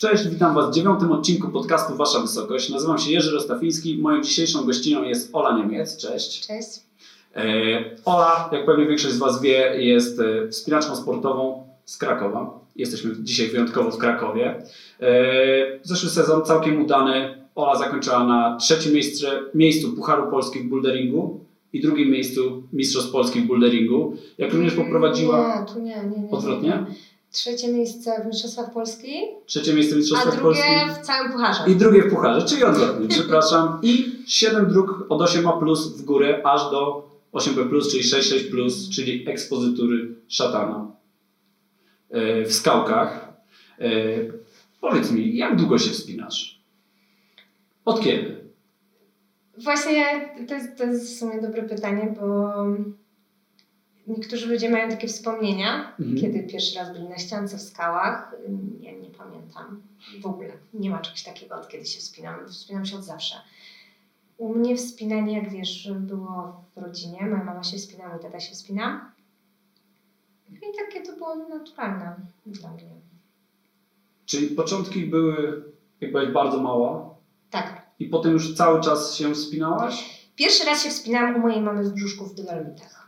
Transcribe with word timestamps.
Cześć, 0.00 0.28
witam 0.28 0.54
Was 0.54 0.70
w 0.70 0.74
dziewiątym 0.74 1.12
odcinku 1.12 1.48
podcastu 1.48 1.96
Wasza 1.96 2.20
Wysokość. 2.20 2.70
Nazywam 2.70 2.98
się 2.98 3.12
Jerzy 3.12 3.30
Rostafiński. 3.30 3.98
Moją 3.98 4.22
dzisiejszą 4.22 4.64
gościnią 4.64 5.02
jest 5.02 5.30
Ola 5.32 5.58
Niemiec. 5.58 5.96
Cześć. 5.96 6.46
Cześć. 6.46 6.68
E, 7.36 7.42
Ola, 8.04 8.50
jak 8.52 8.66
pewnie 8.66 8.86
większość 8.86 9.14
z 9.14 9.18
Was 9.18 9.42
wie, 9.42 9.84
jest 9.84 10.20
e, 10.20 10.48
wspinaczką 10.48 10.96
sportową 10.96 11.66
z 11.84 11.96
Krakowa. 11.98 12.60
Jesteśmy 12.76 13.14
dzisiaj 13.22 13.48
wyjątkowo 13.48 13.90
w 13.90 13.98
Krakowie. 13.98 14.62
E, 15.00 15.12
Zeszły 15.82 16.10
sezon 16.10 16.44
całkiem 16.44 16.82
udany. 16.84 17.44
Ola 17.54 17.78
zakończyła 17.78 18.24
na 18.24 18.56
trzecim 18.56 18.92
miejsce, 18.92 19.26
miejscu 19.54 19.92
Pucharu 19.92 20.30
Polski 20.30 20.60
w 20.60 20.68
boulderingu 20.68 21.40
i 21.72 21.80
drugim 21.80 22.10
miejscu 22.10 22.62
Mistrzostw 22.72 23.12
Polski 23.12 23.40
w 23.40 23.46
boulderingu. 23.46 24.16
Jak 24.38 24.52
również 24.52 24.74
poprowadziła... 24.74 25.60
Nie, 25.60 25.74
tu 25.74 25.80
nie, 25.80 26.10
nie, 26.10 26.22
nie. 26.22 26.30
Odwrotnie? 26.30 26.86
Trzecie 27.30 27.72
miejsce 27.72 28.22
w 28.24 28.26
Mistrzostwach 28.26 28.72
Polski, 28.72 29.12
Trzecie 29.46 29.74
miejsce 29.74 29.94
w 29.94 29.96
a 29.96 29.98
Mistrzostwach 29.98 30.36
drugie 30.40 30.62
Polski. 30.62 31.02
w 31.02 31.06
całym 31.06 31.32
pucharze. 31.32 31.70
I 31.70 31.76
drugie 31.76 32.02
w 32.02 32.10
pucharze, 32.10 32.46
czyli 32.46 32.64
odwrotnie, 32.64 33.08
przepraszam. 33.18 33.78
I 33.82 34.22
7 34.26 34.68
dróg 34.68 35.06
od 35.08 35.20
8A 35.20 35.58
plus 35.58 35.96
w 35.96 36.02
górę, 36.04 36.42
aż 36.44 36.70
do 36.70 37.10
8B 37.32 37.68
plus, 37.68 37.90
czyli 37.92 38.02
6,6 38.04 38.50
plus, 38.50 38.90
czyli 38.90 39.28
ekspozytury 39.30 40.14
szatana 40.28 40.86
e, 42.10 42.44
w 42.44 42.52
skałkach. 42.52 43.32
E, 43.78 43.90
Powiedz 44.80 45.10
mi, 45.10 45.36
jak 45.36 45.56
długo 45.56 45.78
się 45.78 45.90
wspinasz? 45.90 46.60
Od 47.84 48.00
kiedy? 48.00 48.44
Właśnie 49.58 50.04
to 50.48 50.54
jest, 50.54 50.78
to 50.78 50.84
jest 50.84 51.14
w 51.16 51.18
sumie 51.18 51.42
dobre 51.42 51.62
pytanie, 51.62 52.14
bo 52.20 52.54
niektórzy 54.06 54.46
ludzie 54.46 54.70
mają 54.70 54.88
takie 54.90 55.08
wspomnienia, 55.08 55.96
Mhm. 56.00 56.16
kiedy 56.20 56.42
pierwszy 56.42 56.78
raz 56.78 56.92
byli 56.92 57.08
na 57.08 57.18
ściance 57.18 57.58
w 57.58 57.62
skałach. 57.62 58.34
Ja 58.80 58.92
nie 58.92 59.10
pamiętam 59.10 59.82
w 60.20 60.26
ogóle. 60.26 60.52
Nie 60.74 60.90
ma 60.90 60.98
czegoś 60.98 61.22
takiego, 61.22 61.54
od 61.54 61.68
kiedy 61.68 61.86
się 61.86 61.98
wspinam. 62.00 62.48
Wspinam 62.48 62.86
się 62.86 62.96
od 62.96 63.04
zawsze. 63.04 63.34
U 64.38 64.54
mnie 64.54 64.76
wspinanie, 64.76 65.34
jak 65.42 65.50
wiesz, 65.50 65.88
było 66.00 66.64
w 66.76 66.78
rodzinie. 66.78 67.18
Moja 67.26 67.44
mama 67.44 67.62
się 67.62 67.76
wspinała, 67.76 68.12
mój 68.12 68.22
tata 68.22 68.40
się 68.40 68.52
wspina. 68.54 69.12
I 70.50 70.76
takie 70.78 71.02
to 71.06 71.12
było 71.16 71.34
naturalne 71.36 72.16
dla 72.46 72.70
mnie. 72.70 72.84
Czyli 74.26 74.46
początki 74.46 75.06
były, 75.06 75.64
jak 76.00 76.12
byłaś 76.12 76.28
bardzo 76.28 76.60
mała 76.62 77.14
Tak. 77.50 77.82
i 77.98 78.06
potem 78.06 78.32
już 78.32 78.54
cały 78.54 78.80
czas 78.80 79.14
się 79.14 79.34
wspinałaś? 79.34 80.20
Pierwszy 80.36 80.64
raz 80.64 80.82
się 80.84 80.90
wspinałam 80.90 81.36
u 81.36 81.38
mojej 81.38 81.60
mamy 81.60 81.84
w 81.84 81.92
brzuszku 81.92 82.24
w 82.26 82.34
Dolomitach. 82.34 82.99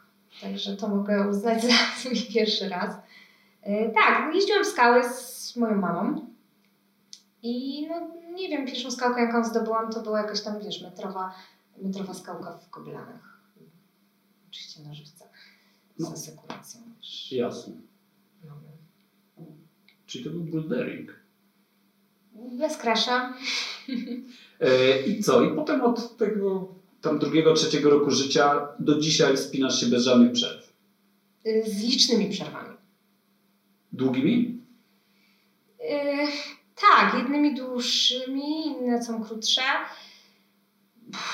Także 0.43 0.77
to 0.77 0.89
mogę 0.89 1.29
uznać 1.29 1.63
za 1.63 1.69
swój 1.99 2.21
pierwszy 2.35 2.69
raz. 2.69 2.97
Yy, 3.67 3.93
tak, 3.95 4.35
jeździłam 4.35 4.65
w 4.65 4.67
skały 4.67 5.05
z 5.05 5.57
moją 5.57 5.75
mamą. 5.81 6.27
I 7.43 7.87
no 7.89 8.09
nie 8.35 8.49
wiem, 8.49 8.67
pierwszą 8.67 8.91
skałkę 8.91 9.21
jaką 9.21 9.45
zdobyłam 9.45 9.93
to 9.93 10.03
była 10.03 10.19
jakaś 10.23 10.43
tam, 10.43 10.61
wiesz, 10.61 10.83
metrowa, 10.83 11.35
metrowa 11.83 12.15
skałka 12.15 12.59
w 12.59 12.71
Kobylanach. 12.71 13.39
Oczywiście 14.51 14.83
na 14.83 14.95
żywca. 14.95 15.25
Z 15.97 16.03
No. 16.03 16.13
asekuracją. 16.13 16.81
Jasne. 17.31 17.75
No. 18.45 18.53
Czyli 20.07 20.25
to 20.25 20.31
był 20.31 20.45
bouldering. 20.45 21.13
Bez 22.59 22.77
krasza. 22.77 23.35
E, 24.61 25.03
I 25.07 25.23
co? 25.23 25.43
I 25.43 25.57
potem 25.57 25.81
od 25.83 26.17
tego 26.17 26.75
tam 27.03 27.19
drugiego, 27.19 27.55
trzeciego 27.55 27.91
roku 27.91 28.11
życia 28.11 28.69
do 28.79 28.99
dzisiaj 29.01 29.39
spinasz 29.39 29.81
się 29.81 29.87
bez 29.87 30.05
żadnych 30.05 30.33
przerw. 30.33 30.73
Yy, 31.45 31.63
Z 31.67 31.83
licznymi 31.83 32.31
przerwami. 32.31 32.77
Długimi? 33.93 34.61
Yy, 35.81 36.27
tak, 36.81 37.15
jednymi 37.19 37.55
dłuższymi, 37.55 38.67
inne 38.67 39.03
są 39.05 39.25
krótsze. 39.25 39.63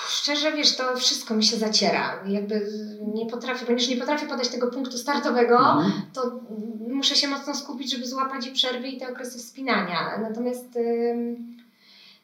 Szczerze, 0.09 0.53
wiesz, 0.53 0.77
to 0.77 0.97
wszystko 0.97 1.35
mi 1.35 1.45
się 1.45 1.57
zaciera. 1.57 2.25
Jakby 2.29 2.69
nie 3.15 3.27
potrafię, 3.27 3.67
ponieważ 3.67 3.89
nie 3.89 3.97
potrafię 3.97 4.27
podać 4.27 4.49
tego 4.49 4.71
punktu 4.71 4.99
startowego, 4.99 5.59
Mhm. 5.59 5.93
to 6.13 6.41
muszę 6.89 7.15
się 7.17 7.29
mocno 7.29 7.55
skupić, 7.55 7.91
żeby 7.91 8.07
złapać 8.07 8.47
i 8.47 8.51
przerwy 8.51 8.89
i 8.89 8.99
te 9.01 9.09
okresy 9.13 9.39
wspinania. 9.39 10.19
Natomiast 10.23 10.77
ym, 10.77 11.57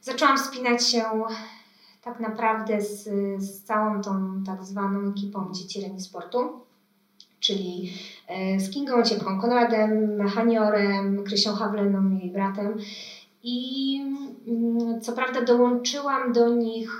zaczęłam 0.00 0.38
wspinać 0.38 0.88
się 0.88 1.04
tak 2.04 2.20
naprawdę 2.20 2.80
z, 2.80 3.02
z 3.42 3.62
całą 3.62 4.02
tą 4.02 4.42
tak 4.46 4.64
zwaną 4.64 5.10
ekipą 5.10 5.52
dzieci 5.52 5.80
Reni 5.80 6.00
Sportu, 6.00 6.38
czyli 7.40 7.92
e, 8.28 8.60
z 8.60 8.70
Kingą 8.70 8.94
Ociepką, 8.94 9.40
Konradem, 9.40 10.20
Haniorem, 10.28 11.24
Krysią 11.24 11.52
Hawleną, 11.52 12.10
jej 12.10 12.30
bratem. 12.30 12.78
I 13.42 14.00
mm, 14.46 15.00
co 15.00 15.12
prawda 15.12 15.42
dołączyłam 15.42 16.32
do 16.32 16.48
nich, 16.48 16.90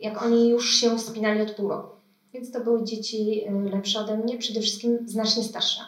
jak 0.00 0.22
oni 0.22 0.48
już 0.48 0.74
się 0.74 0.98
wspinali 0.98 1.40
od 1.40 1.50
pół 1.50 1.68
roku. 1.68 1.96
Więc 2.34 2.50
to 2.50 2.60
były 2.60 2.84
dzieci 2.84 3.48
y, 3.48 3.70
lepsze 3.70 4.00
ode 4.00 4.16
mnie, 4.16 4.38
przede 4.38 4.60
wszystkim 4.60 4.98
znacznie 5.06 5.42
starsze. 5.42 5.80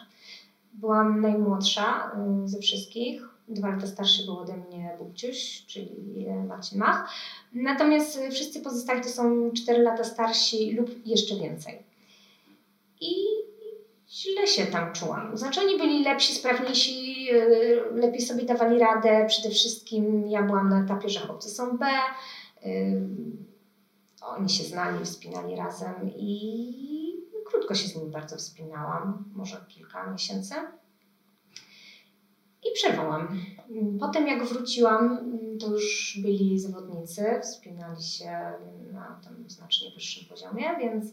Byłam 0.73 1.21
najmłodsza 1.21 2.11
y, 2.43 2.47
ze 2.47 2.59
wszystkich. 2.59 3.28
Dwa 3.49 3.69
lata 3.69 3.87
starszy 3.87 4.25
był 4.25 4.37
ode 4.37 4.57
mnie 4.57 4.95
Bubciuś, 4.99 5.65
czyli 5.67 6.25
y, 6.27 6.43
Marcin 6.43 6.79
Mach. 6.79 7.09
Natomiast 7.53 8.17
y, 8.17 8.31
wszyscy 8.31 8.59
pozostali 8.59 9.01
to 9.01 9.09
są 9.09 9.51
4 9.51 9.83
lata 9.83 10.03
starsi 10.03 10.71
lub 10.71 11.07
jeszcze 11.07 11.35
więcej. 11.35 11.83
I 13.01 13.13
źle 14.09 14.47
się 14.47 14.65
tam 14.65 14.93
czułam. 14.93 15.37
Znaczy 15.37 15.61
oni 15.61 15.77
byli 15.77 16.03
lepsi, 16.03 16.35
sprawniejsi, 16.35 17.25
yy, 17.25 17.83
lepiej 17.93 18.21
sobie 18.21 18.43
dawali 18.43 18.79
radę. 18.79 19.25
Przede 19.27 19.49
wszystkim 19.49 20.29
ja 20.29 20.43
byłam 20.43 20.69
na 20.69 20.83
etapie, 20.83 21.09
że 21.09 21.19
chłopcy 21.19 21.49
są 21.49 21.77
B. 21.77 21.85
Yy, 22.65 23.01
oni 24.21 24.49
się 24.49 24.63
znali, 24.63 25.05
wspinali 25.05 25.55
razem 25.55 26.11
i 26.17 26.89
krótko 27.45 27.75
się 27.75 27.87
z 27.87 27.95
nimi 27.95 28.11
bardzo 28.11 28.37
wspinałam, 28.37 29.23
może 29.35 29.57
kilka 29.67 30.11
miesięcy. 30.11 30.55
I 32.69 32.73
przerwałam. 32.73 33.41
Potem 33.99 34.27
jak 34.27 34.45
wróciłam, 34.45 35.19
to 35.59 35.67
już 35.67 36.19
byli 36.21 36.59
zawodnicy, 36.59 37.39
wspinali 37.43 38.03
się 38.03 38.53
na 38.91 39.19
tam 39.23 39.49
znacznie 39.49 39.91
wyższym 39.91 40.29
poziomie, 40.29 40.65
więc 40.79 41.05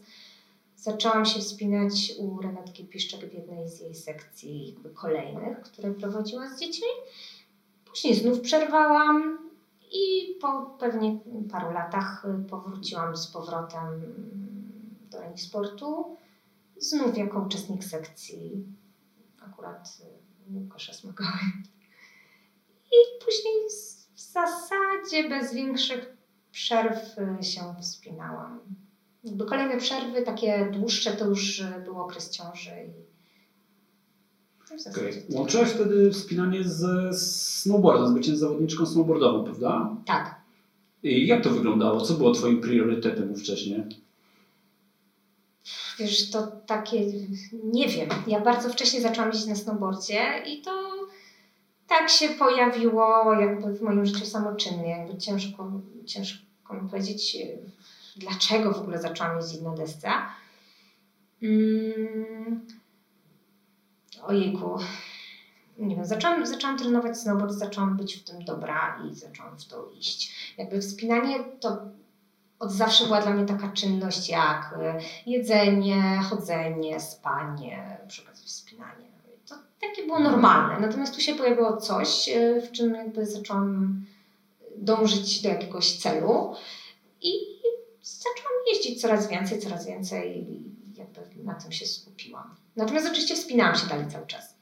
zaczęłam 0.75 1.25
się 1.25 1.39
wspinać 1.39 2.13
u 2.19 2.41
Renatki 2.41 2.85
Piszczek 2.85 3.29
w 3.29 3.33
jednej 3.33 3.69
z 3.69 3.79
jej 3.79 3.95
sekcji 3.95 4.77
kolejnych, 4.93 5.61
które 5.61 5.93
prowadziła 5.93 6.49
z 6.49 6.59
dziećmi. 6.59 6.87
Później 7.85 8.15
znów 8.15 8.41
przerwałam 8.41 9.37
i 9.91 10.35
po 10.41 10.61
pewnie 10.79 11.19
paru 11.51 11.71
latach 11.71 12.25
powróciłam 12.49 13.17
z 13.17 13.27
powrotem 13.27 14.01
do 15.11 15.19
Reni 15.19 15.37
Sportu. 15.37 16.17
Znów 16.77 17.17
jako 17.17 17.39
uczestnik 17.39 17.83
sekcji 17.83 18.65
akurat 19.41 19.97
Łukasza 20.53 20.93
Smakowy. 20.93 21.29
I 22.85 23.25
później 23.25 23.53
w 24.15 24.19
zasadzie 24.19 25.29
bez 25.29 25.53
większych 25.53 26.17
przerw 26.51 27.15
się 27.41 27.61
wspinałam. 27.81 28.59
Jakby 29.23 29.45
kolejne 29.45 29.77
przerwy, 29.77 30.21
takie 30.21 30.69
dłuższe, 30.73 31.11
to 31.11 31.25
już 31.25 31.63
był 31.85 32.01
okres 32.01 32.29
ciąży 32.29 32.71
zasadzie 34.75 35.09
Okay. 35.09 35.23
Łączyłaś 35.29 35.69
wtedy 35.69 36.11
wspinanie 36.11 36.63
z 36.63 37.15
snowboardem, 37.21 38.07
z 38.07 38.13
byciem 38.13 38.35
zawodniczką 38.35 38.85
snowboardową, 38.85 39.43
prawda? 39.43 39.95
Tak. 40.05 40.35
I 41.03 41.27
jak 41.27 41.43
to 41.43 41.49
wyglądało? 41.49 42.01
Co 42.01 42.13
było 42.13 42.31
Twoim 42.31 42.61
priorytetem 42.61 43.31
ówcześnie? 43.31 43.87
Wiesz, 45.99 46.31
to 46.31 46.47
takie, 46.47 47.05
nie 47.63 47.87
wiem, 47.87 48.09
ja 48.27 48.39
bardzo 48.39 48.69
wcześnie 48.69 49.01
zaczęłam 49.01 49.29
jeździć 49.29 49.47
na 49.47 49.55
snowboardzie 49.55 50.43
i 50.45 50.61
to 50.61 50.71
tak 51.87 52.09
się 52.09 52.29
pojawiło 52.29 53.33
jakby 53.33 53.73
w 53.73 53.81
moim 53.81 54.05
życiu 54.05 54.25
samoczynnie, 54.25 54.89
jakby 54.89 55.17
ciężko, 55.17 55.71
ciężko 56.05 56.73
mi 56.73 56.89
powiedzieć, 56.89 57.37
dlaczego 58.15 58.71
w 58.71 58.81
ogóle 58.81 59.01
zaczęłam 59.01 59.37
jeździć 59.37 59.61
na 59.61 59.71
desce. 59.75 60.09
Mm. 61.41 62.67
Ojejku, 64.23 64.77
nie 65.77 65.95
wiem, 65.95 66.05
zaczęłam, 66.05 66.45
zaczęłam 66.45 66.77
trenować 66.77 67.17
snowboard, 67.17 67.53
zaczęłam 67.53 67.97
być 67.97 68.15
w 68.15 68.23
tym 68.23 68.45
dobra 68.45 69.03
i 69.11 69.15
zaczęłam 69.15 69.59
w 69.59 69.65
to 69.65 69.91
iść. 69.99 70.53
Jakby 70.57 70.81
wspinanie 70.81 71.39
to 71.59 71.77
od 72.59 72.71
zawsze 72.71 73.05
była 73.05 73.21
dla 73.21 73.31
mnie 73.31 73.45
taka 73.45 73.71
czynność 73.71 74.29
jak 74.29 74.75
e, 74.81 74.99
jedzenie, 75.25 76.21
chodzenie, 76.29 76.99
spanie, 76.99 77.97
przy 78.07 78.23
okazji 78.23 78.45
wspinanie. 78.45 79.07
To 79.49 79.55
takie 79.81 80.05
było 80.05 80.19
normalne. 80.19 80.87
Natomiast 80.87 81.15
tu 81.15 81.21
się 81.21 81.35
pojawiło 81.35 81.77
coś, 81.77 82.29
e, 82.29 82.61
w 82.61 82.71
czym 82.71 82.93
jakby 82.93 83.25
zaczęłam 83.25 84.01
dążyć 84.77 85.41
do 85.41 85.49
jakiegoś 85.49 85.97
celu 85.97 86.53
i 87.21 87.31
zaczęłam 88.01 88.53
jeździć 88.73 89.01
coraz 89.01 89.27
więcej, 89.27 89.59
coraz 89.59 89.87
więcej 89.87 90.51
i 90.51 90.71
jakby 90.97 91.43
na 91.43 91.53
tym 91.53 91.71
się 91.71 91.85
skupiłam. 91.85 92.55
Natomiast 92.75 93.07
oczywiście 93.07 93.35
wspinałam 93.35 93.75
się 93.75 93.87
dalej 93.87 94.07
cały 94.11 94.27
czas. 94.27 94.55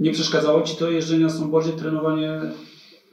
Nie 0.00 0.12
przeszkadzało 0.12 0.62
Ci 0.62 0.76
to 0.76 0.90
jeżdżenie 0.90 1.24
na 1.24 1.30
snowboardzie, 1.30 1.72
trenowanie 1.72 2.40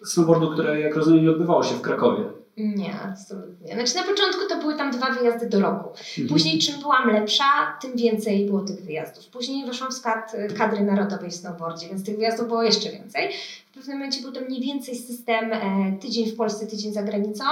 snowboardu, 0.06 0.52
które 0.52 0.82
jak 0.82 0.96
rozumiem 0.96 1.24
nie 1.24 1.32
odbywało 1.32 1.64
się 1.64 1.76
w 1.76 1.82
Krakowie. 1.82 2.39
Nie, 2.60 3.00
absolutnie. 3.02 3.74
Znaczy 3.74 3.96
na 3.96 4.04
początku 4.04 4.42
to 4.50 4.58
były 4.58 4.78
tam 4.78 4.92
dwa 4.92 5.12
wyjazdy 5.12 5.50
do 5.50 5.60
roku. 5.60 5.90
Mhm. 5.90 6.28
Później 6.30 6.60
czym 6.60 6.80
byłam 6.82 7.10
lepsza, 7.10 7.44
tym 7.82 7.96
więcej 7.96 8.46
było 8.46 8.62
tych 8.62 8.82
wyjazdów. 8.86 9.26
Później 9.28 9.66
weszłam 9.66 9.92
w 9.92 9.94
skład 9.94 10.34
y, 10.34 10.54
kadry 10.54 10.82
narodowej 10.84 11.30
w 11.32 11.36
snowboardzie, 11.36 11.88
więc 11.90 12.06
tych 12.06 12.16
wyjazdów 12.18 12.48
było 12.48 12.64
jeszcze 12.64 12.92
więcej. 12.92 13.30
W 13.72 13.74
pewnym 13.74 13.98
momencie 13.98 14.22
był 14.22 14.32
to 14.32 14.42
mniej 14.42 14.62
więcej 14.62 14.96
system 14.96 15.54
e, 15.54 15.92
tydzień 16.02 16.32
w 16.32 16.36
Polsce, 16.36 16.68
tydzień 16.68 16.94
za 16.94 17.04
granicą. 17.04 17.44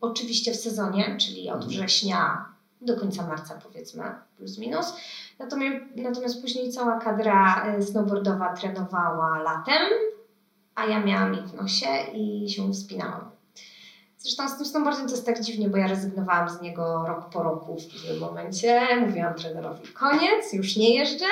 Oczywiście 0.00 0.52
w 0.52 0.56
sezonie, 0.56 1.16
czyli 1.20 1.48
od 1.50 1.54
Mhm. 1.54 1.70
września 1.70 2.44
do 2.80 2.96
końca 3.00 3.26
marca 3.26 3.60
powiedzmy, 3.62 4.04
plus 4.36 4.58
minus. 4.58 4.92
Natomiast, 5.38 5.76
natomiast 5.96 6.42
później 6.42 6.72
cała 6.72 6.98
kadra 7.00 7.64
e, 7.66 7.82
snowboardowa 7.82 8.52
trenowała 8.56 9.42
latem, 9.42 9.82
a 10.74 10.86
ja 10.86 11.00
miałam 11.04 11.34
ich 11.34 11.44
w 11.44 11.54
nosie 11.54 11.86
i 12.14 12.50
się 12.50 12.72
wspinałam. 12.72 13.35
Zresztą 14.26 14.48
z 14.48 14.56
tym 14.56 14.66
snowboardem 14.66 15.06
to 15.06 15.12
jest 15.12 15.26
tak 15.26 15.40
dziwnie, 15.40 15.68
bo 15.68 15.76
ja 15.76 15.86
rezygnowałam 15.86 16.48
z 16.48 16.60
niego 16.60 17.04
rok 17.06 17.30
po 17.30 17.42
roku 17.42 17.76
w 17.80 17.86
pewnym 17.86 18.18
momencie. 18.18 18.96
Mówiłam 19.00 19.34
trenerowi, 19.34 19.88
koniec, 19.88 20.52
już 20.52 20.76
nie 20.76 20.94
jeżdżę. 20.94 21.26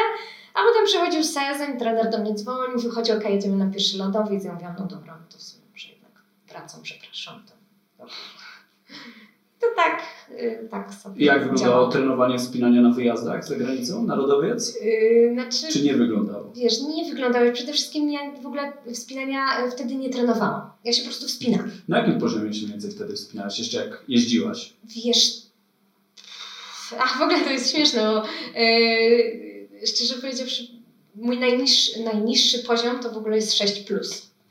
A 0.54 0.58
potem 0.68 0.84
przychodził 0.84 1.24
sezon, 1.24 1.78
trener 1.78 2.10
do 2.10 2.18
mnie 2.18 2.34
dzwonił, 2.34 2.78
wychodzi, 2.78 3.12
ok, 3.12 3.24
jedziemy 3.24 3.64
na 3.64 3.72
pierwszy 3.72 3.98
lodowiec. 3.98 4.44
Ja 4.44 4.52
mówiłam, 4.52 4.74
no 4.78 4.86
dobra, 4.86 5.16
no 5.20 5.26
to 5.32 5.38
w 5.38 5.42
sumie 5.42 5.64
może 5.72 5.88
jednak 5.88 6.12
wracam, 6.48 6.82
przepraszam. 6.82 7.42
To, 7.46 7.52
dobra. 7.98 8.14
To 9.70 9.76
tak, 9.76 10.02
y, 10.40 10.68
tak 10.70 10.94
sobie 10.94 11.20
I 11.22 11.24
jak 11.24 11.42
wyglądało 11.48 11.88
trenowanie 11.88 12.38
wspinania 12.38 12.82
na 12.82 12.90
wyjazdach 12.90 13.44
za 13.48 13.56
granicą, 13.56 14.02
narodowiec? 14.06 14.76
Y, 14.82 15.30
Znaczy, 15.34 15.72
Czy 15.72 15.82
nie 15.82 15.94
wyglądało? 15.94 16.52
wiesz, 16.56 16.80
nie 16.96 17.04
wyglądały. 17.10 17.52
Przede 17.52 17.72
wszystkim 17.72 18.10
ja 18.10 18.20
w 18.42 18.46
ogóle 18.46 18.72
wspinania 18.94 19.66
y, 19.66 19.70
wtedy 19.70 19.94
nie 19.94 20.10
trenowałam. 20.10 20.70
Ja 20.84 20.92
się 20.92 21.02
po 21.02 21.08
prostu 21.08 21.26
wspinam. 21.26 21.70
Na 21.88 21.98
jakim 21.98 22.18
poziomie 22.20 22.54
się 22.54 22.66
więcej 22.66 22.90
wtedy 22.90 23.14
wspinałaś, 23.14 23.58
jeszcze 23.58 23.76
jak 23.84 24.02
jeździłaś? 24.08 24.72
Wiesz. 25.04 25.44
Ach, 26.98 27.18
w 27.18 27.22
ogóle 27.22 27.40
to 27.40 27.50
jest 27.50 27.70
śmieszne, 27.74 28.02
bo 28.02 28.22
yy, 28.60 29.86
szczerze 29.86 30.14
powiedziawszy, 30.14 30.62
mój 31.14 31.38
najniższy, 31.38 32.02
najniższy 32.04 32.58
poziom 32.58 32.98
to 33.00 33.10
w 33.10 33.16
ogóle 33.16 33.36
jest 33.36 33.54
6. 33.58 33.84
To 33.84 33.94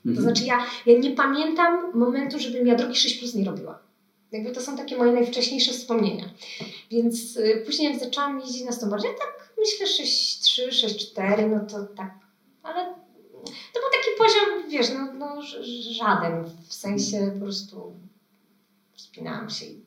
Mhm. 0.06 0.24
znaczy, 0.24 0.44
ja, 0.46 0.66
ja 0.86 1.00
nie 1.00 1.12
pamiętam 1.12 1.92
momentu, 2.00 2.40
żebym 2.40 2.68
ja 2.68 2.76
drogi 2.76 2.96
6 2.96 3.34
nie 3.36 3.46
robiła. 3.46 3.80
Jakby 4.34 4.52
to 4.52 4.62
są 4.62 4.78
takie 4.78 4.98
moje 4.98 5.12
najwcześniejsze 5.12 5.72
wspomnienia. 5.72 6.30
Więc 6.92 7.38
y, 7.38 7.64
później, 7.66 7.92
jak 7.92 8.04
zaczęłam 8.04 8.40
jeździć 8.40 8.66
na 8.66 8.72
snowboardzie, 8.72 9.08
tak 9.08 9.54
myślę 9.58 10.06
6,3, 10.06 10.68
6,4, 10.68 11.50
no 11.50 11.66
to 11.70 11.96
tak. 11.96 12.14
Ale 12.64 12.96
to 13.46 13.80
był 13.80 13.90
taki 13.92 14.18
poziom, 14.18 14.70
wiesz, 14.70 14.88
no, 14.90 15.14
no 15.14 15.42
żaden. 15.92 16.44
W 16.68 16.74
sensie 16.74 17.32
po 17.34 17.40
prostu 17.40 17.94
wspinałam 18.94 19.50
się 19.50 19.66
i 19.66 19.82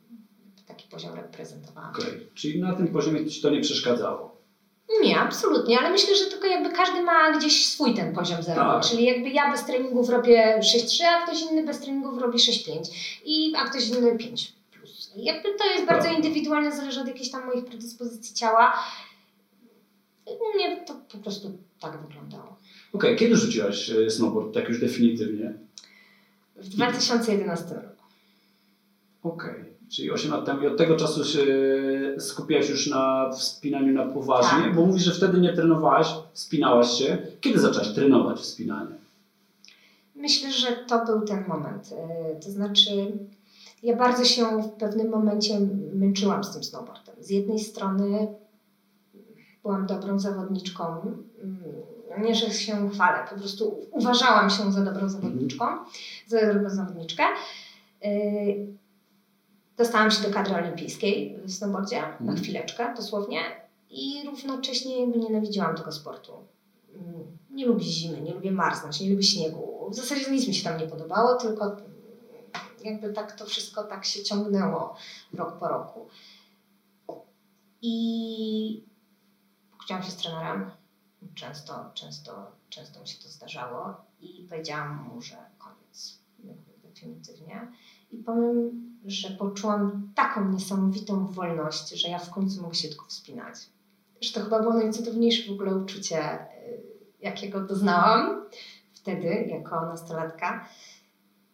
taki 0.66 0.88
poziom 0.88 1.14
reprezentowałam. 1.14 1.90
Okej, 1.90 2.26
Czyli 2.34 2.60
na 2.60 2.75
tym 2.75 2.88
poziomie 2.88 3.26
ci 3.26 3.42
to 3.42 3.50
nie 3.50 3.60
przeszkadzało. 3.60 4.36
Nie, 5.03 5.21
absolutnie, 5.21 5.79
ale 5.79 5.91
myślę, 5.91 6.15
że 6.17 6.25
tylko 6.25 6.47
jakby 6.47 6.71
każdy 6.71 7.03
ma 7.03 7.38
gdzieś 7.38 7.67
swój 7.67 7.94
ten 7.94 8.15
poziom 8.15 8.43
zerowy. 8.43 8.71
Tak. 8.81 8.91
Czyli 8.91 9.05
jakby 9.05 9.29
ja 9.31 9.50
bez 9.53 9.65
treningów 9.65 10.09
robię 10.09 10.61
6,3, 10.61 11.03
a 11.05 11.27
ktoś 11.27 11.43
inny 11.43 11.65
bez 11.65 11.81
treningów 11.81 12.19
robi 12.19 12.38
6,5 12.38 12.81
i 13.25 13.53
a 13.56 13.65
ktoś 13.65 13.88
inny 13.88 14.19
5 14.19 14.53
plus. 14.73 15.12
Jakby 15.17 15.49
to 15.59 15.65
jest 15.67 15.87
bardzo 15.87 16.09
Tak. 16.09 16.17
indywidualne, 16.17 16.77
zależy 16.77 17.00
od 17.00 17.09
jakichś 17.09 17.31
tam 17.31 17.47
moich 17.47 17.65
predyspozycji 17.65 18.35
ciała. 18.35 18.73
U 20.27 20.55
mnie 20.56 20.85
to 20.87 20.94
po 21.12 21.19
prostu 21.19 21.59
tak 21.81 22.03
wyglądało. 22.06 22.56
Okej, 22.93 23.17
kiedy 23.17 23.37
rzuciłaś 23.37 23.91
e, 23.91 24.11
snowboard 24.11 24.55
tak 24.55 24.69
już 24.69 24.81
definitywnie? 24.81 25.53
W 26.56 26.69
2011 26.69 27.75
roku. 27.75 28.03
Okej, 29.23 29.65
czyli 29.91 30.11
8 30.11 30.31
lat 30.31 30.44
temu 30.47 30.62
i 30.62 30.67
od 30.67 30.77
tego 30.77 30.97
czasu 30.97 31.25
się 31.25 31.44
skupiałaś 32.19 32.69
już 32.69 32.87
na 32.87 33.31
wspinaniu 33.31 33.93
na 33.93 34.06
poważnie, 34.06 34.62
Tak. 34.62 34.75
bo 34.75 34.87
mówisz, 34.87 35.03
że 35.05 35.12
wtedy 35.12 35.41
nie 35.41 35.53
trenowałaś, 35.53 36.15
wspinałaś 36.33 36.91
się. 36.99 37.19
Kiedy 37.41 37.61
zaczęłaś 37.61 37.88
trenować 37.94 38.38
wspinanie? 38.41 38.91
Myślę, 40.17 40.53
że 40.53 40.67
to 40.88 41.05
był 41.05 41.21
ten 41.21 41.44
moment. 41.49 41.91
Yy, 41.91 42.41
To 42.44 42.50
znaczy, 42.50 42.91
ja 43.83 43.97
bardzo 43.97 44.25
się 44.25 44.62
w 44.62 44.69
pewnym 44.69 45.09
momencie 45.11 45.61
męczyłam 45.94 46.44
z 46.44 46.53
tym 46.53 46.65
snowboardem. 46.65 47.15
Z 47.21 47.31
jednej 47.31 47.59
strony 47.59 48.27
byłam 49.62 49.87
dobrą 49.87 50.19
zawodniczką. 50.19 50.85
Mm, 51.43 51.59
Nie, 52.23 52.35
że 52.35 52.50
się 52.50 52.91
chwalę, 52.91 53.19
po 53.31 53.37
prostu 53.41 53.81
uważałam 53.91 54.50
się 54.50 54.73
za 54.73 54.85
dobrą 54.85 55.09
zawodniczką, 55.09 55.65
za 56.27 56.53
dobrą 56.55 56.71
zawodniczkę. 56.71 57.23
Dostałam 59.76 60.11
się 60.11 60.23
do 60.28 60.34
kadry 60.34 60.55
olimpijskiej 60.55 61.38
w 61.44 61.52
snowboardzie 61.52 62.00
na 62.00 62.08
Mhm. 62.08 62.37
chwileczkę, 62.38 62.94
dosłownie, 62.96 63.40
i 63.90 64.23
równocześnie 64.26 65.00
jakby 65.00 65.19
nienawidziłam 65.19 65.76
tego 65.76 65.93
sportu. 65.93 66.32
Mm, 66.94 67.38
Nie 67.50 67.67
lubię 67.67 67.84
zimy, 67.84 68.20
nie 68.20 68.34
lubię 68.34 68.52
marznąć, 68.52 69.00
nie 69.00 69.11
lubię 69.11 69.23
śniegu. 69.23 69.90
W 69.90 69.94
zasadzie 69.94 70.31
nic 70.31 70.49
mi 70.49 70.55
się 70.55 70.64
tam 70.64 70.81
nie 70.81 70.87
podobało, 70.87 71.34
tylko 71.34 71.76
jakby 72.84 73.12
tak 73.12 73.32
to 73.32 73.46
wszystko 73.46 73.84
tak 73.84 74.05
się 74.05 74.23
ciągnęło 74.23 74.96
rok 75.34 75.58
po 75.58 75.69
roku. 75.69 76.08
I 77.82 78.84
chciałam 79.84 80.02
się 80.02 80.11
z 80.11 80.17
trenerem. 80.17 80.70
Często, 81.34 81.90
często, 81.94 82.50
często 82.69 83.00
mi 83.00 83.08
się 83.08 83.23
to 83.23 83.28
zdarzało 83.28 83.94
i 84.20 84.46
powiedziałam 84.50 84.96
mu, 85.05 85.23
że 85.23 85.37
koniec, 85.58 86.19
definitywnie. 86.84 87.73
I 88.11 88.17
powiem, 88.17 88.70
że 89.06 89.31
poczułam 89.31 90.12
taką 90.14 90.53
niesamowitą 90.53 91.26
wolność, 91.26 91.88
że 91.88 92.08
ja 92.08 92.19
w 92.19 92.31
końcu 92.31 92.62
mogę 92.62 92.75
się 92.75 92.88
tylko 92.88 93.06
wspinać. 93.06 93.55
Że 94.20 94.32
to 94.32 94.41
chyba 94.41 94.61
było 94.61 94.75
najcudowniejsze 94.75 95.49
w 95.49 95.53
ogóle 95.53 95.76
uczucie, 95.76 96.35
y, 96.35 96.82
jakiego 97.20 97.61
doznałam 97.61 98.44
wtedy, 98.93 99.47
jako 99.49 99.81
nastolatka. 99.87 100.69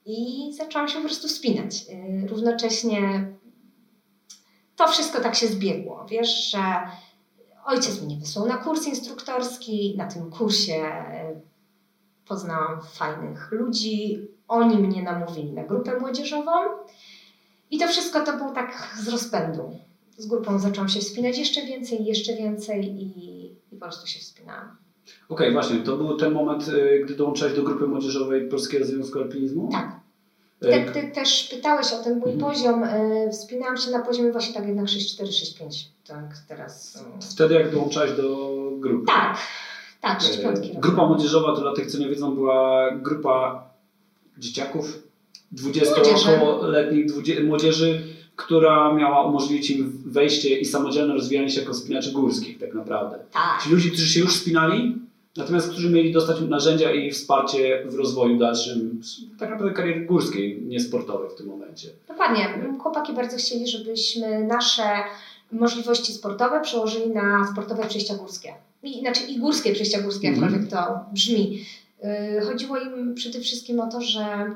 I 0.06 0.50
zaczęłam 0.56 0.88
się 0.88 0.98
po 0.98 1.04
prostu 1.04 1.28
wspinać. 1.28 1.84
Y, 2.24 2.28
Równocześnie 2.28 3.32
to 4.76 4.88
wszystko 4.88 5.20
tak 5.20 5.34
się 5.34 5.48
zbiegło. 5.48 6.06
Wiesz, 6.10 6.50
że 6.50 6.58
ojciec 7.64 8.02
mnie 8.02 8.16
wysłał 8.16 8.46
na 8.46 8.56
kurs 8.56 8.86
instruktorski. 8.86 9.94
Na 9.98 10.06
tym 10.06 10.30
kursie 10.30 10.74
y, 10.74 11.40
poznałam 12.26 12.82
fajnych 12.82 13.52
ludzi. 13.52 14.28
Oni 14.52 14.76
mnie 14.78 15.02
namówili 15.02 15.52
na 15.52 15.64
grupę 15.64 16.00
młodzieżową. 16.00 16.50
I 17.70 17.78
to 17.78 17.88
wszystko 17.88 18.20
to 18.24 18.36
było 18.36 18.50
tak 18.52 18.96
z 19.02 19.08
rozpędu. 19.08 19.76
Z 20.18 20.26
grupą 20.26 20.58
zaczęłam 20.58 20.88
się 20.88 21.00
wspinać 21.00 21.38
jeszcze 21.38 21.66
więcej, 21.66 22.04
jeszcze 22.04 22.36
więcej 22.36 22.84
i, 22.84 23.02
i 23.06 23.56
po 23.70 23.76
prostu 23.76 24.06
się 24.06 24.20
wspinałam. 24.20 24.76
Okej, 25.28 25.52
właśnie, 25.52 25.76
to 25.78 25.96
był 25.96 26.16
ten 26.16 26.32
moment, 26.32 26.64
e, 26.68 26.98
gdy 27.04 27.14
dołączyłaś 27.14 27.54
do 27.54 27.62
grupy 27.62 27.86
młodzieżowej 27.86 28.48
Polskiego 28.48 28.84
Związku 28.86 29.18
Alpinizmu? 29.18 29.68
Tak. 29.72 30.00
E, 30.62 30.84
Ty, 30.84 30.92
ty 30.92 31.10
też 31.10 31.48
pytałeś 31.50 31.92
o 31.92 32.02
ten 32.04 32.18
mój 32.18 32.32
Mhm. 32.32 32.52
poziom. 32.52 32.84
Y, 32.84 33.28
wspinałam 33.32 33.76
się 33.76 33.90
na 33.90 33.98
poziomie 34.02 34.32
właśnie 34.32 34.54
tak 34.54 34.66
jednak 34.66 34.86
6,4, 34.86 35.26
6,5. 35.26 35.88
Tak 36.06 36.24
teraz. 36.48 36.96
y, 36.96 37.32
Wtedy 37.34 37.54
jak 37.54 37.70
dołączyłaś 37.72 38.12
do 38.12 38.48
grupy? 38.78 39.06
Tak, 39.06 39.38
tak, 40.00 40.18
E, 40.22 40.24
6,5. 40.24 40.80
Grupa 40.80 41.06
młodzieżowa 41.06 41.54
to 41.56 41.60
dla 41.60 41.74
tych, 41.74 41.86
co 41.90 41.98
nie 41.98 42.08
wiedzą, 42.08 42.34
była 42.34 42.90
grupa 42.96 43.64
dzieciaków, 44.42 45.02
20-letnich 45.54 47.06
dwudzie- 47.06 47.44
młodzieży, 47.44 48.02
która 48.36 48.92
miała 48.94 49.26
umożliwić 49.26 49.70
im 49.70 50.02
wejście 50.06 50.58
i 50.58 50.64
samodzielne 50.64 51.14
rozwijanie 51.14 51.50
się 51.50 51.60
jako 51.60 51.72
wspinaczy 51.72 52.12
górskich 52.12 52.58
tak 52.58 52.74
naprawdę. 52.74 53.18
Tak. 53.32 53.62
Ci 53.64 53.70
ludzie, 53.70 53.88
którzy 53.90 54.08
się 54.08 54.20
już 54.20 54.34
wspinali, 54.34 54.96
natomiast 55.36 55.68
którzy 55.70 55.90
mieli 55.90 56.12
dostać 56.12 56.36
narzędzia 56.48 56.92
i 56.92 57.10
wsparcie 57.10 57.86
w 57.90 57.94
rozwoju 57.94 58.38
dalszym, 58.38 59.00
tak 59.38 59.50
naprawdę 59.50 59.74
kariery 59.74 60.00
górskiej, 60.06 60.62
nie 60.62 60.80
sportowej 60.80 61.30
w 61.30 61.34
tym 61.34 61.46
momencie. 61.46 61.88
Dokładnie. 62.08 62.48
Chłopaki 62.78 63.12
bardzo 63.12 63.36
chcieli, 63.36 63.68
żebyśmy 63.68 64.44
nasze 64.44 64.82
możliwości 65.52 66.12
sportowe 66.12 66.60
przełożyli 66.60 67.10
na 67.10 67.48
sportowe 67.52 67.86
przejścia 67.88 68.14
górskie. 68.14 68.54
I, 68.82 69.00
znaczy 69.00 69.20
i 69.24 69.38
górskie 69.38 69.72
przejścia 69.72 70.00
górskie, 70.00 70.28
Mhm. 70.28 70.44
jakkolwiek 70.44 70.70
to 70.72 71.00
brzmi. 71.12 71.64
Yy, 72.02 72.40
Chodziło 72.46 72.76
im 72.78 73.14
przede 73.14 73.40
wszystkim 73.40 73.80
o 73.80 73.88
to, 73.90 74.00
że 74.00 74.50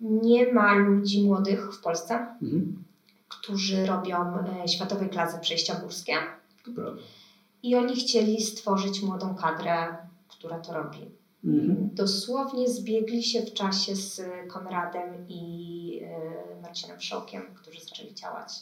nie 0.00 0.52
ma 0.52 0.74
ludzi 0.74 1.22
młodych 1.26 1.74
w 1.74 1.80
Polsce, 1.80 2.14
Mhm. 2.42 2.84
którzy 3.28 3.86
robią 3.86 4.16
e, 4.64 4.68
światowej 4.68 5.08
klasy 5.08 5.38
przejścia 5.40 5.74
górskie. 5.74 6.12
Prawda. 6.64 7.02
I 7.62 7.76
oni 7.76 7.96
chcieli 7.96 8.42
stworzyć 8.42 9.02
młodą 9.02 9.34
kadrę, 9.34 9.96
która 10.28 10.58
to 10.58 10.72
robi. 10.74 10.98
Mhm. 11.44 11.88
Dosłownie 11.92 12.68
zbiegli 12.68 13.22
się 13.22 13.42
w 13.42 13.54
czasie 13.54 13.96
z 13.96 14.22
Konradem 14.48 15.28
i 15.28 16.00
e, 16.04 16.62
Marcinem 16.62 17.00
Szokiem, 17.00 17.42
którzy 17.54 17.80
zaczęli 17.80 18.14
działać. 18.14 18.52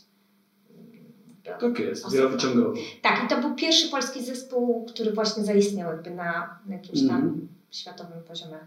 Tak 1.60 1.78
jest, 1.78 2.04
Osobno. 2.04 2.18
wielowyciągowo. 2.18 2.74
Tak, 3.02 3.24
i 3.24 3.28
to 3.28 3.40
był 3.40 3.54
pierwszy 3.54 3.88
polski 3.88 4.24
zespół, 4.24 4.84
który 4.84 5.12
właśnie 5.12 5.44
zaistniał 5.44 5.90
jakby 5.92 6.10
na, 6.10 6.58
na 6.66 6.74
jakimś 6.74 6.98
tam 7.08 7.16
Mhm. 7.16 7.48
Światowym 7.70 8.22
poziomie. 8.28 8.58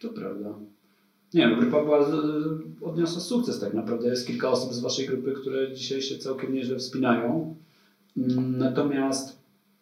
To 0.00 0.08
prawda. 0.08 0.48
Nie 1.34 1.48
no, 1.48 1.56
grupa 1.56 1.84
była, 1.84 2.06
odniosła 2.82 3.20
sukces 3.20 3.60
tak 3.60 3.74
naprawdę. 3.74 4.08
Jest 4.08 4.26
kilka 4.26 4.48
osób 4.50 4.72
z 4.72 4.80
waszej 4.80 5.06
grupy, 5.06 5.32
które 5.32 5.74
dzisiaj 5.74 6.02
się 6.02 6.18
całkiem 6.18 6.54
nieźle 6.54 6.76
wspinają. 6.78 7.56
Mm, 8.16 8.58
Natomiast 8.58 9.38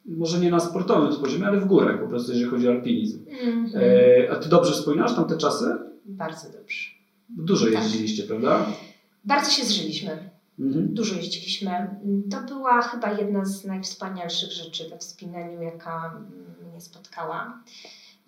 może 0.07 0.41
nie 0.41 0.51
na 0.51 0.61
sportowym 0.61 1.21
poziomie, 1.21 1.47
ale 1.47 1.61
w 1.61 1.65
górach 1.67 2.01
po 2.01 2.09
prostu, 2.09 2.33
jeżeli 2.33 2.51
chodzi 2.51 2.69
o 2.69 2.71
alpinizm. 2.71 3.25
Mhm. 3.29 3.71
E, 3.75 4.31
a 4.31 4.37
ty 4.37 4.49
dobrze 4.49 4.73
wspominasz 4.73 5.15
tamte 5.15 5.37
czasy? 5.37 5.65
Bardzo 6.05 6.49
dobrze. 6.53 6.91
Dużo 7.29 7.65
Tak. 7.67 7.75
jeździliście, 7.75 8.23
prawda? 8.23 8.67
Bardzo 9.25 9.51
się 9.51 9.65
zżyliśmy. 9.65 10.31
Mhm. 10.59 10.95
Dużo 10.95 11.15
jeździliśmy. 11.15 11.71
To 12.31 12.43
była 12.55 12.83
chyba 12.83 13.13
jedna 13.13 13.45
z 13.45 13.65
najwspanialszych 13.65 14.53
rzeczy 14.53 14.89
we 14.91 14.99
wspinaniu, 14.99 15.63
jaka 15.63 16.07
mm, 16.17 16.71
mnie 16.71 16.81
spotkała. 16.81 17.63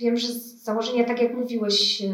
Wiem, 0.03 0.17
że 0.17 0.33
założenia, 0.63 1.05
tak 1.05 1.23
jak 1.23 1.35
mówiłeś, 1.35 2.01
yy, 2.01 2.11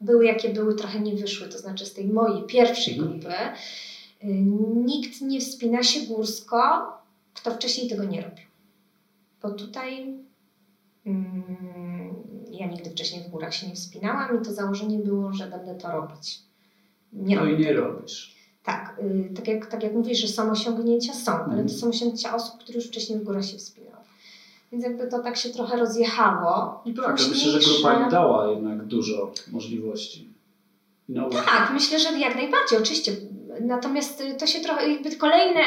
były 0.00 0.24
jakie 0.24 0.48
były, 0.48 0.74
trochę 0.74 1.00
nie 1.00 1.14
wyszły. 1.16 1.48
To 1.48 1.58
znaczy 1.58 1.86
z 1.86 1.94
tej 1.94 2.06
mojej 2.08 2.42
pierwszej 2.42 2.94
Mhm. 2.98 3.10
grupy 3.20 3.34
yy, 4.22 4.34
nikt 4.84 5.20
nie 5.20 5.40
wspina 5.40 5.82
się 5.82 6.00
górsko, 6.00 6.58
kto 7.34 7.50
wcześniej 7.54 7.88
tego 7.90 8.04
nie 8.04 8.20
robił. 8.22 8.44
Bo 9.42 9.50
tutaj 9.50 10.14
mm, 11.06 11.42
ja 12.50 12.66
nigdy 12.66 12.90
wcześniej 12.90 13.24
w 13.24 13.28
górach 13.28 13.54
się 13.54 13.66
nie 13.68 13.74
wspinałam 13.74 14.40
i 14.42 14.44
to 14.44 14.52
założenie 14.52 14.98
było, 14.98 15.32
że 15.32 15.46
będę 15.46 15.74
to 15.74 15.90
robić. 15.92 16.38
Nie 17.12 17.36
No 17.36 17.42
robię 17.44 17.54
i 17.56 17.58
nie 17.58 17.72
robisz. 17.72 18.36
tak, 18.64 18.96
y, 19.02 19.34
tak, 19.36 19.48
jak, 19.48 19.66
tak 19.66 19.82
jak 19.82 19.92
mówisz, 19.94 20.18
że 20.18 20.28
są 20.28 20.50
osiągnięcia, 20.50 21.14
są, 21.14 21.32
ale 21.32 21.44
Mhm. 21.44 21.68
to 21.68 21.74
są 21.74 21.88
osiągnięcia 21.88 22.34
osób, 22.34 22.60
które 22.60 22.76
już 22.76 22.86
wcześniej 22.88 23.18
w 23.18 23.22
górę 23.24 23.42
się 23.42 23.56
wspinały. 23.58 23.79
Więc 24.72 24.84
jakby 24.84 25.06
to 25.06 25.18
tak 25.18 25.36
się 25.36 25.48
trochę 25.50 25.76
rozjechało. 25.76 26.82
I 26.84 26.94
Tak, 26.94 27.20
ja 27.20 27.28
myślę, 27.28 27.50
że 27.50 27.58
grupa 27.72 28.02
im 28.04 28.10
dała 28.10 28.50
jednak 28.50 28.84
dużo 28.84 29.32
możliwości. 29.50 30.28
I 31.08 31.12
nauki. 31.12 31.36
Tak, 31.36 31.70
myślę, 31.72 31.98
że 32.00 32.18
jak 32.18 32.34
najbardziej, 32.34 32.78
oczywiście. 32.78 33.12
Natomiast 33.60 34.22
to 34.38 34.46
się 34.46 34.60
trochę, 34.60 34.88
jakby 34.88 35.16
kolejne 35.16 35.60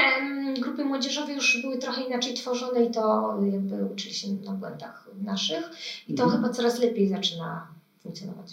grupy 0.61 0.85
młodzieżowe 0.85 1.33
już 1.33 1.61
były 1.61 1.77
trochę 1.77 2.03
inaczej 2.03 2.33
tworzone 2.33 2.83
i 2.83 2.91
to 2.91 3.33
jakby 3.51 3.85
uczyli 3.85 4.13
się 4.13 4.27
na 4.45 4.51
błędach 4.51 5.09
naszych 5.23 5.71
i 6.07 6.13
to 6.13 6.23
Mhm. 6.23 6.41
chyba 6.41 6.53
coraz 6.53 6.79
lepiej 6.79 7.07
zaczyna 7.07 7.67
funkcjonować. 8.03 8.51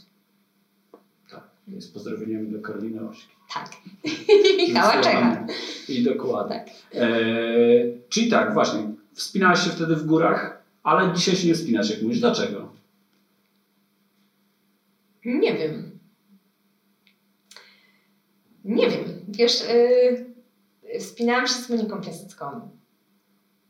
Tak, 1.31 1.43
z 1.79 1.89
pozdrowieniem 1.89 2.51
dla 2.51 2.61
Karoliny 2.61 3.09
Ośki. 3.09 3.33
Tak. 3.55 3.71
Michała 4.59 5.01
czeka. 5.03 5.47
I 5.89 6.03
dokładnie. 6.03 6.65
Tak. 6.65 6.69
E, 7.03 7.09
czyli 8.09 8.31
tak, 8.31 8.55
właśnie, 8.55 8.81
wspinałeś 9.21 9.61
się 9.61 9.71
wtedy 9.71 9.97
w 9.97 10.07
górach, 10.07 10.63
ale 10.83 11.15
dzisiaj 11.15 11.37
się 11.37 11.49
nie 11.49 11.55
wspinasz, 11.55 11.91
jak 11.91 12.03
mówisz. 12.03 12.21
Dlaczego? 12.21 12.73
Nie 15.25 15.59
wiem. 15.59 15.99
Nie 18.65 18.91
wiem. 18.91 19.05
Wiesz, 19.29 19.65
yy, 19.69 21.01
wspinałam 21.01 21.47
się 21.47 21.55
z 21.55 21.71
Moniką 21.71 22.01
Piasecką. 22.01 22.71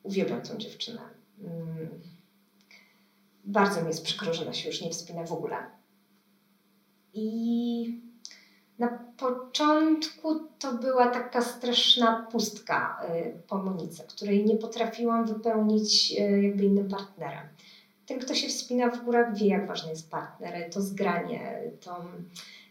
Uwielbiam 0.03 0.43
tą 0.43 0.57
dziewczynę. 0.57 1.01
Mm. 1.41 1.89
Bardzo 3.45 3.81
mi 3.81 3.89
jest 3.89 4.05
przykro, 4.05 4.35
że 4.35 4.43
ona 4.43 4.53
się 4.53 4.69
już 4.69 4.81
nie 4.81 4.91
wspina 4.91 5.25
w 5.25 5.33
ogóle. 5.33 5.57
I 7.13 8.10
na 8.81 8.89
początku 9.17 10.41
to 10.59 10.73
była 10.73 11.09
taka 11.09 11.43
straszna 11.43 12.27
pustka 12.33 13.03
y, 13.15 13.43
po 13.49 13.59
Monice, 13.59 14.05
której 14.09 14.45
nie 14.45 14.57
potrafiłam 14.57 15.27
wypełnić 15.27 16.13
y, 16.13 16.43
jakby 16.43 16.65
innym 16.65 16.89
partnerem. 16.89 17.49
Ten, 18.07 18.19
kto 18.19 18.35
się 18.35 18.49
wspina 18.49 18.91
w 18.91 19.05
górach, 19.05 19.37
wie, 19.37 19.47
jak 19.47 19.67
ważny 19.67 19.91
jest 19.91 20.11
partner, 20.11 20.71
to 20.71 20.81
zgranie, 20.81 21.63
to 21.81 22.05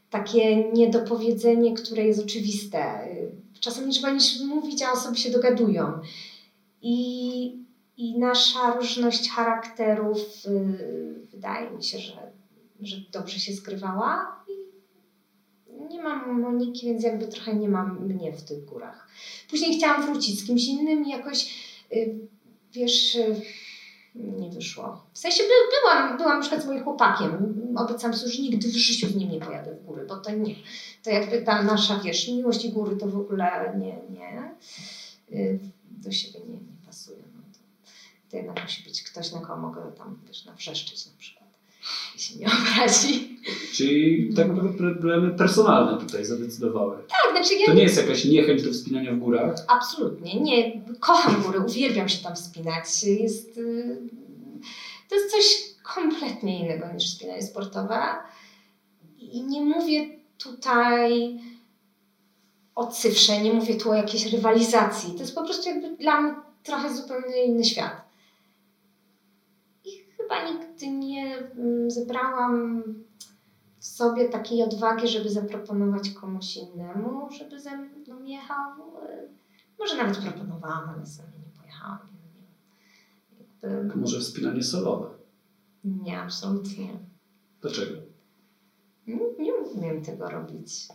takie 0.09 0.71
niedopowiedzenie, 0.71 1.73
które 1.73 2.03
jest 2.03 2.23
oczywiste. 2.23 3.07
Y, 3.07 3.31
Czasem 3.59 3.87
nie 3.87 3.93
trzeba 3.93 4.11
nic 4.11 4.41
mówić, 4.41 4.81
a 4.81 4.91
osoby 4.91 5.17
się 5.17 5.31
dogadują. 5.31 5.99
I, 6.81 7.65
i 7.97 8.19
nasza 8.19 8.73
różność 8.73 9.29
charakterów 9.31 10.17
wydaje 11.31 11.71
mi 11.71 11.83
się, 11.83 11.99
że, 11.99 12.31
że 12.81 12.97
dobrze 13.11 13.39
się 13.39 13.53
zgrywała. 13.53 14.38
Nie 15.89 16.01
mam 16.03 16.41
Moniki, 16.41 16.87
więc 16.87 17.03
jakby 17.03 17.27
trochę 17.27 17.55
nie 17.55 17.69
mam 17.69 18.05
mnie 18.05 18.33
w 18.33 18.43
tych 18.43 18.65
górach. 18.65 19.07
Później 19.49 19.77
chciałam 19.77 20.05
wrócić 20.05 20.39
z 20.39 20.47
kimś 20.47 20.67
innym 20.67 21.05
i 21.05 21.09
jakoś, 21.09 21.55
y, 21.93 22.15
wiesz, 22.73 23.15
y, 23.15 23.41
nie 24.15 24.49
wyszło. 24.49 25.05
W 25.13 25.17
sensie 25.17 25.43
by, 25.43 25.49
byłam, 25.81 26.17
byłam 26.17 26.35
na 26.35 26.41
przykład 26.41 26.63
z 26.63 26.65
moim 26.65 26.83
chłopakiem. 26.83 27.55
Obiecam 27.77 28.13
sobie, 28.13 28.31
że 28.31 28.41
nigdy 28.41 28.67
w 28.67 28.71
życiu 28.75 29.07
z 29.07 29.15
nim 29.15 29.31
nie 29.31 29.39
pojadę 29.39 29.75
w 29.75 29.85
góry, 29.85 30.05
bo 30.05 30.17
to 30.17 30.31
nie. 30.31 30.55
To 31.03 31.09
jakby 31.09 31.41
ta 31.41 31.63
nasza, 31.63 31.99
wiesz, 31.99 32.27
miłość 32.27 32.65
i 32.65 32.71
góry 32.71 32.95
to 32.95 33.07
w 33.07 33.17
ogóle 33.17 33.73
nie, 33.77 34.19
nie. 34.19 34.55
Y, 35.39 35.59
Do 35.91 36.11
siebie 36.11 36.39
nie, 36.39 36.53
nie 36.53 36.85
pasuje. 36.85 37.23
No 37.35 37.41
to, 37.53 37.59
to 38.29 38.37
jednak 38.37 38.63
musi 38.63 38.83
być 38.83 39.03
ktoś, 39.03 39.31
na 39.31 39.39
kogo 39.39 39.57
mogę 39.57 39.91
tam, 39.97 40.19
wiesz, 40.27 40.45
nawrzeszczeć 40.45 41.05
na 41.05 41.11
przykład. 41.17 41.38
Się 42.19 42.39
nie 42.39 42.47
obrazi. 42.47 43.39
Czyli 43.73 44.33
tak 44.35 44.47
naprawdę 44.47 44.77
problemy 44.77 45.31
personalne 45.31 45.99
tutaj 45.99 46.25
zadecydowały. 46.25 46.97
Tak, 46.97 47.31
znaczy 47.31 47.59
ja 47.59 47.65
To 47.65 47.73
nie 47.73 47.83
jest 47.83 47.97
jakaś 47.97 48.25
niechęć 48.25 48.63
do 48.63 48.71
wspinania 48.71 49.13
w 49.13 49.19
górach. 49.19 49.55
Absolutnie, 49.67 50.41
nie. 50.41 50.81
Kocham 50.99 51.41
góry, 51.41 51.59
uwielbiam 51.59 52.09
się 52.09 52.23
tam 52.23 52.35
wspinać. 52.35 53.03
Jest, 53.03 53.57
y, 53.57 53.97
to 55.09 55.15
jest 55.15 55.31
coś 55.31 55.45
kompletnie 55.83 56.59
innego 56.59 56.93
niż 56.93 57.05
wspinanie 57.05 57.41
sportowe. 57.43 57.99
I 59.19 59.43
nie 59.43 59.61
mówię 59.61 60.09
tutaj 60.37 61.39
o 62.75 62.87
cyfrze, 62.87 63.41
nie 63.41 63.53
mówię 63.53 63.75
tu 63.75 63.91
o 63.91 63.95
jakiejś 63.95 64.25
rywalizacji. 64.25 65.13
To 65.13 65.19
jest 65.19 65.35
po 65.35 65.43
prostu 65.43 65.69
jakby 65.69 65.97
dla 65.97 66.21
mnie 66.21 66.33
trochę 66.63 66.95
zupełnie 66.95 67.43
inny 67.45 67.63
świat. 67.63 68.08
Chyba 70.29 70.51
nigdy 70.51 70.87
nie 70.87 71.37
mm, 71.37 71.91
zebrałam 71.91 72.83
w 73.79 73.85
sobie 73.85 74.29
takiej 74.29 74.63
odwagi, 74.63 75.07
żeby 75.07 75.29
zaproponować 75.29 76.09
komuś 76.09 76.57
innemu, 76.57 77.31
żeby 77.31 77.59
ze 77.59 77.77
mną 77.77 78.23
jechał. 78.23 78.71
Może 79.79 79.97
nawet 79.97 80.17
proponowałam, 80.17 80.89
ale 80.89 81.05
ze 81.05 81.23
mną 81.23 81.31
nie 81.45 81.59
pojechałam. 81.59 81.99
Jakby, 83.61 83.95
Może 83.97 84.19
wspinanie 84.19 84.63
solowe. 84.63 85.09
nie, 85.83 86.19
absolutnie. 86.21 86.99
Dlaczego? 87.61 88.01
Nie, 89.07 89.17
nie 89.39 89.53
umiem 89.53 90.01
tego 90.01 90.29
robić. 90.29 90.87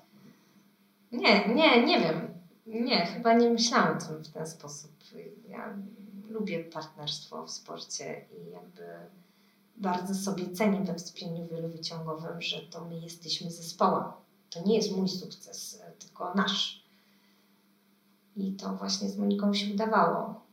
Nie, 1.13 1.55
nie, 1.55 1.87
nie 1.87 2.01
wiem. 2.01 2.29
Nie, 2.67 3.07
chyba 3.07 3.35
nie 3.35 3.51
myślałam 3.51 3.97
o 3.97 4.01
tym 4.01 4.25
w 4.25 4.29
ten 4.29 4.47
sposób. 4.47 4.91
Ja 5.49 5.77
lubię 6.29 6.65
partnerstwo 6.65 7.47
w 7.47 7.51
sporcie 7.51 8.25
i 8.31 8.51
jakby 8.51 8.83
bardzo 9.77 10.15
sobie 10.15 10.51
cenię 10.51 10.81
we 10.81 10.95
wspieraniu 10.95 11.47
wielowyciągowym, 11.47 12.43
że 12.43 12.61
to 12.61 12.85
my 12.85 13.01
jesteśmy 13.01 13.51
zespołem. 13.51 14.05
To 14.51 14.63
nie 14.67 14.77
jest 14.77 14.97
mój 14.97 15.09
sukces, 15.09 15.83
tylko 15.99 16.35
nasz. 16.35 16.85
I 18.37 18.53
to 18.53 18.75
właśnie 18.75 19.09
z 19.09 19.17
Moniką 19.17 19.55
się 19.55 19.75
udawało. 19.75 20.45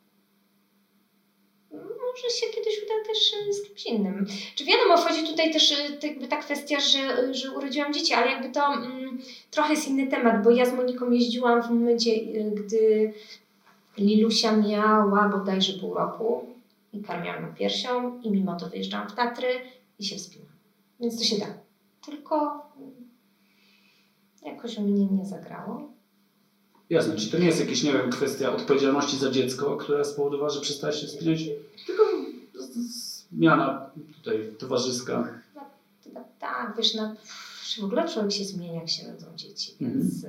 Może 1.72 2.36
się 2.36 2.46
kiedyś 2.56 2.84
uda 2.84 2.94
też 3.08 3.34
y, 3.50 3.54
z 3.54 3.68
kimś 3.68 3.86
innym. 3.86 4.26
Czy 4.56 4.66
wiadomo, 4.66 4.98
wchodzi 4.98 5.28
tutaj 5.28 5.54
też 5.54 5.74
to 6.02 6.08
jakby 6.08 6.28
ta 6.28 6.38
kwestia, 6.38 6.80
że, 6.80 7.34
że 7.34 7.52
urodziłam 7.52 7.94
dzieci, 7.94 8.14
ale 8.14 8.32
jakby 8.32 8.50
to 8.50 8.74
mm, 8.74 9.22
trochę 9.52 9.74
jest 9.74 9.88
inny 9.88 10.08
temat, 10.08 10.44
bo 10.44 10.50
ja 10.50 10.66
z 10.66 10.74
Moniką 10.74 11.12
jeździłam 11.12 11.64
w 11.64 11.70
momencie, 11.70 12.12
gdy 12.52 13.14
Lilusia 13.98 14.58
miała 14.58 15.30
bodajże 15.30 15.74
pół 15.74 15.94
roku 15.94 16.51
i 16.94 17.02
karmiłam 17.02 17.44
ją 17.44 17.56
piersią 17.56 18.22
i 18.22 18.32
mimo 18.32 18.56
to 18.60 18.70
wyjeżdżałam 18.70 19.10
w 19.10 19.16
Tatry 19.16 19.48
i 20.00 20.06
się 20.06 20.16
wspinam. 20.16 20.48
Więc 21.00 21.18
to 21.18 21.24
się 21.24 21.38
da. 21.38 21.46
Tylko 22.06 22.66
mm, 22.78 22.92
jakoś 24.46 24.78
u 24.78 24.82
mnie 24.82 25.06
nie 25.06 25.26
zagrało. 25.26 25.92
Jasne, 26.90 27.16
czyli 27.16 27.32
to 27.32 27.38
nie 27.38 27.46
jest 27.46 27.60
jakaś, 27.60 27.84
nie 27.84 27.94
wiem, 27.94 28.10
kwestia 28.12 28.56
odpowiedzialności 28.56 29.18
za 29.18 29.32
dziecko, 29.32 29.78
która 29.78 30.04
spowodowała, 30.04 30.50
że 30.50 30.62
przestałeś 30.62 30.96
się 30.96 31.08
wspinać, 31.08 31.40
tylko 31.88 32.04
zmiana 33.32 33.90
tutaj 34.16 34.40
towarzyska. 34.60 35.40
Chyba 36.04 36.24
tak, 36.40 36.74
wiesz, 36.78 36.94
no, 36.96 37.16
że 37.66 37.82
w 37.82 37.86
ogóle 37.86 38.10
człowiek 38.10 38.32
się 38.32 38.46
zmienia, 38.46 38.74
jak 38.74 38.90
się 38.90 39.12
rodzą 39.12 39.28
dzieci, 39.36 39.72
Mhm. 39.82 40.00
więc 40.02 40.26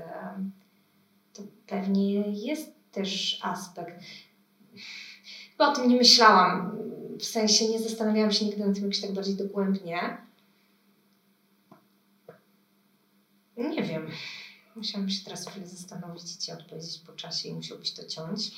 to 1.32 1.42
pewnie 1.66 2.14
jest 2.30 2.72
też 2.92 3.38
aspekt. 3.42 4.00
Chyba 5.52 5.68
o 5.68 5.74
tym 5.74 5.88
nie 5.88 5.96
myślałam, 5.96 6.78
w 7.18 7.24
sensie 7.24 7.68
nie 7.68 7.78
zastanawiałam 7.78 8.32
się 8.32 8.44
nigdy 8.44 8.66
nad 8.66 8.74
tym 8.74 8.84
jakoś 8.84 9.00
tak 9.00 9.12
bardziej 9.12 9.34
dogłębnie. 9.36 10.16
Nie 13.56 13.82
wiem. 13.82 14.10
Musiałam 14.76 15.10
się 15.10 15.24
teraz 15.24 15.48
chwilę 15.48 15.66
zastanowić 15.66 16.34
i 16.34 16.38
Ci 16.38 16.52
odpowiedzieć 16.52 16.98
po 16.98 17.12
czasie 17.12 17.48
i 17.48 17.54
musiałbyś 17.54 17.92
to 17.92 18.04
ciąć. 18.04 18.50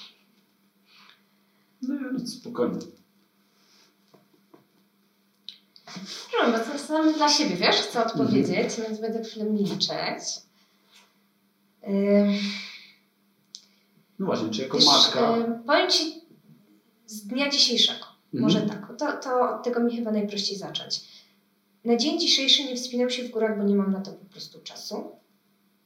No, 1.82 1.94
no 2.12 2.26
spokojnie. 2.26 2.78
No 6.32 6.52
bo 6.72 6.78
sam 6.78 7.12
dla 7.12 7.28
siebie, 7.28 7.56
wiesz, 7.56 7.76
chcę 7.76 8.06
odpowiedzieć, 8.06 8.76
więc 8.88 9.00
będę 9.00 9.24
chwilę 9.24 9.44
milczeć. 9.44 10.24
No 14.18 14.26
właśnie, 14.26 14.50
czy 14.50 14.62
jako 14.62 14.78
wiesz, 14.78 14.86
matka... 14.86 15.36
powiem 15.66 15.90
Ci 15.90 16.13
z 17.14 17.26
dnia 17.26 17.50
dzisiejszego, 17.50 18.04
Mhm. 18.35 18.42
może 18.42 18.61
tak, 18.61 18.92
to, 18.99 19.12
to 19.12 19.56
od 19.56 19.62
tego 19.64 19.80
mi 19.80 19.97
chyba 19.97 20.11
najprościej 20.11 20.59
zacząć. 20.59 21.00
Na 21.85 21.97
dzień 21.97 22.21
dzisiejszy 22.21 22.64
nie 22.64 22.76
wspinam 22.76 23.11
się 23.11 23.23
w 23.23 23.30
górach, 23.30 23.59
bo 23.59 23.64
nie 23.64 23.75
mam 23.75 23.92
na 23.92 24.00
to 24.00 24.12
po 24.12 24.25
prostu 24.25 24.61
czasu 24.61 25.11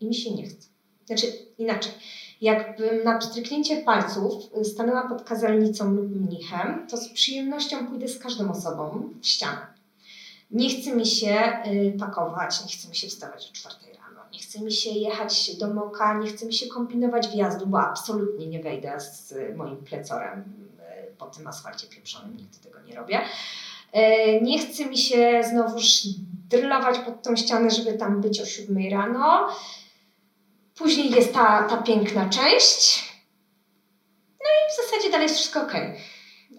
i 0.00 0.06
mi 0.06 0.14
się 0.14 0.34
nie 0.34 0.46
chce. 0.46 0.68
Znaczy 1.06 1.26
inaczej, 1.58 1.92
jakbym 2.40 3.04
na 3.04 3.18
pstryknięcie 3.18 3.76
palców 3.82 4.50
stanęła 4.64 5.08
pod 5.08 5.22
kazalnicą 5.22 5.94
lub 5.94 6.10
mnichem, 6.10 6.86
to 6.90 6.96
z 6.96 7.08
przyjemnością 7.08 7.86
pójdę 7.86 8.08
z 8.08 8.18
każdą 8.18 8.50
osobą 8.50 9.08
w 9.20 9.26
ścianę. 9.26 9.66
Nie 10.50 10.68
chce 10.70 10.96
mi 10.96 11.06
się 11.06 11.62
y, 11.66 11.96
pakować, 11.98 12.64
nie 12.64 12.72
chce 12.72 12.88
mi 12.88 12.96
się 12.96 13.08
wstawać 13.08 13.48
o 13.50 13.52
czwartej 13.52 13.92
rano, 13.92 14.20
nie 14.32 14.38
chce 14.38 14.60
mi 14.60 14.72
się 14.72 14.90
jechać 14.90 15.56
do 15.56 15.74
Moka, 15.74 16.18
nie 16.18 16.26
chce 16.30 16.46
mi 16.46 16.54
się 16.54 16.66
kombinować 16.66 17.28
wjazdu, 17.28 17.66
bo 17.66 17.80
absolutnie 17.80 18.46
nie 18.46 18.62
wejdę 18.62 19.00
z 19.00 19.34
moim 19.56 19.76
plecorem 19.76 20.44
po 21.18 21.26
tym 21.26 21.46
asfalcie 21.46 21.86
pieprzonym, 21.86 22.36
nigdy 22.36 22.58
tego 22.58 22.80
nie 22.80 22.94
robię. 22.94 23.20
Y, 23.96 24.40
Nie 24.42 24.58
chce 24.58 24.86
mi 24.86 24.98
się 24.98 25.42
znowuż 25.50 26.02
drylować 26.50 26.98
pod 26.98 27.22
tą 27.22 27.36
ścianę, 27.36 27.70
żeby 27.70 27.92
tam 27.92 28.20
być 28.20 28.40
o 28.40 28.46
siódmej 28.46 28.90
rano. 28.90 29.48
Później 30.76 31.10
jest 31.10 31.34
ta, 31.34 31.62
ta 31.62 31.76
piękna 31.82 32.28
część. 32.28 33.08
No 34.40 34.46
i 34.46 34.72
w 34.72 34.76
zasadzie 34.86 35.10
dalej 35.10 35.24
jest 35.24 35.34
wszystko 35.36 35.62
ok. 35.62 35.72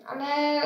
Ale 0.08 0.62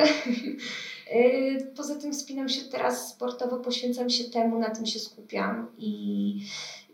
y, 1.14 1.72
poza 1.76 1.94
tym 1.94 2.12
wspinam 2.12 2.48
się 2.48 2.64
teraz 2.64 3.08
sportowo, 3.10 3.56
poświęcam 3.56 4.10
się 4.10 4.24
temu, 4.24 4.58
na 4.58 4.70
tym 4.70 4.86
się 4.86 4.98
skupiam 4.98 5.66
i 5.78 6.46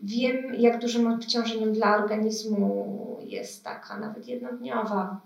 wiem, 0.03 0.55
jak 0.55 0.81
dużym 0.81 1.07
obciążeniem 1.07 1.73
dla 1.73 1.97
organizmu 1.97 3.17
jest 3.27 3.65
taka 3.65 3.99
nawet 3.99 4.29
jednodniowa, 4.29 5.21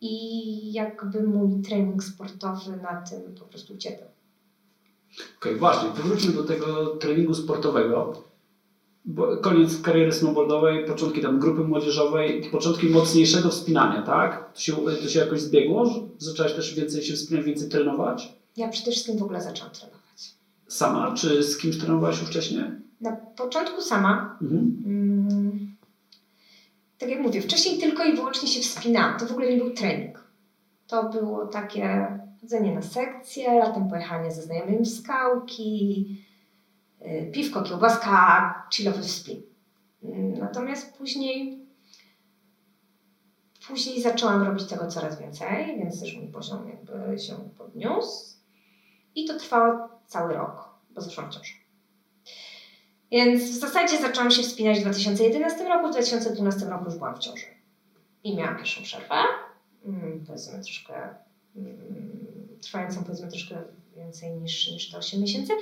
I 0.00 0.72
jakby 0.72 1.22
mój 1.22 1.62
trening 1.62 2.04
sportowy 2.04 2.76
na 2.82 3.02
tym 3.10 3.34
po 3.38 3.44
prostu 3.44 3.74
ucierpiał. 3.74 4.08
Okej, 5.38 5.56
właśnie, 5.56 5.88
to 5.90 6.02
wróćmy 6.02 6.32
do 6.32 6.44
tego 6.44 6.86
treningu 6.86 7.34
sportowego. 7.34 8.22
Koniec 9.42 9.80
kariery 9.82 10.12
snowboardowej, 10.12 10.86
początki 10.86 11.20
tam 11.20 11.38
grupy 11.38 11.60
młodzieżowej, 11.64 12.50
początki 12.52 12.86
mocniejszego 12.86 13.48
wspinania, 13.48 14.02
tak? 14.02 14.52
To 14.54 14.60
się, 14.60 14.72
to 15.02 15.08
się 15.08 15.18
jakoś 15.20 15.40
zbiegło? 15.40 16.08
Zaczęłaś 16.18 16.52
też 16.54 16.74
więcej 16.74 17.02
się 17.02 17.14
wspinać, 17.14 17.44
więcej 17.44 17.68
trenować? 17.68 18.32
Ja 18.56 18.68
przede 18.68 18.90
wszystkim 18.90 19.18
w 19.18 19.22
ogóle 19.22 19.42
zaczęłam 19.42 19.72
trenować. 19.72 20.34
Sama, 20.68 21.14
czy 21.14 21.42
z 21.42 21.58
kimś 21.58 21.78
trenowałaś 21.78 22.20
już 22.20 22.28
wcześniej? 22.28 22.64
Na 23.00 23.12
początku 23.12 23.82
sama, 23.82 24.38
Mhm. 24.42 24.82
Tak 27.00 27.08
jak 27.08 27.20
mówię, 27.20 27.42
wcześniej 27.42 27.78
tylko 27.78 28.04
i 28.04 28.16
wyłącznie 28.16 28.48
się 28.48 28.60
wspinałam. 28.60 29.18
To 29.18 29.26
w 29.26 29.30
ogóle 29.30 29.50
nie 29.50 29.56
był 29.56 29.70
trening. 29.70 30.24
To 30.86 31.08
było 31.08 31.46
takie 31.46 32.06
chodzenie 32.40 32.74
na 32.74 32.82
sekcje, 32.82 33.58
latem 33.58 33.88
pojechanie 33.88 34.32
ze 34.32 34.42
znajomymi 34.42 34.84
w 34.84 34.94
skałki, 34.94 36.06
y, 37.02 37.30
piwko, 37.32 37.62
kiełbaska, 37.62 38.68
chillowy 38.74 39.02
wspin. 39.02 39.42
Mm, 40.02 40.38
Natomiast 40.38 40.98
później 40.98 41.60
później 43.68 44.02
zaczęłam 44.02 44.42
robić 44.42 44.64
tego 44.64 44.86
coraz 44.86 45.20
więcej, 45.20 45.78
więc 45.78 46.00
też 46.00 46.16
mój 46.16 46.26
poziom 46.28 46.68
jakby 46.68 47.18
się 47.18 47.34
podniósł. 47.58 48.36
I 49.14 49.24
to 49.24 49.38
trwało 49.38 49.88
cały 50.06 50.34
rok, 50.34 50.68
bo 50.90 51.00
zaszłam 51.00 51.30
w 51.30 51.34
ciążę. 51.34 51.52
Więc 53.10 53.42
w 53.42 53.60
zasadzie 53.60 53.98
zaczęłam 53.98 54.30
się 54.30 54.42
wspinać 54.42 54.78
w 54.78 54.82
2011 54.82 55.68
roku, 55.68 55.88
w 55.88 55.90
2012 55.90 56.66
roku 56.66 56.84
już 56.84 56.94
byłam 56.94 57.16
w 57.16 57.18
ciąży. 57.18 57.46
I 58.24 58.36
miałam 58.36 58.56
pierwszą 58.56 58.82
przerwę, 58.82 59.14
mm, 59.84 60.24
powiedzmy 60.26 60.62
troszkę, 60.62 60.94
mm, 61.56 62.48
trwającą 62.60 63.04
powiedzmy 63.04 63.28
troszkę 63.28 63.62
więcej 63.96 64.32
niż, 64.32 64.72
niż 64.72 64.90
te 64.90 64.98
8 64.98 65.20
miesięcy. 65.20 65.52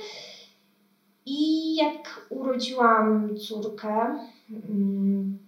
I 1.25 1.75
jak 1.75 2.25
urodziłam 2.29 3.37
córkę, 3.37 4.19
mm, 4.49 5.39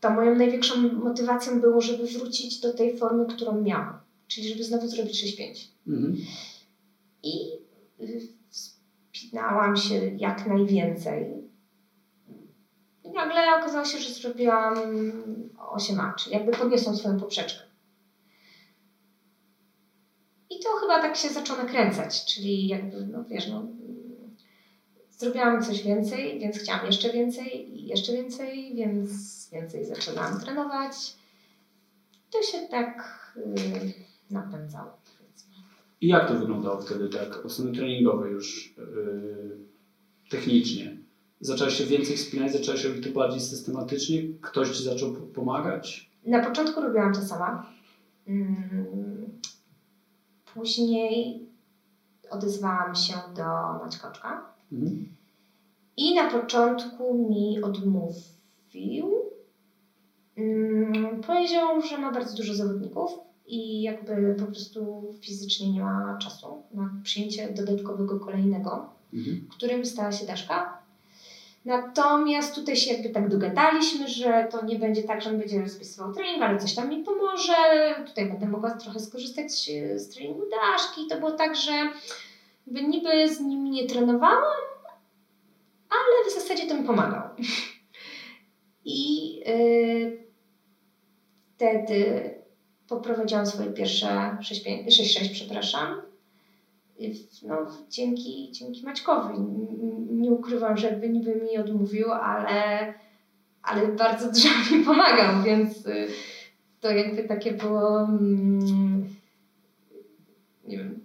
to 0.00 0.10
moją 0.10 0.34
największą 0.34 0.76
motywacją 0.92 1.60
było, 1.60 1.80
żeby 1.80 2.06
wrócić 2.06 2.60
do 2.60 2.74
tej 2.74 2.96
formy, 2.96 3.26
którą 3.26 3.60
miałam. 3.60 3.98
Czyli 4.28 4.48
żeby 4.48 4.64
znowu 4.64 4.88
zrobić 4.88 5.20
6-5. 5.20 5.68
Mhm. 5.86 6.16
I 7.22 7.50
y, 8.00 8.28
wspinałam 9.12 9.76
się 9.76 9.94
jak 10.16 10.46
najwięcej. 10.46 11.37
I 13.08 13.12
nagle 13.12 13.56
okazało 13.58 13.84
się, 13.84 13.98
że 13.98 14.10
zrobiłam 14.10 14.74
8A, 15.76 16.14
czyli 16.14 16.34
jakby 16.34 16.52
podniosłam 16.52 16.96
swoją 16.96 17.20
poprzeczkę. 17.20 17.60
I 20.50 20.54
to 20.64 20.68
chyba 20.80 21.02
tak 21.02 21.16
się 21.16 21.28
zaczęło 21.28 21.62
nakręcać, 21.62 22.24
czyli 22.34 22.68
jakby, 22.68 23.06
no 23.06 23.24
wiesz, 23.24 23.48
no, 23.48 23.62
zrobiłam 25.10 25.62
coś 25.62 25.82
więcej, 25.82 26.40
więc 26.40 26.58
chciałam 26.58 26.86
jeszcze 26.86 27.12
więcej 27.12 27.78
i 27.78 27.86
jeszcze 27.86 28.12
więcej, 28.12 28.74
więc 28.74 29.10
więcej 29.52 29.84
zaczęłam 29.84 30.40
trenować. 30.40 31.16
To 32.30 32.42
się 32.42 32.58
tak 32.70 33.32
y, 33.36 33.92
napędzało. 34.30 34.98
I 36.00 36.08
jak 36.08 36.28
to 36.28 36.34
wyglądało 36.34 36.80
wtedy 36.80 37.08
tak 37.08 37.44
od 37.44 37.52
strony 37.52 37.72
treningowej 37.72 38.32
już 38.32 38.74
yy, 38.76 39.58
technicznie? 40.30 40.97
Zaczęłaś 41.40 41.74
się 41.78 41.84
więcej 41.84 42.16
wspinać, 42.16 42.52
zaczęłaś 42.52 42.84
robić 42.84 43.04
to 43.04 43.10
bardziej 43.12 43.40
systematycznie? 43.40 44.22
Ktoś 44.40 44.76
Ci 44.76 44.84
zaczął 44.84 45.12
pomagać? 45.14 46.10
Na 46.26 46.44
początku 46.44 46.80
robiłam 46.80 47.14
to 47.14 47.20
sama. 47.22 47.66
Mm, 48.26 49.38
Później 50.54 51.46
odezwałam 52.30 52.94
się 52.94 53.12
do 53.36 53.44
Maćkoczka 53.84 54.52
Mhm. 54.72 55.08
i 55.96 56.14
na 56.14 56.30
początku 56.30 57.28
mi 57.30 57.62
odmówił. 57.62 59.14
Mm, 60.36 61.20
Powiedział, 61.26 61.82
że 61.82 61.98
ma 61.98 62.12
bardzo 62.12 62.36
dużo 62.36 62.54
zawodników 62.54 63.10
i 63.46 63.82
jakby 63.82 64.34
po 64.38 64.46
prostu 64.46 65.04
fizycznie 65.20 65.72
nie 65.72 65.80
ma 65.82 66.18
czasu 66.22 66.62
na 66.74 66.90
przyjęcie 67.02 67.48
dodatkowego 67.54 68.20
kolejnego 68.20 68.90
Mhm. 69.14 69.48
którym 69.56 69.86
stała 69.86 70.12
się 70.12 70.26
Daszka. 70.26 70.77
Natomiast 71.64 72.54
tutaj 72.54 72.76
się 72.76 72.92
jakby 72.92 73.08
tak 73.08 73.28
dogadaliśmy, 73.28 74.08
że 74.08 74.48
to 74.50 74.64
nie 74.64 74.78
będzie 74.78 75.02
tak, 75.02 75.22
że 75.22 75.30
on 75.30 75.38
będzie 75.38 75.60
rozpisywał 75.60 76.12
trening, 76.12 76.42
ale 76.42 76.58
coś 76.58 76.74
tam 76.74 76.88
mi 76.88 77.04
pomoże. 77.04 77.54
Tutaj 78.06 78.26
będę 78.26 78.46
mogła 78.46 78.70
trochę 78.70 79.00
skorzystać 79.00 79.70
e, 79.70 79.98
z 79.98 80.08
treningu 80.08 80.42
Daszki. 80.50 81.06
To 81.06 81.18
było 81.18 81.30
tak, 81.30 81.56
że 81.56 81.72
jakby 82.66 82.82
niby 82.82 83.28
z 83.28 83.40
nim 83.40 83.70
nie 83.70 83.86
trenowałam, 83.86 84.42
ale 85.90 86.30
w 86.30 86.34
zasadzie 86.34 86.66
to 86.66 86.74
mi 86.74 86.86
pomagał. 86.86 87.22
I 88.84 89.36
yy, 89.38 90.28
wtedy 91.54 92.34
poprowadziłam 92.88 93.46
swoje 93.46 93.72
pierwsze 93.72 94.36
6-5 94.40 94.86
6-6, 94.86 95.32
przepraszam. 95.32 96.02
No, 97.42 97.56
dzięki, 97.90 98.50
dzięki 98.52 98.84
Maćkowi. 98.84 99.34
Nie 100.10 100.30
ukrywam, 100.30 100.76
że 100.76 100.86
jakby 100.90 101.08
niby 101.08 101.34
mi 101.36 101.58
odmówił, 101.58 102.12
ale, 102.12 102.94
ale 103.62 103.86
bardzo 103.88 104.32
dużo 104.32 104.48
mi 104.72 104.84
pomagał, 104.84 105.42
więc 105.42 105.86
y, 105.86 106.06
to 106.80 106.90
jakby 106.90 107.24
takie 107.24 107.52
było 107.52 108.00
mm, 108.00 109.08
nie 110.64 110.78
wiem, 110.78 111.00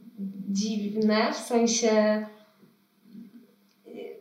dziwne, 0.50 1.34
w 1.34 1.38
sensie 1.38 2.26
y, 3.88 4.16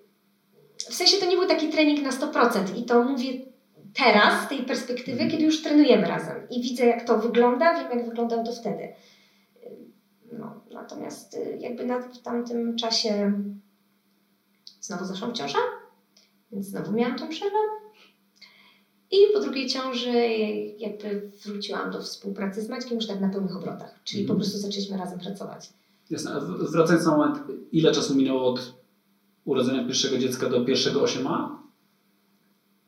w 0.79 0.95
sensie 0.95 1.17
to 1.17 1.27
nie 1.27 1.37
był 1.37 1.47
taki 1.49 1.69
trening 1.69 2.03
na 2.03 2.11
100% 2.11 2.79
i 2.79 2.85
to 2.85 3.05
mówię 3.05 3.33
teraz 3.95 4.45
z 4.45 4.49
tej 4.49 4.59
perspektywy, 4.59 5.13
Mhm. 5.13 5.31
kiedy 5.31 5.45
już 5.45 5.63
trenujemy 5.63 6.07
razem 6.09 6.37
i 6.51 6.63
widzę 6.63 6.87
jak 6.87 7.05
to 7.07 7.19
wygląda, 7.19 7.75
wiem 7.75 7.99
jak 7.99 8.09
wyglądało 8.09 8.45
to 8.45 8.53
wtedy. 8.53 8.89
Natomiast 10.75 11.35
y, 11.35 11.57
jakby 11.61 11.87
na, 11.87 12.01
w 12.01 12.19
tamtym 12.23 12.77
czasie 12.77 13.33
znowu 14.81 15.05
zaszłam 15.05 15.31
w 15.31 15.35
ciążę, 15.35 15.59
więc 16.53 16.67
znowu 16.67 16.93
miałam 16.93 17.19
tą 17.19 17.29
przerwę. 17.29 17.57
I 19.11 19.17
po 19.35 19.41
drugiej 19.41 19.67
ciąży 19.67 20.13
jakby 20.79 21.31
wróciłam 21.45 21.91
do 21.91 22.01
współpracy 22.01 22.63
z 22.63 22.69
Maćkiem 22.69 22.95
już 22.97 23.07
tak 23.07 23.21
na 23.21 23.29
pełnych 23.29 23.57
obrotach, 23.57 24.01
czyli 24.05 24.25
po 24.25 24.33
Mhm. 24.33 24.39
prostu 24.41 24.59
zaczęliśmy 24.67 24.97
razem 24.97 25.19
pracować. 25.19 25.73
Jasne. 26.11 26.33
A 26.35 26.41
Wracając 26.71 27.07
na 27.07 27.17
moment, 27.17 27.39
ile 27.73 27.93
czasu 27.93 28.15
minęło 28.15 28.47
od 28.53 28.75
urodzenia 29.45 29.85
pierwszego 29.85 30.19
dziecka 30.19 30.49
do 30.49 30.65
pierwszego 30.65 31.01
8A? 31.03 31.49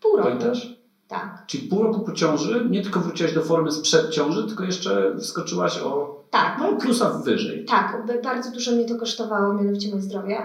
Pół 0.00 0.16
roku. 0.16 0.28
Pamiętasz? 0.28 0.74
Tak. 1.08 1.44
Czyli 1.46 1.68
pół 1.68 1.82
roku 1.82 2.00
po 2.00 2.12
ciąży 2.12 2.66
nie 2.70 2.82
tylko 2.82 3.00
wróciłaś 3.00 3.34
do 3.34 3.42
formy 3.42 3.72
sprzed 3.72 4.10
ciąży, 4.10 4.46
tylko 4.46 4.64
jeszcze 4.64 5.16
wskoczyłaś 5.18 5.78
o 5.78 6.13
Tak. 6.34 6.56
No 6.60 6.76
plusa 6.76 7.10
wyżej. 7.10 7.64
Tak, 7.64 8.02
bardzo 8.24 8.50
dużo 8.50 8.72
mnie 8.72 8.84
to 8.84 8.96
kosztowało, 8.96 9.54
mianowicie 9.54 9.88
moje 9.90 10.02
zdrowie. 10.02 10.36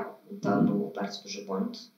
To 0.41 0.49
Mhm. 0.49 0.65
był 0.67 0.91
bardzo 0.95 1.23
duży 1.23 1.45
błąd. 1.45 1.91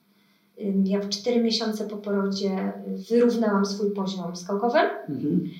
Ja 0.84 1.00
w 1.00 1.08
4 1.08 1.42
miesiące 1.42 1.88
po 1.88 1.96
porodzie 1.96 2.72
wyrównałam 3.10 3.66
swój 3.66 3.90
poziom 3.90 4.36
skałkowy. 4.36 4.78
Mhm. 4.78 5.50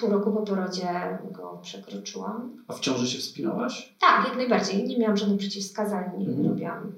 Pół 0.00 0.10
roku 0.10 0.32
po 0.32 0.42
porodzie 0.42 1.18
go 1.32 1.58
przekroczyłam. 1.62 2.64
A 2.68 2.72
w 2.72 2.80
ciąży 2.80 3.06
się 3.06 3.18
wspinałaś? 3.18 3.94
Tak, 4.00 4.26
jak 4.28 4.36
najbardziej. 4.36 4.84
Nie 4.88 4.98
miałam 4.98 5.16
żadnych 5.16 5.38
przeciwwskazań, 5.38 6.04
Mhm. 6.18 6.46
robiłam 6.48 6.92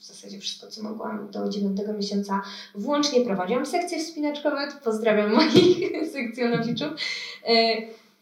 w 0.00 0.04
zasadzie 0.04 0.38
wszystko, 0.38 0.66
co 0.66 0.82
mogłam 0.82 1.30
do 1.30 1.48
9 1.48 1.78
miesiąca. 1.96 2.42
Włącznie 2.74 3.20
prowadziłam 3.24 3.66
sekcje 3.66 3.98
wspinaczkowe. 3.98 4.56
Pozdrawiam 4.84 5.32
moich 5.34 5.78
sekcjonowiczów, 6.12 6.88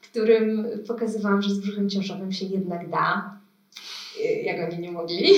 e, 0.09 0.11
którym 0.11 0.69
pokazywałam, 0.87 1.43
że 1.43 1.51
z 1.51 1.59
brzuchem 1.59 1.91
ciążowym 1.91 2.33
się 2.33 2.47
jednak 2.47 2.91
da, 2.91 3.39
e, 4.25 4.43
jak 4.43 4.73
oni 4.73 4.83
nie 4.83 4.93
mogli. 4.93 5.33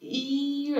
I, 0.00 0.74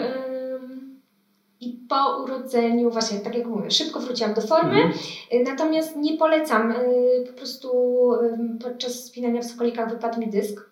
I 1.61 1.78
po 1.88 2.22
urodzeniu, 2.24 2.90
właśnie 2.90 3.18
tak 3.18 3.35
jak 3.35 3.46
mówię, 3.46 3.70
szybko 3.70 4.00
wróciłam 4.00 4.35
do 4.35 4.40
formy. 4.40 4.83
Mhm. 4.83 4.92
Y, 5.33 5.42
Natomiast 5.44 5.96
nie 5.96 6.16
polecam. 6.18 6.70
y, 6.72 7.24
Po 7.26 7.33
prostu 7.33 7.68
y, 8.14 8.59
podczas 8.62 9.04
spinania 9.04 9.40
w 9.42 9.44
sokolikach 9.46 9.90
wypadł 9.90 10.20
mi 10.20 10.30
dysk 10.30 10.61
y, 10.61 10.64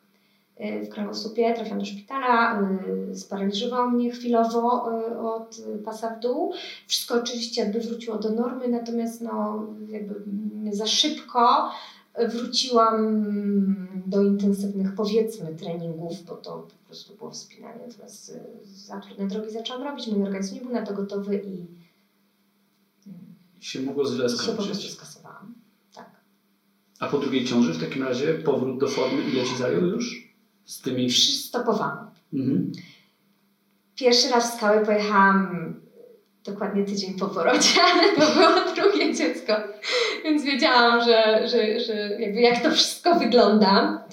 w 0.62 0.88
kręgosłupie, 0.88 1.55
trafiłam 1.55 1.79
do 1.79 1.85
szpitala, 1.85 2.62
y, 3.11 3.16
sparaliżowało 3.16 3.90
mnie 3.90 4.11
chwilowo 4.11 4.90
y, 4.92 5.18
od 5.18 5.59
y, 5.59 5.79
pasa 5.85 6.16
w 6.16 6.20
dół. 6.20 6.53
Wszystko 6.87 7.14
oczywiście 7.14 7.62
jakby 7.62 7.81
wróciło 7.81 8.18
do 8.18 8.31
normy, 8.31 8.68
natomiast 8.68 9.20
no 9.20 9.66
jakby 9.88 10.14
mm, 10.14 10.75
za 10.75 10.87
szybko 10.87 11.70
wróciłam 12.29 13.25
do 14.07 14.22
intensywnych 14.22 14.94
powiedzmy 14.94 15.55
treningów, 15.55 16.25
bo 16.25 16.37
to 16.37 16.53
po 16.53 16.87
prostu 16.87 17.16
było 17.16 17.31
wspinanie. 17.31 17.81
Natomiast 17.88 18.29
y, 18.29 18.40
za 18.64 19.01
trudne 19.01 19.27
drogi 19.27 19.51
zaczęłam 19.51 19.83
robić, 19.83 20.07
mój 20.07 20.22
organizm 20.22 20.55
nie 20.55 20.61
był 20.61 20.72
na 20.72 20.87
to 20.87 20.94
gotowy 20.94 21.37
i 21.37 21.66
mm, 23.07 23.35
się 23.61 23.81
mogło 23.81 24.05
źle 24.05 24.27
i 24.27 24.29
się 24.29 24.37
po 24.37 24.42
prostu 24.42 24.64
skończyć. 24.64 24.92
skasowałam. 24.92 25.55
Tak. 25.94 26.11
A 27.01 27.09
po 27.09 27.18
drugiej 27.18 27.44
ciąży 27.44 27.75
w 27.75 27.81
takim 27.81 28.03
razie 28.03 28.35
powrót 28.35 28.81
do 28.81 28.88
formy 28.88 29.22
ile 29.33 29.44
ci 29.44 29.57
zajął 29.57 29.87
już? 29.87 30.22
Z 30.64 30.81
tymi... 30.81 31.09
Przystopowałam. 31.09 32.11
Mhm. 32.33 32.72
Pierwszy 33.94 34.31
raz 34.31 34.53
w 34.53 34.57
skałę 34.57 34.87
pojechałam 34.87 35.75
dokładnie 36.44 36.85
tydzień 36.85 37.14
po 37.14 37.29
porodzie, 37.29 37.83
ale 37.92 38.12
to 38.12 38.35
było 38.35 38.75
drugie 38.75 39.14
dziecko, 39.14 39.53
więc 40.25 40.44
wiedziałam, 40.44 41.05
że, 41.05 41.48
że, 41.48 41.81
że 41.81 41.94
jakby 42.20 42.40
jak 42.40 42.62
to 42.62 42.70
wszystko 42.70 43.14
wygląda. 43.14 44.05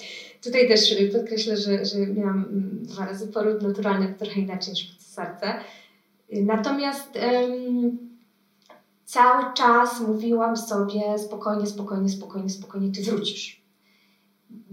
Tutaj 0.44 0.68
też 0.68 0.94
podkreślę, 1.12 1.56
że, 1.56 1.84
że 1.84 1.98
miałam 1.98 2.44
mm, 2.44 2.78
dwa 2.82 3.06
razy 3.06 3.28
poród 3.28 3.62
naturalny, 3.62 4.14
trochę 4.18 4.40
inaczej 4.40 4.72
niż 4.72 4.90
w 4.90 4.96
cesarce. 4.96 5.54
Natomiast 6.32 7.16
em, 7.16 7.98
cały 9.04 9.44
czas 9.54 10.00
mówiłam 10.00 10.56
sobie 10.56 11.18
spokojnie, 11.18 11.66
spokojnie, 11.66 12.08
spokojnie, 12.08 12.50
spokojnie, 12.50 12.92
ty 12.92 13.02
wrócisz. 13.02 13.59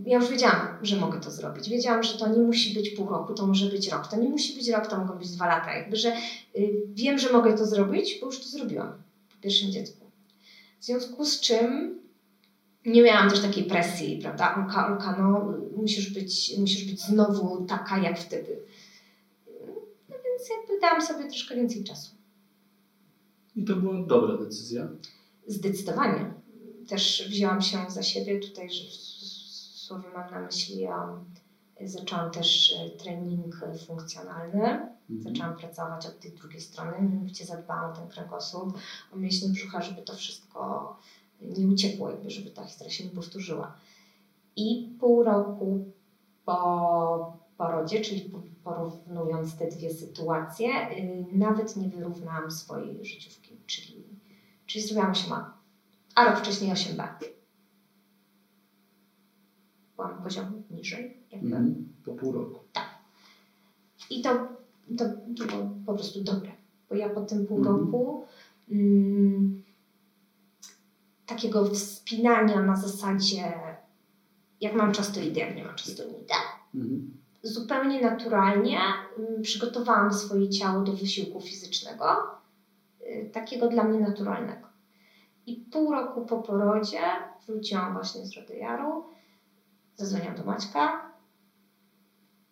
Ja 0.06 0.18
już 0.18 0.30
wiedziałam, 0.30 0.68
że 0.82 0.96
mogę 0.96 1.20
to 1.20 1.32
zrobić. 1.32 1.70
Wiedziałam, 1.70 2.04
że 2.04 2.18
to 2.18 2.28
nie 2.28 2.40
musi 2.40 2.74
być 2.74 2.90
pół 2.90 3.10
roku, 3.10 3.34
to 3.34 3.48
może 3.48 3.66
być 3.66 3.92
rok. 3.92 4.08
To 4.08 4.18
nie 4.18 4.30
musi 4.30 4.56
być 4.56 4.70
rok, 4.70 4.88
to 4.88 4.98
mogą 4.98 5.18
być 5.18 5.30
dwa 5.32 5.48
lata. 5.48 5.74
Jakby, 5.74 5.96
że 5.96 6.14
y, 6.58 6.74
wiem, 6.94 7.20
że 7.20 7.34
mogę 7.34 7.58
to 7.58 7.66
zrobić, 7.66 8.18
bo 8.22 8.26
już 8.26 8.40
to 8.40 8.48
zrobiłam 8.48 8.94
po 9.36 9.42
pierwszym 9.42 9.72
dziecku. 9.72 10.06
W 10.80 10.86
związku 10.86 11.26
z 11.26 11.40
czym 11.40 12.00
nie 12.86 13.02
miałam 13.02 13.30
też 13.30 13.40
takiej 13.40 13.64
presji, 13.64 14.20
prawda? 14.22 14.56
Olka, 14.56 14.88
Olka, 14.88 15.16
no 15.20 15.54
musisz 15.76 16.14
być, 16.14 16.58
musisz 16.58 16.84
być 16.84 17.02
znowu 17.02 17.66
taka 17.66 17.98
jak 17.98 18.20
wtedy. 18.20 18.60
No 20.10 20.16
więc 20.26 20.50
jakby 20.50 20.82
dałam 20.82 21.02
sobie 21.02 21.30
troszkę 21.30 21.56
więcej 21.56 21.84
czasu. 21.84 22.16
I 23.56 23.64
to 23.64 23.76
była 23.76 24.06
dobra 24.08 24.38
decyzja. 24.38 24.88
Zdecydowanie. 25.48 26.34
Też 26.88 27.28
wzięłam 27.30 27.62
się 27.62 27.78
za 27.90 28.04
siebie 28.04 28.40
tutaj, 28.40 28.70
że 28.70 28.84
słowie 29.88 30.10
mam 30.16 30.32
na 30.32 30.40
myśli, 30.40 30.86
um, 30.86 31.26
zaczęłam 31.82 32.32
też 32.32 32.74
e, 32.74 32.90
trening 32.90 33.64
e, 33.64 33.78
funkcjonalny. 33.78 34.64
Mhm. 35.10 35.22
Zaczęłam 35.22 35.58
pracować 35.58 36.06
od 36.06 36.20
tej 36.20 36.32
drugiej 36.32 36.62
strony, 36.62 37.02
mianowicie 37.02 37.46
zadbałam 37.46 37.92
o 37.92 37.96
ten 37.96 38.08
kręgosłup, 38.08 38.78
o 39.14 39.16
mięśnie 39.16 39.50
brzucha, 39.50 39.82
żeby 39.82 40.02
to 40.02 40.16
wszystko 40.16 40.96
nie 41.42 41.68
uciekło, 41.68 42.10
jakby, 42.10 42.30
żeby 42.30 42.50
ta 42.50 42.66
historia 42.66 42.94
się 42.94 43.06
nie 43.06 43.12
powtórzyła. 43.12 43.76
I 44.56 44.96
pół 45.00 45.24
roku 45.24 45.86
po 46.46 47.38
porodzie, 47.58 48.02
czyli 48.02 48.22
po- 48.22 48.42
porównując 48.64 49.58
te 49.58 49.68
dwie 49.68 49.94
sytuacje, 49.94 50.70
nawet 51.32 51.76
nie 51.76 51.90
wyrównałam 51.90 52.52
swojej 52.52 53.06
życiówki, 53.06 53.58
czyli, 53.66 54.04
czyli 54.66 54.84
zrobiłam 54.84 55.14
8A, 55.14 55.44
a 56.16 56.26
rok 56.26 56.40
wcześniej 56.40 56.72
8B. 56.72 57.08
Byłam 59.98 60.24
poziom 60.24 60.64
niżej, 60.70 61.18
jakby. 61.32 61.48
Mhm. 61.48 61.94
Po 62.06 62.12
pół 62.12 62.32
roku. 62.32 62.60
I 64.10 64.22
to, 64.22 64.30
to 64.98 65.06
było 65.46 65.70
po 65.86 65.94
prostu 65.94 66.24
dobre, 66.24 66.52
bo 66.90 66.96
ja 66.96 67.10
po 67.10 67.22
tym 67.22 67.48
pół 67.48 67.58
Mhm. 67.58 67.78
roku 67.78 68.26
mm, 68.72 69.64
takiego 71.26 71.66
wspinania 71.66 72.62
na 72.62 72.76
zasadzie 72.76 73.54
jak 74.62 74.74
mam 74.76 74.92
czas 74.92 75.12
to 75.12 75.20
idę, 75.22 75.40
jak 75.40 75.56
nie 75.56 75.64
mam 75.64 75.76
czasu 75.76 75.96
to 75.98 76.04
nie 76.04 76.18
idę. 76.18 76.34
Mhm. 76.76 77.18
Zupełnie 77.44 78.02
naturalnie 78.02 78.80
mm, 79.18 79.42
przygotowałam 79.42 80.14
swoje 80.14 80.50
ciało 80.50 80.84
do 80.84 80.94
wysiłku 80.94 81.42
fizycznego, 81.42 82.06
y, 83.02 83.30
takiego 83.34 83.70
dla 83.70 83.84
mnie 83.84 84.00
naturalnego. 84.00 84.68
I 85.46 85.56
pół 85.56 85.92
roku 85.92 86.26
po 86.26 86.38
porodzie 86.38 87.02
wróciłam 87.48 87.94
właśnie 87.94 88.26
z 88.26 88.34
Rody 88.38 88.56
Jaru, 88.58 89.04
zadzwoniłam 89.98 90.36
do 90.36 90.44
Maćka 90.44 91.12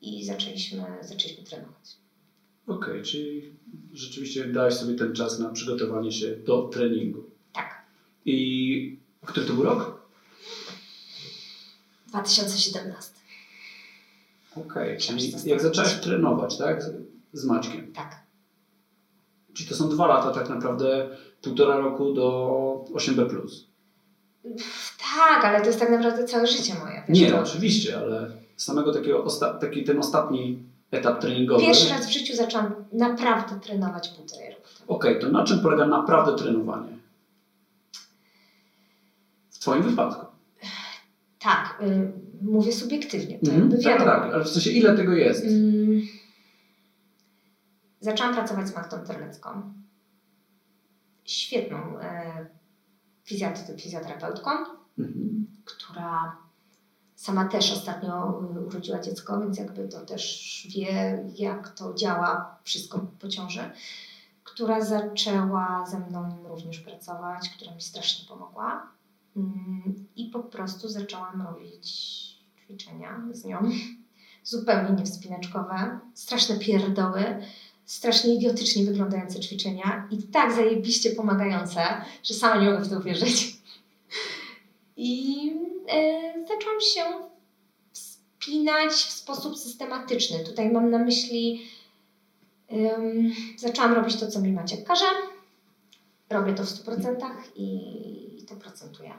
i 0.02 0.26
zaczęliśmy, 0.26 0.84
zaczęliśmy 1.02 1.44
trenować. 1.44 1.98
Okej, 2.68 3.04
czyli 3.04 3.54
rzeczywiście 3.94 4.46
dałeś 4.48 4.74
sobie 4.74 4.96
ten 4.96 5.16
czas 5.16 5.40
na 5.40 5.50
przygotowanie 5.50 6.12
się 6.12 6.36
do 6.36 6.62
treningu. 6.68 7.24
Tak. 7.54 7.86
I 8.26 9.00
który 9.26 9.46
to 9.48 9.54
był 9.54 9.64
rok? 9.64 10.06
2017. 12.08 13.12
Okej, 14.56 14.98
czyli 14.98 15.18
Książce 15.30 15.50
jak 15.50 15.62
zacząłeś 15.62 15.94
trenować, 15.94 16.58
tak? 16.58 16.84
Z- 16.84 16.94
Z 17.34 17.46
Maćkiem. 17.46 17.94
Tak. 17.94 18.26
Czyli 19.54 19.70
to 19.70 19.76
są 19.76 19.90
dwa 19.90 20.08
lata 20.08 20.32
tak 20.32 20.50
naprawdę, 20.50 21.18
półtora 21.42 21.78
roku 21.78 22.14
do 22.14 22.86
8B+. 22.94 23.48
Tak, 25.16 25.46
ale 25.46 25.62
to 25.62 25.68
jest 25.68 25.80
tak 25.80 25.90
naprawdę 25.90 26.24
całe 26.24 26.48
życie 26.48 26.74
moje. 26.74 27.04
Nie, 27.10 27.32
to- 27.32 27.42
oczywiście, 27.42 27.98
ale 27.98 28.32
samego 28.58 28.94
takiego, 28.94 29.26
taki 29.62 29.84
ten 29.84 30.00
ostatni 30.00 30.64
etap 30.92 31.22
treningowy. 31.22 31.66
Pierwszy 31.66 31.90
raz 31.90 32.08
w 32.08 32.12
życiu 32.14 32.36
zaczęłam 32.36 32.76
naprawdę 32.94 33.60
trenować 33.60 34.10
półtorej 34.10 34.50
roku. 34.50 34.62
Okej, 34.88 35.20
to 35.20 35.30
na 35.30 35.44
czym 35.44 35.60
polega 35.60 35.88
naprawdę 35.88 36.44
trenowanie? 36.44 36.98
W 39.52 39.60
Twoim 39.60 39.84
wypadku. 39.84 40.26
Tak, 41.40 41.80
y, 41.82 42.12
mówię 42.42 42.72
subiektywnie, 42.72 43.40
to 43.40 43.52
jakby 43.52 43.78
tak, 43.84 44.04
tak, 44.04 44.34
ale 44.34 44.44
w 44.44 44.50
sensie 44.50 44.70
ile 44.72 44.98
tego 44.98 45.14
jest? 45.14 45.46
Mm, 45.46 46.02
zaczęłam 48.00 48.34
pracować 48.36 48.68
z 48.68 48.76
Magdą 48.76 48.98
Terlecką. 49.06 49.74
Świetną 51.26 52.00
e, 52.00 52.46
fizjot- 53.28 53.82
fizjoterapeutką, 53.82 54.50
Mhm. 55.00 55.48
która 55.66 56.38
sama 57.16 57.46
też 57.46 57.72
ostatnio 57.72 58.42
y, 58.58 58.66
urodziła 58.66 59.00
dziecko, 59.00 59.40
więc 59.40 59.58
jakby 59.58 59.88
to 59.88 60.06
też 60.06 60.68
wie, 60.76 61.24
jak 61.36 61.70
to 61.70 61.94
działa 61.94 62.60
wszystko 62.64 63.00
po 63.20 63.28
ciąży, 63.28 63.72
która 64.44 64.82
zaczęła 64.82 65.86
ze 65.86 66.00
mną 66.00 66.48
również 66.48 66.80
pracować, 66.80 67.50
która 67.50 67.76
mi 67.76 67.82
strasznie 67.82 68.28
pomogła. 68.28 68.88
Mm, 69.38 70.06
I 70.16 70.26
po 70.30 70.40
prostu 70.40 70.90
zaczęłam 70.90 71.42
robić 71.42 71.88
ćwiczenia 72.66 73.22
z 73.32 73.46
nią, 73.46 73.58
zupełnie 74.44 74.92
niewspinaczkowe, 74.92 76.00
straszne 76.14 76.60
pierdoły, 76.60 77.42
strasznie 77.86 78.34
idiotycznie 78.34 78.86
wyglądające 78.86 79.40
ćwiczenia 79.40 80.08
i 80.12 80.24
tak 80.24 80.56
zajebiście 80.56 81.12
pomagające, 81.12 81.82
że 82.24 82.34
sama 82.34 82.62
nie 82.64 82.72
mogę 82.72 82.84
w 82.84 82.90
to 82.90 82.98
uwierzyć. 82.98 83.58
I 84.98 85.52
e, 85.90 86.34
zaczęłam 86.48 86.82
się 86.82 87.02
wspinać 87.92 88.92
w 88.92 89.12
sposób 89.12 89.58
systematyczny. 89.58 90.40
Tutaj 90.40 90.72
mam 90.72 90.90
na 90.90 90.98
myśli, 90.98 91.62
zaczęłam 93.58 93.94
robić 93.94 94.16
to, 94.16 94.28
co 94.28 94.42
mi 94.42 94.52
Maciek 94.52 94.88
każe. 94.88 95.06
Robię 96.30 96.54
to 96.54 96.64
w 96.64 96.68
100% 96.68 97.16
i, 97.56 98.46
to 98.50 98.56
procentuję. 98.56 99.14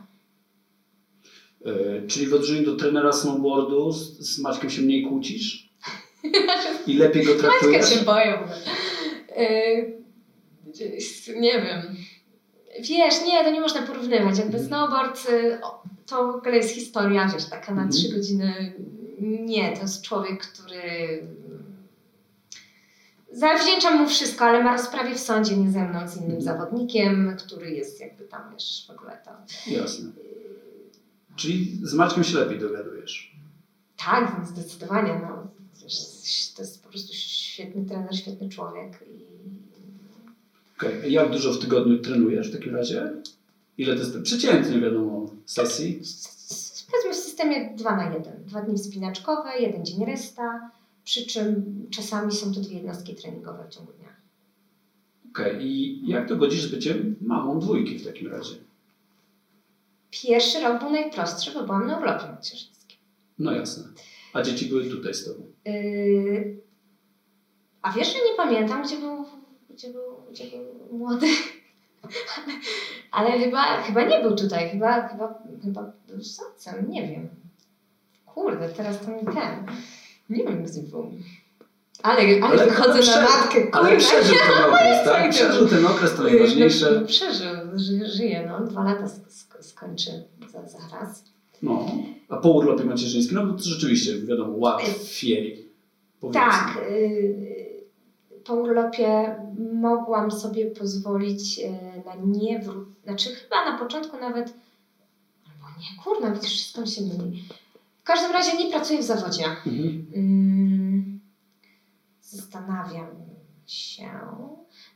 Yy, 1.64 2.04
czyli 2.08 2.26
w 2.26 2.34
odróżnieniu 2.34 2.66
do 2.66 2.76
trenera 2.76 3.12
snowboardu 3.12 3.92
z, 3.92 4.18
z 4.18 4.38
Maćkiem 4.38 4.70
się 4.70 4.82
mniej 4.82 5.02
kłócisz? 5.02 5.65
I 6.86 6.96
lepiej 6.96 7.24
go 7.24 7.32
Maćka 7.32 7.48
traktujesz? 7.48 7.88
się 7.94 8.04
boję. 8.04 8.38
Yy, 9.36 9.96
nie 11.40 11.52
wiem. 11.62 11.96
Wiesz, 12.80 13.14
nie, 13.26 13.44
to 13.44 13.50
nie 13.50 13.60
można 13.60 13.82
porównywać. 13.82 14.38
Jakby 14.38 14.58
snowboard 14.58 15.28
y, 15.30 15.58
to 16.06 16.32
w 16.32 16.36
ogóle 16.36 16.56
jest 16.56 16.70
historia, 16.74 17.28
wiesz, 17.34 17.44
taka 17.44 17.74
na 17.74 17.82
Mhm. 17.82 17.90
trzy 17.90 18.08
godziny. 18.16 18.72
Nie, 19.20 19.76
to 19.76 19.82
jest 19.82 20.02
człowiek, 20.02 20.46
który. 20.46 21.22
Zawdzięczam 23.32 23.98
mu 24.02 24.08
wszystko, 24.08 24.44
ale 24.44 24.64
ma 24.64 24.72
rozprawie 24.76 25.14
w 25.14 25.18
sądzie 25.20 25.56
nie 25.56 25.70
ze 25.70 25.84
mną, 25.88 26.08
z 26.08 26.16
innym 26.16 26.36
Mhm. 26.36 26.42
zawodnikiem, 26.42 27.36
który 27.46 27.70
jest 27.70 28.00
jakby 28.00 28.24
tam, 28.24 28.40
wiesz, 28.52 28.84
w 28.88 28.90
ogóle 28.90 29.18
to. 29.24 29.30
Jasne. 29.70 30.10
Czyli 31.36 31.80
z 31.82 31.94
Maćkiem 31.94 32.24
się 32.24 32.38
lepiej 32.38 32.58
dogadujesz. 32.58 33.36
Tak, 33.96 34.40
zdecydowanie. 34.46 35.20
No. 35.22 35.46
To 36.56 36.62
jest 36.62 36.82
po 36.82 36.88
prostu 36.88 37.12
świetny 37.12 37.84
trener, 37.84 38.16
świetny 38.16 38.48
człowiek. 38.48 39.04
I... 39.08 39.26
Okej, 40.76 41.12
Jak 41.12 41.30
dużo 41.30 41.52
w 41.52 41.58
tygodniu 41.58 41.98
trenujesz 41.98 42.50
w 42.50 42.52
takim 42.58 42.76
razie? 42.76 43.12
Ile 43.78 43.94
to 43.94 44.00
jest 44.00 44.22
przeciętnie, 44.22 44.80
wiadomo, 44.80 45.30
sesji? 45.46 46.00
Powiedzmy 46.90 47.12
w 47.12 47.16
systemie 47.16 47.74
2 47.76 47.96
na 47.96 48.14
1. 48.14 48.44
Dwa 48.44 48.62
dni 48.62 48.78
wspinaczkowe, 48.78 49.58
jeden 49.58 49.84
dzień 49.86 50.04
resta, 50.04 50.70
przy 51.04 51.26
czym 51.26 51.64
czasami 51.90 52.32
są 52.32 52.54
to 52.54 52.60
dwie 52.60 52.74
jednostki 52.76 53.14
treningowe 53.14 53.64
w 53.70 53.74
ciągu 53.74 53.92
dnia. 53.92 54.08
Okej, 55.30 55.66
i 55.66 56.00
jak 56.08 56.28
to 56.28 56.36
godzisz 56.36 56.62
z 56.62 56.70
byciem 56.70 57.16
mamą 57.20 57.58
dwójki 57.60 57.98
w 57.98 58.06
takim 58.06 58.26
razie? 58.32 58.54
Pierwszy 60.10 60.60
rok 60.60 60.80
był 60.80 60.90
najprostszy, 60.90 61.52
bo 61.54 61.62
byłam 61.62 61.86
na 61.86 61.98
urlopie 61.98 62.26
macierzyńskim. 62.32 62.98
No 63.38 63.52
jasne. 63.52 63.84
A 64.36 64.42
dzieci 64.42 64.66
były 64.66 64.84
tutaj 64.84 65.14
z 65.14 65.24
tobą. 65.24 65.42
Yy... 65.64 66.56
A 67.82 67.92
wiesz, 67.92 68.08
że 68.12 68.18
nie 68.18 68.36
pamiętam, 68.36 68.82
gdzie 68.82 68.96
był, 68.96 69.24
gdzie 69.70 69.88
był, 69.92 70.02
gdzie 70.30 70.44
był 70.44 70.98
młody. 70.98 71.26
Ale, 73.10 73.38
chyba, 73.38 73.82
chyba 73.82 74.02
nie 74.02 74.20
był 74.22 74.36
tutaj, 74.36 74.70
chyba, 74.70 75.08
chyba, 75.08 75.42
chyba 75.64 75.92
był 76.06 76.88
nie 76.88 77.08
wiem. 77.08 77.28
Kurde, 78.26 78.68
teraz 78.68 79.00
to 79.00 79.10
mi 79.10 79.24
ten. 79.34 79.66
Nie 80.30 80.44
wiem, 80.44 80.64
gdzie 80.64 80.82
był. 80.82 81.12
Ale, 82.02 82.22
ale, 82.22 82.42
Ale- 82.42 82.66
wychodzę 82.66 82.98
prze- 82.98 83.10
na 83.10 83.22
matkę, 83.22 83.62
kurde. 83.62 83.78
Ale 83.78 83.96
przeżył 83.96 84.36
ten 84.36 84.64
okres, 84.68 85.04
tak? 85.04 85.30
Przeżył 85.30 85.68
ten 85.68 85.86
okres, 85.86 86.16
to 86.16 86.22
No, 86.22 86.28
najważniejsze. 86.28 87.00
przeżył, 87.06 87.54
ży, 87.74 88.06
żyje, 88.06 88.46
no. 88.48 88.66
Dwa 88.66 88.84
lata 88.84 89.04
sk- 89.04 89.28
sk- 89.28 89.62
skończy 89.62 90.10
za, 90.52 90.68
zaraz. 90.68 91.24
No. 91.62 91.86
A 92.28 92.36
po 92.36 92.50
urlopie 92.50 92.84
macierzyńskim, 92.84 93.34
no 93.46 93.52
to 93.54 93.62
rzeczywiście, 93.64 94.18
wiadomo, 94.18 94.52
łatwiej. 94.56 95.66
Powiedzmy. 96.20 96.40
Tak. 96.40 96.78
Po 98.44 98.54
urlopie 98.54 99.36
mogłam 99.72 100.30
sobie 100.30 100.66
pozwolić 100.70 101.58
y, 101.58 101.70
na 102.06 102.14
nie 102.24 102.60
wró- 102.60 102.84
Znaczy 103.04 103.34
chyba 103.34 103.64
na 103.72 103.78
początku 103.78 104.16
nawet... 104.16 104.54
Albo 105.46 105.66
nie, 105.80 106.02
kurna, 106.04 106.30
widzisz, 106.30 106.52
wszystko 106.52 106.86
się 106.86 107.02
myli. 107.02 107.44
W 108.00 108.02
każdym 108.02 108.32
razie 108.32 108.56
nie 108.56 108.70
pracuję 108.70 108.98
w 108.98 109.02
zawodzie. 109.04 109.44
Mhm. 109.44 110.06
Mm, 110.14 111.20
Zastanawiam 112.20 113.06
się. 113.66 114.10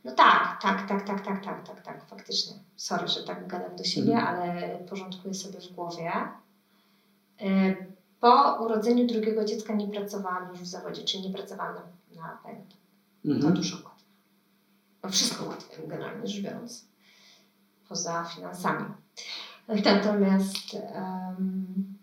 No 0.03 0.11
tak, 0.11 0.59
tak, 0.61 0.87
tak, 0.87 1.07
tak, 1.07 1.25
tak, 1.25 1.45
tak, 1.45 1.67
tak, 1.67 1.81
tak, 1.81 2.05
faktycznie. 2.09 2.53
Sorry, 2.75 3.07
że 3.07 3.23
tak 3.23 3.47
gadam 3.47 3.75
do 3.75 3.83
siebie, 3.83 4.13
Mhm. 4.13 4.27
ale 4.27 4.77
porządkuję 4.89 5.33
sobie 5.33 5.59
w 5.59 5.73
głowie. 5.73 6.11
Y, 7.41 7.91
Po 8.19 8.57
urodzeniu 8.65 9.07
drugiego 9.07 9.45
dziecka 9.45 9.73
nie 9.75 9.87
pracowałam 9.87 10.49
już 10.49 10.59
w 10.59 10.65
zawodzie, 10.65 11.03
czyli 11.03 11.23
nie 11.29 11.33
pracowałam 11.33 11.75
na, 11.75 12.21
na 12.21 12.37
pewno. 12.43 12.63
To 13.23 13.29
Mhm. 13.29 13.53
dużo 13.53 13.75
łatwiej. 13.75 14.07
No 15.03 15.09
wszystko 15.09 15.45
łatwiej, 15.45 15.87
generalnie 15.87 16.27
rzecz 16.27 16.43
biorąc. 16.43 16.85
Poza 17.89 18.23
finansami. 18.23 18.85
Natomiast 19.85 20.73
um, 20.73 21.97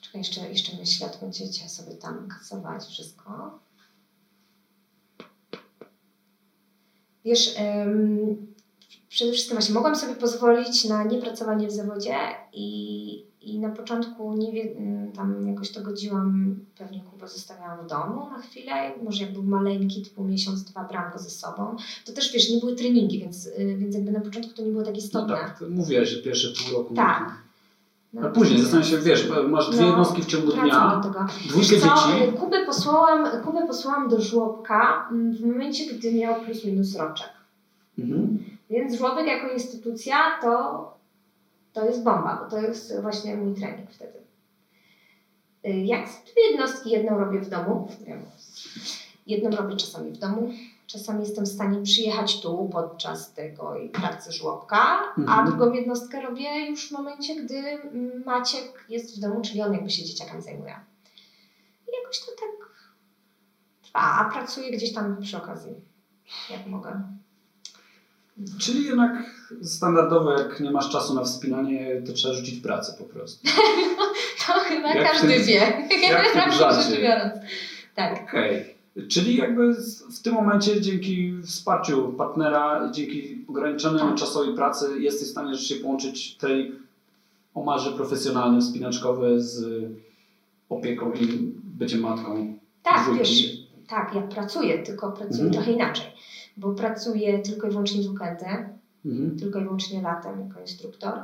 czekaj, 0.00 0.20
jeszcze, 0.20 0.48
jeszcze 0.48 0.76
myślę, 0.76 1.10
będziecie 1.20 1.68
sobie 1.68 1.94
tam 1.96 2.28
kasować 2.28 2.84
wszystko. 2.84 3.58
Wiesz, 7.24 7.54
em, 7.56 8.53
przede 9.14 9.32
wszystkim 9.32 9.56
właśnie 9.56 9.74
mogłam 9.74 9.96
sobie 9.96 10.14
pozwolić 10.14 10.84
na 10.84 11.04
niepracowanie 11.04 11.68
w 11.68 11.72
zawodzie 11.72 12.14
i, 12.52 13.24
i 13.40 13.58
na 13.58 13.68
początku 13.70 14.36
nie 14.36 14.52
wie, 14.52 14.62
m, 14.76 15.12
tam 15.16 15.48
jakoś 15.48 15.70
to 15.72 15.80
godziłam, 15.82 16.56
pewnie 16.78 17.00
Kubę 17.00 17.28
zostawiałam 17.28 17.84
w 17.84 17.86
domu 17.90 18.30
na 18.30 18.38
chwilę, 18.38 18.72
może 19.04 19.24
jak 19.24 19.32
był 19.32 19.42
maleńki, 19.42 20.02
typu 20.02 20.24
miesiąc, 20.24 20.64
dwa 20.64 20.84
brałam 20.84 21.12
go 21.12 21.18
ze 21.18 21.30
sobą. 21.30 21.76
To 22.04 22.12
też 22.12 22.32
wiesz, 22.32 22.50
nie 22.50 22.60
były 22.60 22.74
treningi, 22.76 23.18
więc, 23.20 23.46
y, 23.46 23.76
więc 23.78 23.94
jakby 23.94 24.12
na 24.12 24.20
początku 24.20 24.52
to 24.54 24.62
nie 24.62 24.70
było 24.72 24.84
tak 24.84 24.94
No 24.94 24.98
istotne. 24.98 25.34
tak, 25.34 25.58
to 25.58 25.64
mówiłaś, 25.70 26.08
że 26.08 26.22
pierwsze 26.22 26.48
pół 26.48 26.78
roku. 26.78 26.94
Tak. 26.94 27.34
A 28.24 28.28
później 28.28 28.60
zastanawiam 28.60 28.90
się, 28.90 28.98
wiesz, 28.98 29.28
masz 29.48 29.70
dwie 29.70 29.80
No, 29.80 29.86
jednostki 29.86 30.22
w 30.22 30.26
ciągu 30.26 30.52
dnia, 30.52 31.00
dwójkę 31.48 31.68
dzieci. 31.74 32.28
y, 32.28 32.32
Kubę 32.32 32.66
posłałam, 32.66 33.42
Kubę 33.44 33.66
posłałam 33.66 34.08
do 34.08 34.20
żłobka 34.20 35.08
mm, 35.10 35.32
w 35.36 35.40
momencie, 35.40 35.94
gdy 35.94 36.12
miał 36.12 36.40
plus 36.40 36.64
minus 36.64 36.96
roczek. 36.96 37.28
Mhm. 37.98 38.33
Więc 38.74 38.94
żłobek 38.94 39.26
jako 39.26 39.48
instytucja 39.48 40.16
to, 40.42 40.94
to 41.72 41.84
jest 41.86 42.02
bomba, 42.02 42.40
bo 42.44 42.50
to 42.50 42.58
jest 42.62 43.00
właśnie 43.00 43.36
mój 43.36 43.54
trening 43.54 43.90
wtedy. 43.90 44.18
Y, 45.66 45.70
Jak 45.70 46.06
dwie 46.06 46.50
jednostki, 46.50 46.90
jedną 46.90 47.18
robię 47.18 47.40
w 47.40 47.48
domu, 47.48 47.88
jedną 49.26 49.50
robię 49.56 49.76
czasami 49.76 50.10
w 50.12 50.18
domu, 50.18 50.50
czasami 50.86 51.20
jestem 51.20 51.44
w 51.44 51.48
stanie 51.48 51.82
przyjechać 51.82 52.40
tu 52.40 52.68
podczas 52.72 53.34
tego 53.34 53.74
pracy 53.92 54.32
żłobka, 54.32 54.76
a 54.76 55.14
Mhm. 55.18 55.46
drugą 55.46 55.72
jednostkę 55.72 56.20
robię 56.22 56.66
już 56.70 56.88
w 56.88 56.92
momencie, 56.92 57.42
gdy 57.42 57.62
Maciek 58.26 58.84
jest 58.88 59.16
w 59.16 59.20
domu, 59.20 59.40
czyli 59.42 59.62
on 59.62 59.72
jakby 59.72 59.90
się 59.90 60.04
dzieciakami 60.04 60.42
zajmuje. 60.42 60.74
I 61.88 62.02
jakoś 62.02 62.20
to 62.20 62.26
tak 62.40 62.68
trwa, 63.82 64.00
a 64.00 64.30
pracuję 64.32 64.70
gdzieś 64.70 64.92
tam 64.94 65.22
przy 65.22 65.36
okazji, 65.36 65.74
jak 66.50 66.66
mogę. 66.66 67.02
Czyli 68.58 68.84
jednak 68.84 69.12
standardowo, 69.62 70.32
jak 70.32 70.60
nie 70.60 70.70
masz 70.70 70.90
czasu 70.90 71.14
na 71.14 71.24
wspinanie, 71.24 72.02
to 72.06 72.12
trzeba 72.12 72.34
rzucić 72.34 72.60
pracę 72.60 72.94
po 72.98 73.04
prostu. 73.04 73.48
To 74.46 74.52
chyba 74.52 74.94
Jak 74.94 75.12
każdy 75.12 75.28
tym- 75.34 75.44
wie. 75.44 75.88
żarcie. 76.58 76.90
rzecz 76.90 77.00
biorąc. 77.00 77.32
Tak. 77.94 78.22
Okej. 78.28 78.74
Czyli 79.08 79.36
jakby 79.36 79.74
w 80.16 80.22
tym 80.22 80.34
momencie 80.34 80.80
dzięki 80.80 81.34
wsparciu 81.46 82.12
partnera, 82.12 82.90
dzięki 82.92 83.44
ograniczonemu 83.48 84.08
Tak. 84.10 84.18
czasowi 84.18 84.52
pracy 84.56 85.00
jesteś 85.00 85.28
w 85.28 85.30
stanie 85.30 85.54
rzeczywiście 85.54 85.82
połączyć 85.84 86.36
trening 86.36 86.74
o 87.54 87.62
marze 87.64 87.92
profesjonalny, 87.92 88.60
wspinaczkowy 88.60 89.42
z 89.42 89.84
opieką 90.68 91.12
i 91.12 91.26
byciem 91.64 92.00
matką 92.00 92.58
Tak, 92.82 93.10
wiesz, 93.18 93.42
tak, 93.88 94.12
ja 94.14 94.22
pracuję, 94.22 94.78
tylko 94.82 95.12
pracuję 95.12 95.44
Mhm. 95.44 95.52
trochę 95.52 95.72
inaczej. 95.72 96.06
Bo 96.56 96.74
pracuję 96.74 97.38
tylko 97.38 97.66
i 97.66 97.70
wyłącznie 97.70 98.02
w 98.02 98.10
weekendy, 98.12 98.74
Mhm. 99.06 99.38
tylko 99.38 99.58
i 99.58 99.62
wyłącznie 99.62 100.02
latem 100.02 100.40
jako 100.40 100.60
instruktor. 100.60 101.20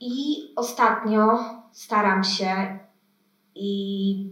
I 0.00 0.36
ostatnio 0.56 1.38
staram 1.72 2.24
się 2.24 2.78
i 3.54 4.30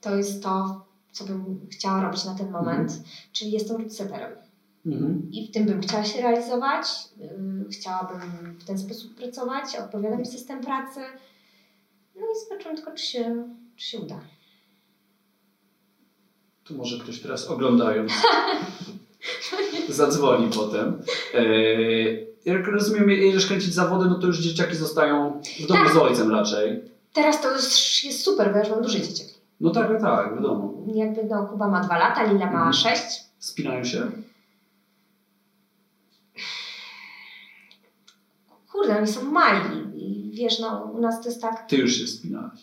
to 0.00 0.16
jest 0.16 0.42
to, 0.42 0.84
co 1.12 1.24
bym 1.24 1.66
chciała 1.72 2.02
robić 2.02 2.24
na 2.24 2.34
ten 2.34 2.50
moment, 2.50 3.02
czyli 3.32 3.50
jestem 3.50 3.76
rootsetterem. 3.76 4.32
Mhm. 4.86 5.28
I 5.32 5.48
w 5.48 5.50
tym 5.50 5.66
bym 5.66 5.80
chciała 5.80 6.04
się 6.04 6.22
realizować. 6.22 6.86
Yy, 7.16 7.66
Chciałabym 7.70 8.20
w 8.60 8.64
ten 8.64 8.78
sposób 8.78 9.14
pracować. 9.14 9.76
Odpowiada 9.76 10.16
mi 10.16 10.26
system 10.26 10.60
pracy. 10.60 11.00
No 12.16 12.22
i 12.22 12.48
zobaczymy 12.48 12.76
tylko, 12.76 12.92
czy 12.92 13.06
się, 13.06 13.48
czy 13.76 13.86
się 13.86 13.98
uda. 13.98 14.20
Tu 16.68 16.74
może 16.74 16.98
ktoś 16.98 17.20
teraz 17.20 17.46
oglądając 17.48 18.12
zadzwoni 19.88 20.50
potem. 20.54 21.02
Eee, 21.34 22.26
jak 22.44 22.66
rozumiem, 22.68 23.10
jedziesz 23.10 23.46
kręcić 23.46 23.74
zawody, 23.74 24.08
no 24.10 24.14
to 24.18 24.26
już 24.26 24.38
dzieciaki 24.38 24.76
zostają 24.76 25.40
w 25.64 25.66
domu 25.66 25.84
Tak. 25.84 25.92
z 25.94 25.96
ojcem 25.96 26.30
raczej. 26.30 26.82
Teraz 27.12 27.42
to 27.42 27.52
już 27.52 28.04
jest 28.04 28.20
super, 28.24 28.48
bo 28.50 28.56
ja 28.56 28.60
już 28.64 28.70
mam 28.70 28.82
duże 28.82 29.00
dzieciaki. 29.00 29.34
No 29.60 29.70
tak, 29.70 29.88
tak, 29.88 30.00
tak, 30.00 30.34
wiadomo. 30.34 30.72
Jakby 30.94 31.24
no, 31.24 31.46
Kuba 31.46 31.68
ma 31.68 31.80
dwa 31.80 31.98
lata, 31.98 32.22
Lila 32.32 32.46
ma 32.46 32.52
Mhm. 32.52 32.72
sześć. 32.72 33.24
Spinają 33.38 33.84
się? 33.84 34.10
Kurde, 38.72 38.98
oni 38.98 39.06
są 39.06 39.24
mali. 39.24 39.60
Wiesz, 40.32 40.58
no 40.58 40.90
u 40.94 41.00
nas 41.00 41.20
to 41.22 41.28
jest 41.28 41.42
tak, 41.42 41.66
Ty 41.68 41.76
już 41.76 41.92
się 41.94 42.06
spinałaś. 42.06 42.60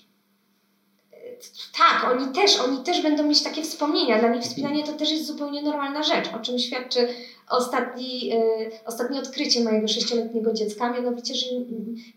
Tak, 1.78 2.12
oni 2.12 2.34
też, 2.34 2.60
oni 2.60 2.84
też 2.84 3.02
będą 3.02 3.24
mieć 3.24 3.44
takie 3.44 3.62
wspomnienia. 3.62 4.20
Dla 4.20 4.30
nich 4.30 4.44
wspinanie 4.44 4.84
to 4.84 4.94
też 4.94 5.12
jest 5.12 5.26
zupełnie 5.26 5.62
normalna 5.62 6.04
rzecz, 6.04 6.30
o 6.36 6.40
czym 6.40 6.60
świadczy 6.60 7.08
ostatni, 7.50 8.34
y, 8.34 8.72
ostatnie 8.86 9.20
odkrycie 9.20 9.64
mojego 9.64 9.88
sześcioletniego 9.88 10.54
dziecka, 10.54 10.94
mianowicie, 10.94 11.36
że 11.36 11.46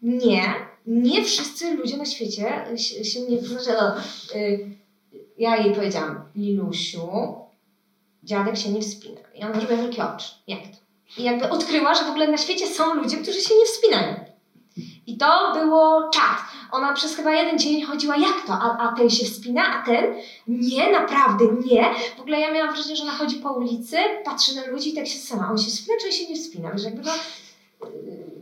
nie, 0.02 0.54
nie 0.86 1.24
wszyscy 1.24 1.74
ludzie 1.74 1.96
na 1.96 2.04
świecie 2.04 2.64
się, 2.76 3.04
się 3.04 3.20
nie... 3.20 3.38
Że, 3.42 3.92
y, 4.38 4.70
ja 5.38 5.56
jej 5.56 5.74
powiedziałam, 5.74 6.22
Lilusiu, 6.36 7.08
dziadek 8.22 8.56
się 8.56 8.70
nie 8.70 8.80
wspina. 8.80 9.20
I 9.34 9.44
ona 9.44 9.54
zrobiła 9.54 9.82
wielkie 9.82 10.04
oczy. 10.04 10.28
Jak 10.46 10.62
to? 10.62 10.86
I 11.18 11.22
jakby 11.22 11.48
odkryła, 11.48 11.94
że 11.94 12.04
w 12.04 12.10
ogóle 12.10 12.28
na 12.28 12.38
świecie 12.38 12.66
są 12.66 12.94
ludzie, 12.94 13.16
którzy 13.16 13.40
się 13.40 13.54
nie 13.54 13.64
wspinają. 13.64 14.25
I 15.06 15.18
to 15.18 15.52
było 15.54 16.10
czad. 16.10 16.38
Ona 16.72 16.92
przez 16.92 17.16
chyba 17.16 17.32
jeden 17.32 17.58
dzień 17.58 17.82
chodziła, 17.82 18.16
jak 18.16 18.46
to? 18.46 18.52
A, 18.52 18.78
a 18.78 18.96
ten 18.96 19.10
się 19.10 19.26
wspina, 19.26 19.62
a 19.66 19.86
ten? 19.86 20.14
Nie, 20.46 20.92
naprawdę 20.92 21.44
nie. 21.64 21.94
W 22.16 22.20
ogóle 22.20 22.40
ja 22.40 22.52
miałam 22.52 22.74
wrażenie, 22.74 22.96
że 22.96 23.02
ona 23.02 23.12
chodzi 23.12 23.36
po 23.36 23.52
ulicy, 23.52 23.96
patrzy 24.24 24.56
na 24.56 24.66
ludzi 24.66 24.90
i 24.90 24.94
tak 24.94 25.06
się 25.06 25.18
sama. 25.18 25.50
On 25.50 25.58
się 25.58 25.70
wspina, 25.70 25.98
czy 26.00 26.06
on 26.06 26.12
się 26.12 26.28
nie 26.28 26.36
wspina? 26.36 26.72
Wiesz, 26.72 26.84
jakby 26.84 27.02
no... 27.02 27.12
Yy, 27.82 28.36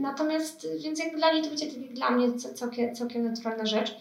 natomiast, 0.00 0.66
więc 0.82 0.98
jakby 0.98 1.18
dla 1.18 1.32
niej 1.32 1.42
to 1.42 1.48
będzie 1.48 1.66
dla 1.66 2.10
mnie 2.10 2.32
całkiem, 2.38 2.94
całkiem 2.94 3.24
naturalna 3.24 3.66
rzecz. 3.66 3.96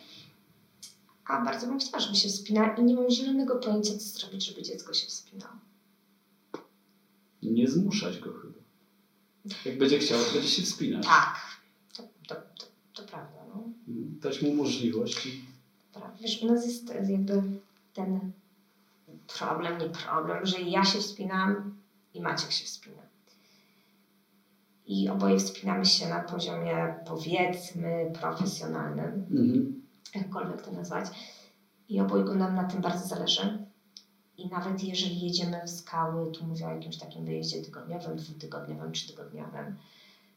A 1.28 1.42
bardzo 1.42 1.68
bym 1.68 1.80
chciała, 1.80 2.00
żeby 2.00 2.16
się 2.16 2.30
wspinała 2.30 2.76
i 2.76 2.84
nie 2.84 2.96
mam 2.96 3.10
zielonego 3.10 3.56
pojęcia, 3.56 3.94
co 3.94 4.20
zrobić, 4.20 4.46
żeby 4.46 4.62
dziecko 4.62 4.94
się 4.94 5.08
wspinało. 5.08 5.54
Nie 7.44 7.68
zmuszać 7.68 8.20
go 8.20 8.34
chyba. 8.34 8.54
Jak 9.66 9.78
będzie 9.78 10.00
chciał, 10.00 10.20
to 10.24 10.34
będzie 10.34 10.48
się 10.50 10.62
wspinać. 10.62 11.06
Tak, 11.06 11.36
to, 11.98 12.04
to, 12.28 12.36
to, 12.36 12.66
to 12.94 13.04
prawda. 13.04 13.40
No. 13.56 13.64
Dać 13.88 14.41
mu 14.41 14.54
możliwość. 14.54 15.28
Wiesz, 16.21 16.41
u 16.41 16.47
nas 16.47 16.65
jest 16.65 16.93
jakby 17.10 17.43
ten 17.93 18.32
problem, 19.39 19.78
nie 19.78 19.89
problem, 19.89 20.45
że 20.45 20.62
ja 20.62 20.86
się 20.86 21.00
wspinam 21.00 21.76
i 22.13 22.21
Maciek 22.21 22.52
się 22.52 22.65
wspina. 22.65 23.02
I 24.86 25.10
oboje 25.10 25.39
wspinamy 25.39 25.86
się 25.86 26.10
na 26.10 26.19
poziomie 26.19 26.95
powiedzmy 27.06 28.12
profesjonalnym, 28.19 29.26
mhm. 29.32 29.82
jakkolwiek 30.15 30.62
to 30.62 30.71
nazwać. 30.71 31.06
I 31.89 32.00
obojgu 32.00 32.36
nam 32.36 32.56
na 32.56 32.63
tym 32.63 32.82
bardzo 32.82 33.08
zależy. 33.08 33.67
I 34.38 34.47
nawet 34.47 34.84
jeżeli 34.84 35.21
jedziemy 35.21 35.62
w 35.65 35.69
skały, 35.69 36.32
tu 36.32 36.45
mówię 36.45 36.67
o 36.67 36.71
jakimś 36.71 36.97
takim 36.97 37.26
wyjeździe 37.26 37.62
tygodniowym, 37.62 38.17
dwutygodniowym, 38.17 38.91
trzytygodniowym, 38.91 39.76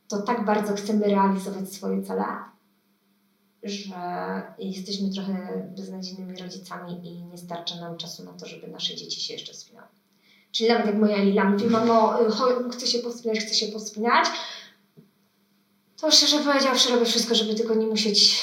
to 0.08 0.22
tak 0.22 0.44
bardzo 0.44 0.74
chcemy 0.74 1.06
realizować 1.06 1.72
swoje 1.72 2.02
cele, 2.02 2.24
że 3.62 4.42
jesteśmy 4.59 5.11
trochę 5.11 5.68
beznadziejnymi 5.77 6.37
rodzicami 6.37 7.09
i 7.09 7.25
nie 7.25 7.38
starcza 7.38 7.77
nam 7.77 7.96
czasu 7.96 8.25
na 8.25 8.33
to, 8.33 8.46
żeby 8.46 8.68
nasze 8.68 8.96
dzieci 8.96 9.20
się 9.20 9.33
jeszcze 9.33 9.53
wspinały. 9.53 9.88
Czyli 10.53 10.68
nawet 10.70 10.87
jak 10.87 10.96
moja 10.96 11.16
Lila 11.16 11.44
mówi, 11.44 11.66
mamo, 11.66 12.18
chcę 12.73 12.87
się 12.87 12.99
powspinać, 12.99 13.38
chcę 13.40 13.55
się 13.55 13.66
powspinać, 13.66 14.29
to 15.96 16.11
szczerze 16.11 16.38
powiedziawszy 16.38 16.92
robię 16.92 17.05
wszystko, 17.05 17.35
żeby 17.35 17.55
tylko 17.55 17.75
nie 17.75 17.87
musieć 17.87 18.42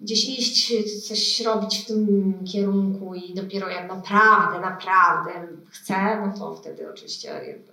gdzieś 0.00 0.38
iść, 0.38 0.72
coś 1.08 1.40
robić 1.40 1.78
w 1.78 1.86
tym 1.86 2.34
kierunku 2.52 3.14
i 3.14 3.34
dopiero 3.34 3.68
jak 3.68 3.88
naprawdę, 3.88 4.60
naprawdę 4.60 5.30
chcę, 5.70 6.26
no 6.26 6.38
to 6.38 6.54
wtedy 6.54 6.90
oczywiście 6.90 7.28
jakby 7.28 7.72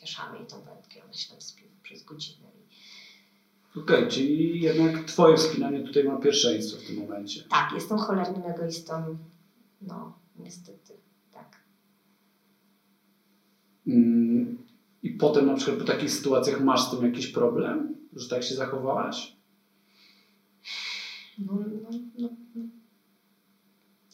wieszamy 0.00 0.38
i 0.38 0.46
tą 0.46 0.60
wędkę, 0.60 1.04
ona 1.04 1.12
się 1.12 1.30
tam 1.30 1.40
spina 1.40 1.70
przez 1.82 2.04
godzinę. 2.04 2.39
Okej, 3.76 3.96
okay, 3.96 4.10
czyli 4.10 4.60
jednak 4.60 5.04
twoje 5.04 5.36
wspinanie 5.36 5.80
tutaj 5.80 6.04
ma 6.04 6.16
pierwszeństwo 6.16 6.80
w 6.80 6.86
tym 6.86 6.96
momencie. 6.96 7.42
Tak, 7.50 7.72
jestem 7.74 7.98
cholernym 7.98 8.42
egoistą, 8.46 9.18
no 9.80 10.18
niestety, 10.38 10.92
tak. 11.32 11.56
Mm, 13.86 14.58
I 15.02 15.10
potem 15.10 15.46
na 15.46 15.54
przykład 15.54 15.78
po 15.78 15.84
takich 15.84 16.10
sytuacjach 16.10 16.60
masz 16.60 16.82
z 16.82 16.90
tym 16.90 17.04
jakiś 17.04 17.26
problem, 17.26 17.96
że 18.12 18.28
tak 18.28 18.42
się 18.42 18.54
zachowałaś? 18.54 19.36
No, 21.38 21.52
no, 21.52 21.90
no, 22.18 22.28
no. 22.54 22.60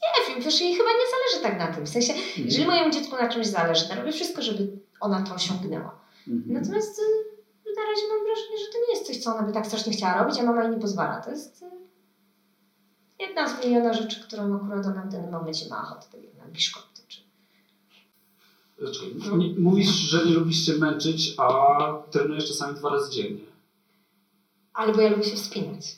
Nie 0.02 0.34
wiem, 0.34 0.42
wiesz, 0.44 0.60
jej 0.60 0.74
chyba 0.74 0.88
nie 0.88 1.06
zależy 1.10 1.42
tak 1.42 1.58
na 1.58 1.76
tym. 1.76 1.86
W 1.86 1.88
sensie, 1.88 2.12
mhm. 2.12 2.46
jeżeli 2.46 2.66
mojemu 2.66 2.90
dziecku 2.90 3.16
na 3.16 3.28
czymś 3.28 3.46
zależy, 3.46 3.88
to 3.88 3.94
robię 3.94 4.12
wszystko, 4.12 4.42
żeby 4.42 4.78
ona 5.00 5.22
to 5.22 5.34
osiągnęła. 5.34 6.00
Mhm. 6.28 6.52
Natomiast 6.52 6.98
y, 6.98 7.25
razie 7.96 8.08
mam 8.08 8.24
wrażenie, 8.24 8.58
że 8.58 8.72
to 8.72 8.78
nie 8.78 8.94
jest 8.94 9.06
coś, 9.06 9.16
co 9.16 9.36
ona 9.36 9.46
by 9.46 9.52
tak 9.52 9.66
strasznie 9.66 9.92
chciała 9.92 10.22
robić, 10.22 10.38
a 10.38 10.42
mama 10.42 10.62
jej 10.62 10.72
nie 10.72 10.80
pozwala. 10.80 11.20
To 11.20 11.30
jest 11.30 11.62
y, 11.62 11.66
jedna 13.18 13.48
z 13.48 13.64
miliona 13.64 13.92
rzeczy, 13.92 14.20
którą 14.20 14.56
akurat 14.56 14.86
ona 14.86 15.02
w 15.02 15.12
danym 15.12 15.30
momencie 15.30 15.68
ma 15.68 15.82
ochotę, 15.82 16.06
tak 16.12 16.22
jak 16.22 16.34
na 16.34 16.48
biszkopty. 16.48 17.02
Czy... 17.08 17.20
Mówisz, 19.58 19.88
że 19.88 20.26
nie 20.26 20.34
lubisz 20.34 20.66
się 20.66 20.72
męczyć, 20.72 21.34
a 21.38 21.48
trenujesz 22.10 22.48
czasami 22.48 22.78
dwa 22.78 22.90
razy 22.90 23.12
dziennie. 23.12 23.44
Ale 24.74 24.92
bo 24.92 25.00
ja 25.00 25.10
lubię 25.10 25.24
się 25.24 25.36
wspinać. 25.36 25.96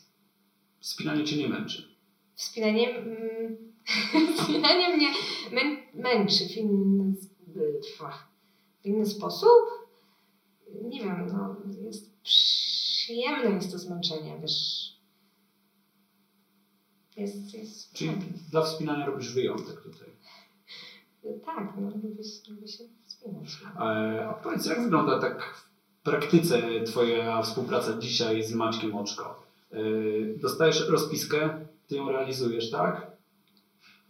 Wspinanie 0.81 1.25
cię 1.25 1.37
nie 1.37 1.49
męczy? 1.49 1.89
Wspinanie, 2.35 2.99
mm, 2.99 3.57
wspinanie 4.39 4.97
mnie 4.97 5.09
mę, 5.53 5.61
męczy 5.95 6.45
w 6.49 6.57
inny, 6.57 7.15
w 8.83 8.87
inny 8.87 9.07
sposób. 9.07 9.78
Nie 10.99 11.05
wiem, 11.05 11.27
no, 11.33 11.57
jest 11.81 12.23
przyjemne 12.23 13.51
jest 13.51 13.73
to 13.73 13.79
zmęczenie, 13.79 14.39
wiesz. 14.43 14.89
Jest, 17.17 17.55
jest 17.55 17.93
Czyli 17.93 18.11
tak. 18.11 18.29
dla 18.51 18.63
wspinania 18.63 19.07
robisz 19.07 19.35
wyjątek 19.35 19.83
tutaj. 19.83 20.09
Tak, 21.47 21.73
no, 21.81 21.91
lubię, 21.91 22.09
lubię 22.49 22.69
się 22.69 22.85
wspinać. 23.07 23.59
E, 23.77 24.29
a 24.29 24.35
powiedz, 24.35 24.67
jak 24.67 24.83
wygląda 24.83 25.19
tak 25.19 25.55
w 25.55 26.03
praktyce 26.03 26.63
Twoja 26.87 27.43
współpraca 27.43 27.99
dzisiaj 27.99 28.43
z 28.43 28.55
Maćkiem 28.55 28.95
Oczko? 28.95 29.43
Yy, 29.73 30.39
dostajesz 30.43 30.89
rozpiskę, 30.89 31.67
ty 31.87 31.97
ją 31.97 32.13
realizujesz, 32.13 32.71
tak? 32.71 33.11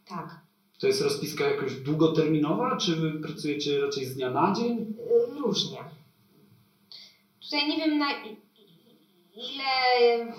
Tak. 0.09 0.41
To 0.79 0.87
jest 0.87 1.03
rozpiska 1.03 1.45
jakoś 1.45 1.81
długoterminowa, 1.81 2.77
czy 2.77 2.97
wy 2.97 3.13
pracujecie 3.13 3.81
raczej 3.81 4.05
z 4.05 4.15
dnia 4.15 4.31
na 4.31 4.53
dzień? 4.53 4.95
Różnie. 5.39 5.79
Tutaj 7.51 7.69
nie 7.69 7.77
wiem 7.77 7.99
na 7.99 8.07
ile 9.35 10.33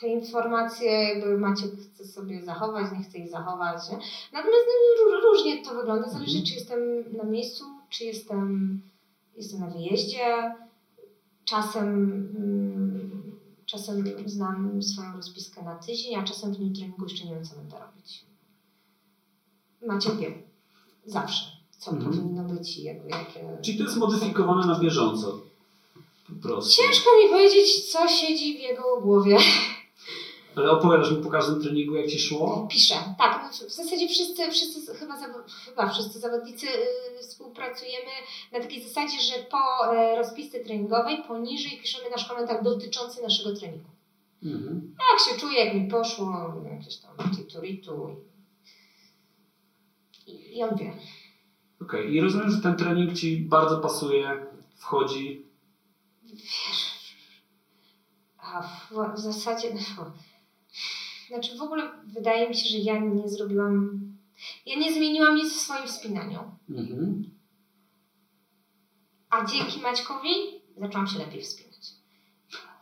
te 0.00 0.08
informacje 0.08 0.90
jakby 0.90 1.38
macie 1.38 1.64
chce 1.66 2.04
sobie 2.04 2.42
zachować, 2.42 2.92
nie 2.92 3.04
chce 3.04 3.18
ich 3.18 3.30
zachować. 3.30 3.90
Nie? 3.90 3.98
Natomiast 4.32 4.64
no, 5.10 5.20
różnie 5.20 5.64
to 5.64 5.74
wygląda. 5.74 6.08
Zależy, 6.08 6.38
mhm. 6.38 6.46
czy 6.46 6.54
jestem 6.54 6.80
na 7.16 7.24
miejscu, 7.24 7.64
czy 7.88 8.04
jestem, 8.04 8.80
jestem 9.36 9.60
na 9.60 9.66
wyjeździe. 9.66 10.54
Czasem 11.44 11.86
mm, 12.36 13.18
Czasem 13.66 14.04
znam 14.26 14.82
swoją 14.82 15.16
rozpiskę 15.16 15.62
na 15.62 15.74
tydzień, 15.74 16.14
a 16.14 16.24
czasem 16.24 16.52
w 16.52 16.56
dniu 16.56 16.74
treningu 16.74 17.04
jeszcze 17.04 17.24
nie 17.24 17.34
wiem, 17.34 17.44
co 17.44 17.56
będę 17.56 17.78
robić. 17.78 18.24
Macie 19.86 20.10
wiem. 20.16 20.42
Zawsze. 21.06 21.44
Co 21.78 21.90
mhm. 21.90 22.10
powinno 22.10 22.44
być 22.44 22.78
i 22.78 22.82
jakby 22.82 23.08
jakie... 23.08 23.58
Czyli 23.62 23.78
to 23.78 23.84
jest 23.84 23.96
modyfikowane 23.96 24.66
na 24.66 24.78
bieżąco. 24.78 25.40
Po 26.28 26.48
prostu. 26.48 26.82
Ciężko 26.82 27.10
mi 27.22 27.30
powiedzieć, 27.30 27.92
co 27.92 28.08
siedzi 28.08 28.58
w 28.58 28.60
jego 28.60 29.00
głowie. 29.00 29.36
Ale 30.56 30.70
opowiadasz 30.70 31.10
mi 31.10 31.22
po 31.22 31.30
każdym 31.30 31.62
treningu, 31.62 31.94
jak 31.94 32.06
ci 32.06 32.18
szło? 32.18 32.68
Piszę, 32.70 32.94
tak. 33.18 33.42
No, 33.42 33.68
w 33.68 33.72
zasadzie 33.72 34.08
wszyscy, 34.08 34.50
wszyscy 34.50 34.94
chyba, 34.94 35.14
chyba 35.64 35.88
wszyscy 35.88 36.18
zawodnicy 36.18 36.66
yy, 36.66 37.18
współpracujemy 37.20 38.10
na 38.52 38.60
takiej 38.60 38.82
zasadzie, 38.82 39.20
że 39.20 39.42
po 39.42 39.92
yy, 39.92 40.16
rozpisce 40.16 40.60
treningowej 40.60 41.22
poniżej 41.28 41.78
piszemy 41.82 42.10
nasz 42.10 42.28
komentarz 42.28 42.64
dotyczący 42.64 43.22
naszego 43.22 43.56
treningu. 43.56 43.90
Mhm. 44.42 44.94
Jak 45.10 45.20
się 45.20 45.40
czuję, 45.40 45.64
jak 45.64 45.74
mi 45.74 45.90
poszło, 45.90 46.54
jakieś 46.70 46.96
tam 46.96 47.30
tituritu. 47.36 48.16
I, 50.26 50.58
I 50.58 50.62
on 50.62 50.76
wie. 50.76 50.92
Okej, 51.82 52.00
okay. 52.00 52.04
i 52.04 52.20
rozumiem, 52.20 52.50
że 52.50 52.62
ten 52.62 52.76
trening 52.76 53.18
ci 53.18 53.36
bardzo 53.36 53.78
pasuje, 53.78 54.46
wchodzi. 54.76 55.47
Wiesz. 56.38 56.98
A 58.38 58.62
w, 58.62 59.14
w 59.14 59.18
zasadzie. 59.18 59.74
No, 59.74 60.12
znaczy 61.28 61.58
w 61.58 61.62
ogóle 61.62 61.90
wydaje 62.06 62.48
mi 62.48 62.56
się, 62.56 62.68
że 62.68 62.78
ja 62.78 62.98
nie 62.98 63.28
zrobiłam, 63.28 64.00
ja 64.66 64.78
nie 64.78 64.92
zmieniłam 64.92 65.36
nic 65.36 65.52
w 65.52 65.60
swoim 65.60 65.86
wspinaniu. 65.86 66.56
Mhm. 66.70 67.30
A 69.30 69.44
dzięki 69.44 69.80
Maćkowi 69.80 70.30
zaczęłam 70.76 71.06
się 71.06 71.18
lepiej 71.18 71.42
wspinać. 71.42 71.68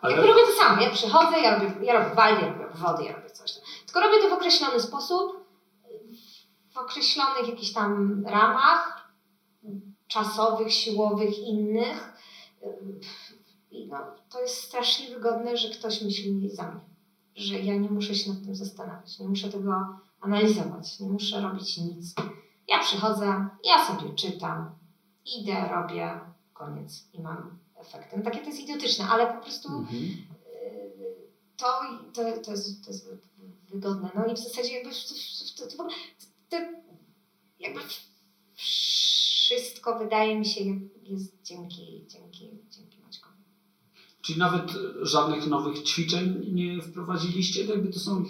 Ale... 0.00 0.12
Jakby 0.12 0.28
robię 0.28 0.40
to 0.46 0.52
samo. 0.52 0.82
Ja 0.82 0.90
przychodzę, 0.90 1.40
ja 1.40 1.58
robię, 1.58 1.86
ja 1.86 1.92
robię 1.92 2.14
waldę, 2.14 2.46
ja 2.46 2.52
robię 2.52 2.74
wody, 2.74 3.04
ja 3.04 3.16
robię 3.16 3.30
coś 3.30 3.52
tam. 3.54 3.62
Tylko 3.84 4.00
robię 4.00 4.22
to 4.22 4.28
w 4.28 4.32
określony 4.32 4.80
sposób, 4.80 5.46
w 6.70 6.78
określonych 6.78 7.48
jakichś 7.48 7.72
tam 7.72 8.22
ramach 8.26 9.10
czasowych, 10.08 10.72
siłowych, 10.72 11.38
innych. 11.38 12.12
I 13.76 13.86
no, 13.88 13.98
to 14.30 14.40
jest 14.42 14.54
strasznie 14.54 15.10
wygodne, 15.14 15.56
że 15.56 15.68
ktoś 15.70 16.02
myśli 16.02 16.50
za 16.50 16.70
mnie. 16.70 16.80
że 17.36 17.60
ja 17.60 17.76
nie 17.76 17.90
muszę 17.90 18.14
się 18.14 18.30
nad 18.32 18.42
tym 18.44 18.54
zastanawiać, 18.56 19.18
nie 19.18 19.28
muszę 19.28 19.48
tego 19.48 19.98
analizować, 20.20 21.00
nie 21.00 21.08
muszę 21.10 21.40
robić 21.40 21.78
nic. 21.78 22.14
Ja 22.68 22.78
przychodzę, 22.78 23.48
ja 23.64 23.86
sobie 23.86 24.14
czytam, 24.14 24.70
idę, 25.40 25.68
robię, 25.68 26.20
koniec 26.52 27.04
i 27.12 27.20
mam 27.22 27.58
efekty. 27.76 28.16
No 28.16 28.22
takie 28.24 28.38
to 28.38 28.46
jest 28.46 28.60
idiotyczne, 28.60 29.04
ale 29.04 29.34
po 29.34 29.42
prostu 29.42 29.68
Mhm. 29.68 30.02
yy, 30.02 30.16
to, 31.56 31.66
to, 32.14 32.22
to, 32.44 32.50
jest, 32.50 32.84
to 32.84 32.90
jest 32.90 33.08
wygodne. 33.70 34.10
No 34.14 34.26
i 34.26 34.34
w 34.34 34.38
zasadzie 34.38 34.72
jakby 34.72 34.90
to, 34.90 35.66
to, 35.66 35.76
to, 35.76 35.84
to, 36.50 36.56
jakby 37.58 37.80
wszystko 38.54 39.98
wydaje 39.98 40.38
mi 40.38 40.46
się 40.46 40.60
jest 41.02 41.42
dzięki, 41.42 42.04
dzięki, 42.08 42.50
dzięki. 42.70 42.95
Czyli 44.26 44.38
nawet 44.38 44.70
żadnych 45.02 45.46
nowych 45.46 45.82
ćwiczeń 45.82 46.50
nie 46.52 46.82
wprowadziliście? 46.82 47.64
Jakby 47.64 47.92
to 47.92 47.98
są 47.98 48.24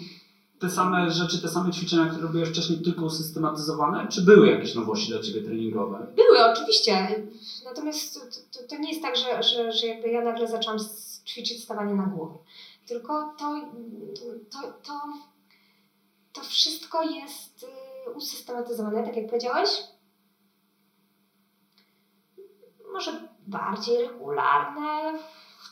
te 0.59 0.69
same 0.69 1.11
rzeczy, 1.11 1.41
te 1.41 1.47
same 1.47 1.71
ćwiczenia, 1.71 2.05
które 2.05 2.23
robiłeś 2.23 2.49
wcześniej, 2.49 2.79
tylko 2.81 3.05
usystematyzowane? 3.05 4.07
Czy 4.07 4.21
były 4.21 4.47
jakieś 4.47 4.75
nowości 4.75 5.11
dla 5.11 5.21
Ciebie 5.21 5.41
treningowe? 5.41 6.07
Były 6.15 6.45
oczywiście, 6.51 7.23
natomiast 7.65 8.13
to, 8.13 8.19
to, 8.51 8.67
to 8.67 8.81
nie 8.81 8.89
jest 8.89 9.01
tak, 9.01 9.17
że, 9.17 9.43
że, 9.43 9.71
że 9.71 9.87
jakby 9.87 10.09
ja 10.09 10.23
nagle 10.23 10.47
zaczęłam 10.47 10.79
ćwiczyć 11.25 11.63
stawanie 11.63 11.93
na 11.93 12.05
głowie. 12.05 12.37
Tylko 12.87 13.35
to, 13.39 13.61
to, 14.51 14.61
to, 14.83 15.01
to 16.33 16.41
wszystko 16.41 17.03
jest 17.03 17.63
y, 18.07 18.11
usystematyzowane, 18.11 19.03
tak 19.03 19.17
jak 19.17 19.27
powiedziałeś. 19.27 19.69
Może 22.93 23.11
bardziej 23.47 23.97
regularne. 23.97 25.19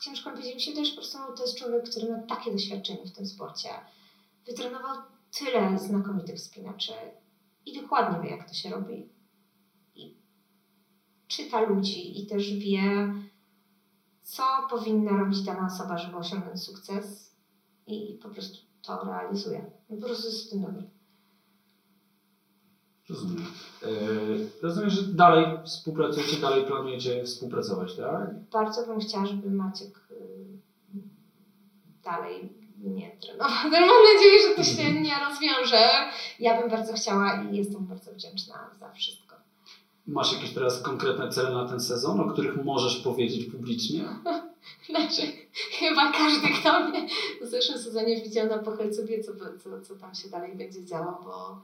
Ciężko 0.06 0.30
powiedzieć, 0.30 0.54
mi 0.54 0.60
się 0.60 0.90
po 0.90 0.96
prostu 0.96 1.18
to 1.36 1.42
jest 1.42 1.58
człowiek, 1.58 1.90
który 1.90 2.12
ma 2.12 2.22
takie 2.22 2.52
doświadczenie 2.52 3.06
w 3.06 3.12
tym 3.12 3.26
sporcie. 3.26 3.68
Wytrenował 4.46 4.96
tyle 5.38 5.78
znakomitych 5.78 6.36
wspinaczy 6.36 6.92
i 7.66 7.80
dokładnie 7.80 8.20
wie, 8.22 8.36
jak 8.36 8.48
to 8.48 8.54
się 8.54 8.70
robi. 8.70 9.08
I 9.94 10.16
czyta 11.26 11.60
ludzi 11.60 12.22
i 12.22 12.26
też 12.26 12.54
wie, 12.54 13.14
co 14.22 14.42
powinna 14.70 15.10
robić 15.10 15.42
dana 15.42 15.66
osoba, 15.66 15.98
żeby 15.98 16.16
osiągnąć 16.16 16.62
sukces 16.62 17.36
i 17.86 18.18
po 18.22 18.28
prostu 18.28 18.58
to 18.82 19.04
realizuje. 19.04 19.70
Po 19.88 19.96
prostu 19.96 20.26
jest 20.26 20.46
w 20.46 20.50
tym 20.50 20.62
dobry. 20.62 20.90
Rozumiem. 23.10 23.46
E, 23.82 23.88
rozumiem, 24.62 24.90
że 24.90 25.02
dalej 25.02 25.46
współpracujecie, 25.64 26.36
dalej 26.36 26.64
planujecie 26.64 27.24
współpracować, 27.24 27.96
tak? 27.96 28.34
Bardzo 28.52 28.86
bym 28.86 29.00
chciała, 29.00 29.26
żeby 29.26 29.50
Maciek 29.50 29.98
y, 30.10 30.14
dalej 32.04 32.52
nie 32.78 33.16
trenował. 33.20 33.48
Mam 33.70 34.14
nadzieję, 34.14 34.48
że 34.48 34.54
to 34.56 34.64
się 34.64 35.00
nie 35.00 35.14
rozwiąże. 35.28 35.88
Ja 36.40 36.60
bym 36.60 36.70
bardzo 36.70 36.92
chciała 36.92 37.42
i 37.42 37.56
jestem 37.56 37.86
bardzo 37.86 38.12
wdzięczna 38.12 38.70
za 38.80 38.92
wszystko. 38.92 39.36
Masz 40.06 40.32
jakieś 40.32 40.54
teraz 40.54 40.82
konkretne 40.82 41.28
cele 41.28 41.50
na 41.50 41.68
ten 41.68 41.80
sezon, 41.80 42.20
o 42.20 42.24
których 42.24 42.64
możesz 42.64 42.96
powiedzieć 42.96 43.50
publicznie? 43.50 44.04
Znaczy, 44.90 45.22
chyba 45.52 46.12
każdy, 46.12 46.48
kto 46.60 46.88
mnie 46.88 47.08
w 47.42 47.46
zeszłym 47.46 47.78
sezonie 47.78 48.22
widział 48.22 48.48
na 48.48 48.58
Pochelcu 48.58 49.06
wie, 49.06 49.24
co, 49.24 49.32
co, 49.36 49.80
co 49.80 49.94
tam 49.94 50.14
się 50.14 50.28
dalej 50.28 50.56
będzie 50.56 50.84
działo, 50.84 51.20
bo 51.24 51.60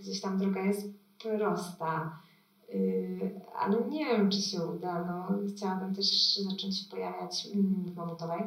gdzieś 0.00 0.20
tam 0.20 0.38
droga 0.38 0.60
jest 0.60 0.88
prosta. 1.18 2.18
Yy, 2.68 3.40
ale 3.58 3.88
nie 3.88 4.04
wiem, 4.06 4.30
czy 4.30 4.42
się 4.42 4.66
uda. 4.66 5.04
No, 5.04 5.38
chciałabym 5.48 5.94
też 5.94 6.36
zacząć 6.36 6.78
się 6.80 6.90
pojawiać 6.90 7.48
w 7.92 7.96
Mamutowej. 7.96 8.42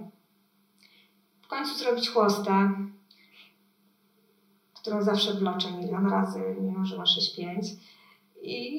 W 1.42 1.48
końcu 1.48 1.76
zrobić 1.80 2.10
chłostę, 2.10 2.70
którą 4.82 5.02
zawsze 5.04 5.34
bloczę 5.34 5.72
milion 5.72 6.10
razy, 6.10 6.56
mimo 6.62 6.86
że 6.86 6.98
ma 6.98 7.04
6-5. 7.04 7.76
I, 8.42 8.76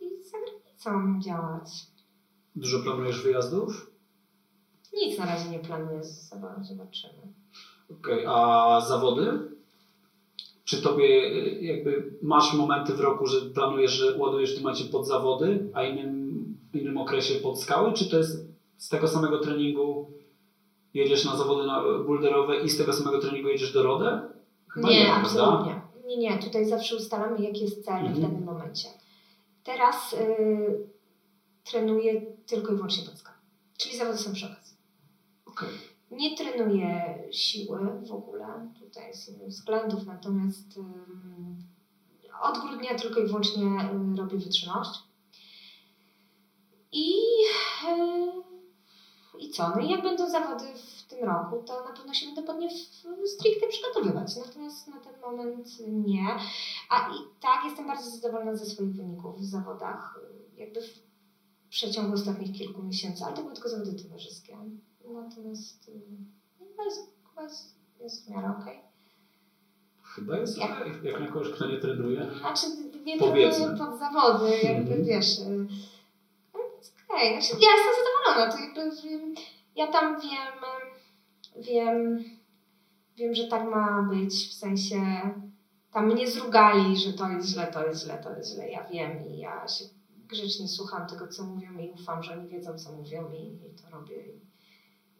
I 0.00 0.24
za 0.24 0.38
granicą 0.38 1.20
działać. 1.20 1.86
Dużo 2.56 2.82
planujesz 2.82 3.22
wyjazdów? 3.22 3.90
Nic 4.94 5.18
na 5.18 5.26
razie 5.26 5.50
nie 5.50 5.58
planuję, 5.58 6.00
zob- 6.00 6.64
zobaczymy. 6.64 7.32
Okej, 7.90 8.26
a 8.28 8.80
zawody? 8.88 9.50
Czy 10.70 10.82
tobie 10.82 11.04
y, 11.06 11.58
jakby 11.62 12.18
masz 12.22 12.54
momenty 12.54 12.94
w 12.94 13.00
roku, 13.00 13.26
że 13.26 13.40
planujesz, 13.40 13.92
że 13.92 14.16
ładujesz 14.18 14.50
w 14.52 14.54
tym 14.54 14.62
momencie 14.62 14.84
pod 14.84 15.06
zawody, 15.06 15.70
a 15.74 15.84
innym, 15.84 16.44
innym 16.74 16.98
okresie 16.98 17.34
pod 17.34 17.60
skały? 17.60 17.92
Czy 17.92 18.10
to 18.10 18.16
jest 18.18 18.46
z 18.76 18.88
tego 18.88 19.08
samego 19.08 19.38
treningu 19.38 20.10
jedziesz 20.94 21.24
na 21.24 21.36
zawody 21.36 21.66
na 21.66 21.82
boulderowe 21.82 22.60
i 22.60 22.68
z 22.68 22.78
tego 22.78 22.92
samego 22.92 23.18
treningu 23.20 23.48
jedziesz 23.48 23.72
do 23.72 23.82
RODE? 23.82 24.20
Chyba 24.68 24.88
nie, 24.88 25.04
prawda? 25.04 25.20
absolutnie. 25.22 25.80
Nie, 26.06 26.16
nie, 26.16 26.38
tutaj 26.38 26.64
zawsze 26.66 26.96
ustalamy, 26.96 27.40
jaki 27.42 27.60
jest 27.60 27.84
cel 27.84 28.02
w 28.02 28.06
Mhm. 28.06 28.20
danym 28.22 28.44
momencie. 28.44 28.88
Teraz 29.64 30.12
y, 30.12 30.88
trenuję 31.64 32.22
tylko 32.46 32.72
i 32.72 32.74
wyłącznie 32.76 33.04
pod 33.04 33.18
skałę, 33.18 33.36
czyli 33.78 33.96
zawody 33.96 34.18
są 34.18 34.32
przy 34.32 34.46
okazji. 34.46 34.76
Okej. 35.46 35.68
Nie 36.10 36.36
trenuję 36.36 37.18
siły 37.32 37.78
w 38.08 38.12
ogóle, 38.12 38.70
tutaj 38.80 39.14
z 39.14 39.28
innych 39.28 39.48
względów, 39.48 40.06
natomiast 40.06 40.78
od 42.40 42.58
grudnia 42.58 42.94
tylko 42.98 43.20
i 43.20 43.26
wyłącznie 43.26 43.64
y, 43.64 44.16
robię 44.16 44.38
wytrzymałość. 44.38 45.00
I, 46.92 47.14
y, 47.88 49.38
I 49.38 49.50
co? 49.50 49.68
No 49.68 49.80
i 49.80 49.90
jak 49.90 50.02
będą 50.02 50.30
zawody 50.30 50.64
w 50.74 51.02
tym 51.02 51.24
roku, 51.24 51.62
to 51.66 51.84
na 51.84 51.92
pewno 51.92 52.14
się 52.14 52.26
będę 52.26 52.42
pod 52.42 52.58
nie 52.58 52.70
stricte 53.26 53.68
przygotowywać. 53.68 54.36
Natomiast 54.36 54.88
na 54.88 55.00
ten 55.00 55.20
moment 55.20 55.68
nie. 55.88 56.26
A 56.90 57.08
i 57.08 57.40
tak 57.40 57.64
jestem 57.64 57.86
bardzo 57.86 58.10
zadowolona 58.10 58.56
ze 58.56 58.66
swoich 58.66 58.96
wyników 58.96 59.38
w 59.38 59.44
zawodach. 59.44 60.20
Jakby 60.56 60.82
w 60.82 61.00
przeciągu 61.68 62.14
ostatnich 62.14 62.58
kilku 62.58 62.82
miesięcy, 62.82 63.24
ale 63.24 63.36
to 63.36 63.42
były 63.42 63.54
tylko 63.54 63.68
zawody 63.68 64.02
towarzyskie. 64.02 64.56
Natomiast 65.08 65.88
y, 65.88 65.92
chyba 66.58 66.84
jest, 66.84 67.00
chyba 67.28 67.42
jest, 67.42 67.74
jest 68.00 68.26
w 68.26 68.30
miarę 68.30 68.54
okej. 68.60 68.80
Chyba 70.02 70.38
jest 70.38 70.58
Jak- 70.58 70.70
okej, 70.80 70.92
jak 71.02 71.20
na 71.20 71.26
kogoś, 71.26 71.48
kto 71.52 71.66
nie 71.66 71.78
trenuje. 71.78 72.30
Znaczy 72.40 72.66
nie 73.04 73.18
trenuję 73.18 73.50
pod 73.78 73.98
zawody, 73.98 74.50
jakby 74.62 74.80
Mhm. 74.94 75.04
wiesz. 75.04 75.38
y, 75.38 75.66
no 76.54 76.60
jest 76.78 76.94
okej. 77.08 77.42
Znaczy, 77.42 77.64
ja 77.64 77.70
jestem 77.76 77.94
zadowolona. 78.04 78.52
To 78.52 78.80
jakby, 78.80 79.34
ja 79.76 79.86
tam 79.86 80.20
wiem, 80.20 80.54
wiem, 81.64 82.24
wiem, 83.16 83.34
że 83.34 83.44
tak 83.48 83.64
ma 83.70 84.02
być, 84.02 84.48
w 84.48 84.54
sensie 84.54 85.00
tam 85.92 86.06
mnie 86.12 86.30
zrugali, 86.30 86.96
że 86.96 87.12
to 87.12 87.28
jest 87.28 87.48
źle, 87.48 87.66
to 87.66 87.86
jest 87.86 88.04
źle, 88.04 88.18
to 88.24 88.36
jest 88.36 88.50
źle. 88.54 88.68
Ja 88.70 88.88
wiem 88.88 89.26
i 89.26 89.38
ja 89.38 89.68
się 89.68 89.84
grzecznie 90.28 90.68
słucham 90.68 91.06
tego, 91.06 91.28
co 91.28 91.44
mówią 91.44 91.78
i 91.78 91.90
ufam, 91.90 92.22
że 92.22 92.32
oni 92.32 92.48
wiedzą, 92.48 92.78
co 92.78 92.92
mówią 92.92 93.30
i, 93.32 93.46
i 93.46 93.70
to 93.82 93.90
robię 93.90 94.16
i, 94.26 94.40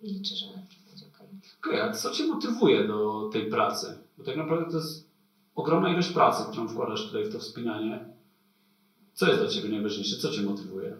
i 0.02 0.06
liczę, 0.06 0.34
że 0.34 0.46
będzie 0.86 1.06
okej. 1.14 1.26
Okej, 1.58 1.80
a 1.80 1.92
co 1.92 2.10
Cię 2.10 2.26
motywuje 2.26 2.88
do 2.88 3.28
tej 3.32 3.50
pracy? 3.50 3.98
Bo 4.18 4.24
tak 4.24 4.36
naprawdę 4.36 4.70
to 4.70 4.76
jest 4.76 5.10
ogromna 5.54 5.92
ilość 5.92 6.08
pracy, 6.08 6.44
którą 6.50 6.68
wkładasz 6.68 7.06
tutaj 7.06 7.24
w 7.24 7.32
to 7.32 7.38
wspinanie. 7.38 8.14
Co 9.14 9.26
jest 9.26 9.40
dla 9.40 9.48
Ciebie 9.48 9.68
najważniejsze? 9.68 10.16
Co 10.16 10.30
Cię 10.30 10.42
motywuje? 10.42 10.96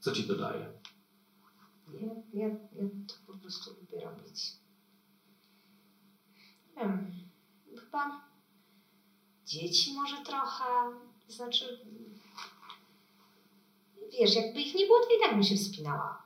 Co 0.00 0.12
Ci 0.12 0.24
to 0.24 0.34
daje? 0.34 0.72
Ja, 2.00 2.08
ja, 2.32 2.48
ja 2.48 2.88
to 3.08 3.14
po 3.26 3.38
prostu 3.38 3.70
lubię 3.70 4.04
robić. 4.04 4.52
Nie 6.76 6.82
wiem, 6.82 7.12
chyba 7.80 8.20
dzieci 9.46 9.94
może 9.94 10.16
trochę, 10.24 10.64
znaczy 11.28 11.78
wiesz, 14.20 14.34
jakby 14.34 14.60
ich 14.60 14.74
nie 14.74 14.86
było, 14.86 14.98
to 14.98 15.06
i 15.06 15.20
tak 15.22 15.34
bym 15.34 15.42
się 15.42 15.56
wspinała. 15.56 16.21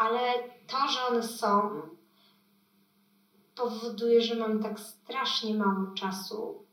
Ale 0.00 0.34
to, 0.66 0.88
że 0.88 1.06
one 1.06 1.22
są, 1.22 1.70
powoduje, 3.56 4.22
że 4.22 4.34
mam 4.34 4.62
tak 4.62 4.80
strasznie 4.80 5.54
mało 5.54 5.94
czasu, 5.94 6.64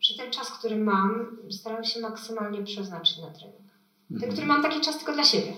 że 0.00 0.14
ten 0.22 0.32
czas, 0.32 0.50
który 0.58 0.76
mam, 0.76 1.36
staram 1.50 1.84
się 1.84 2.00
maksymalnie 2.00 2.62
przeznaczyć 2.62 3.18
na 3.18 3.30
trening. 3.30 3.60
Ten, 4.08 4.16
Mhm. 4.16 4.32
który 4.32 4.46
mam 4.46 4.62
taki 4.62 4.80
czas 4.80 4.96
tylko 4.98 5.12
dla 5.12 5.24
siebie. 5.24 5.52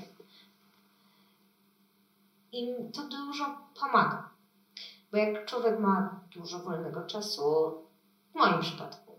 I 2.53 2.67
to 2.95 3.03
dużo 3.09 3.57
pomaga. 3.81 4.31
Bo 5.13 5.19
jak 5.19 5.47
człowiek 5.47 5.79
ma 5.81 6.21
dużo 6.35 6.59
wolnego 6.59 7.03
czasu, 7.07 7.43
w 8.33 8.35
moim 8.35 8.61
przypadku, 8.61 9.13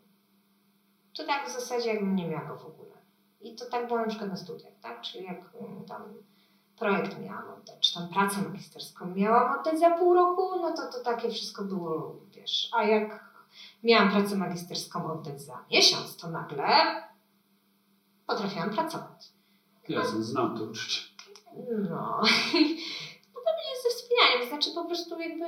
to 1.17 1.23
tak 1.25 1.49
w 1.49 1.53
zasadzie 1.53 1.89
jakbym 1.89 2.15
nie 2.15 2.27
miała 2.27 2.47
go 2.47 2.55
w 2.57 2.65
ogóle. 2.65 2.91
I 3.41 3.55
to 3.55 3.65
tak 3.65 3.87
było 3.87 3.99
na 3.99 4.07
przykład 4.07 4.29
na 4.29 4.35
studiach, 4.37 4.73
tak? 4.81 5.01
Czyli 5.01 5.23
jak 5.23 5.39
mm, 5.61 5.85
tam 5.85 6.01
projekt 6.77 7.19
miałam 7.19 7.49
oddać, 7.49 7.79
czy 7.79 7.93
tam 7.93 8.07
pracę 8.07 8.41
magisterską 8.41 9.05
miałam 9.15 9.59
oddać 9.59 9.79
za 9.79 9.91
pół 9.91 10.13
roku, 10.13 10.41
no 10.61 10.73
to 10.75 10.91
to 10.91 11.03
takie 11.03 11.31
wszystko 11.31 11.63
było, 11.63 12.15
wiesz. 12.31 12.69
A 12.73 12.83
jak 12.83 13.33
miałam 13.83 14.11
pracę 14.11 14.35
magisterską 14.35 15.11
oddać 15.11 15.41
za 15.41 15.65
miesiąc, 15.71 16.17
to 16.17 16.27
nagle 16.27 16.67
potrafiłam 18.27 18.69
pracować. 18.69 19.33
Jasne, 19.89 20.23
znam 20.23 20.57
to 20.57 20.63
uczucie. 20.63 21.01
No. 21.89 22.21
Podobnie 23.33 23.69
jest 23.71 23.83
ze 23.83 23.89
wspinaniem. 23.89 24.49
Znaczy, 24.49 24.69
Czy 24.69 24.75
po 24.75 24.85
prostu 24.85 25.19
jakby 25.19 25.45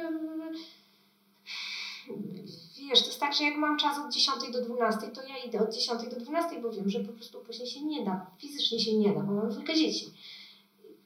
wiesz, 2.90 3.02
to 3.02 3.08
jest 3.08 3.20
tak, 3.20 3.34
że 3.34 3.44
jak 3.44 3.58
mam 3.58 3.78
czas 3.78 4.00
od 4.00 4.14
10 4.14 4.52
do 4.52 4.62
12, 4.62 5.08
to 5.08 5.22
ja 5.24 5.38
idę 5.38 5.60
od 5.60 5.74
10 5.74 6.02
do 6.10 6.20
12, 6.20 6.62
bo 6.62 6.72
wiem, 6.72 6.90
że 6.90 7.00
po 7.00 7.14
prostu 7.14 7.40
później 7.40 7.68
się 7.68 7.82
nie 7.82 8.06
da, 8.06 8.26
fizycznie 8.38 8.80
się 8.80 8.98
nie 8.98 9.14
da, 9.14 9.20
bo 9.20 9.34
mam 9.34 9.50
dwójkę 9.50 9.76
dzieci. 9.76 10.14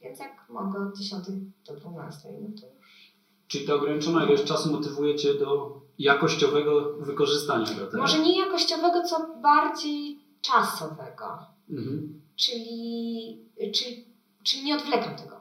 Więc 0.02 0.20
jak 0.20 0.50
mogę 0.50 0.80
od 0.88 0.98
10 0.98 1.26
do 1.68 1.76
12, 1.76 2.30
no 2.42 2.48
to 2.62 2.68
już. 2.68 3.14
Czyli 3.48 3.68
ta 3.68 3.74
ograniczona 3.74 4.26
ilość 4.26 4.44
czasu 4.44 4.72
motywuje 4.72 5.16
Cię 5.16 5.34
do 5.34 5.82
jakościowego 6.00 6.94
wykorzystania 7.00 7.66
go, 7.66 7.88
tak? 7.88 8.00
Może 8.00 8.20
nie 8.20 8.40
jakościowego, 8.40 9.04
co 9.04 9.36
bardziej 9.42 10.20
czasowego. 10.42 11.46
Mhm. 11.70 12.22
Czyli, 12.36 13.46
czyli, 13.76 14.06
czyli 14.44 14.64
nie 14.64 14.76
odwlekam 14.76 15.16
tego. 15.16 15.40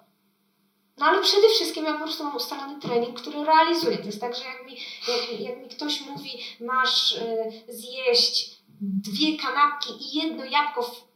No 0.98 1.06
ale 1.06 1.22
przede 1.22 1.48
wszystkim 1.48 1.84
ja 1.84 1.92
po 1.92 2.04
prostu 2.04 2.24
mam 2.24 2.36
ustalony 2.36 2.80
trening, 2.80 3.20
który 3.20 3.44
realizuję. 3.44 3.98
To 3.98 4.06
jest 4.06 4.20
tak, 4.20 4.36
że 4.36 4.44
jak 4.44 4.66
mi, 4.66 4.76
jak, 5.08 5.40
jak 5.40 5.62
mi 5.62 5.68
ktoś 5.68 6.06
mówi, 6.06 6.30
masz 6.60 7.12
y, 7.12 7.72
zjeść 7.72 8.62
dwie 8.80 9.38
kanapki 9.38 9.90
i 10.00 10.18
jedno 10.18 10.44
jabłko, 10.44 10.82
w, 10.82 11.07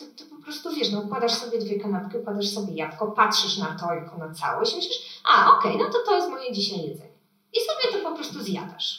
to, 0.00 0.24
to, 0.24 0.36
po 0.36 0.42
prostu 0.42 0.70
wiesz, 0.70 0.92
no 0.92 1.00
układasz 1.00 1.32
sobie 1.32 1.58
dwie 1.58 1.80
kanapki, 1.80 2.18
układasz 2.18 2.48
sobie 2.48 2.74
jabłko, 2.74 3.06
patrzysz 3.06 3.58
na 3.58 3.78
to 3.78 3.94
jako 3.94 4.18
na 4.18 4.34
całość 4.34 4.72
i 4.72 4.76
myślisz, 4.76 5.20
a 5.24 5.56
okej, 5.58 5.74
okay, 5.74 5.86
no 5.86 5.92
to 5.92 5.98
to 6.06 6.16
jest 6.16 6.30
moje 6.30 6.52
dzisiaj 6.52 6.78
jedzenie. 6.78 7.18
I 7.52 7.58
sobie 7.60 7.92
to 7.92 8.10
po 8.10 8.16
prostu 8.16 8.42
zjadasz. 8.42 8.98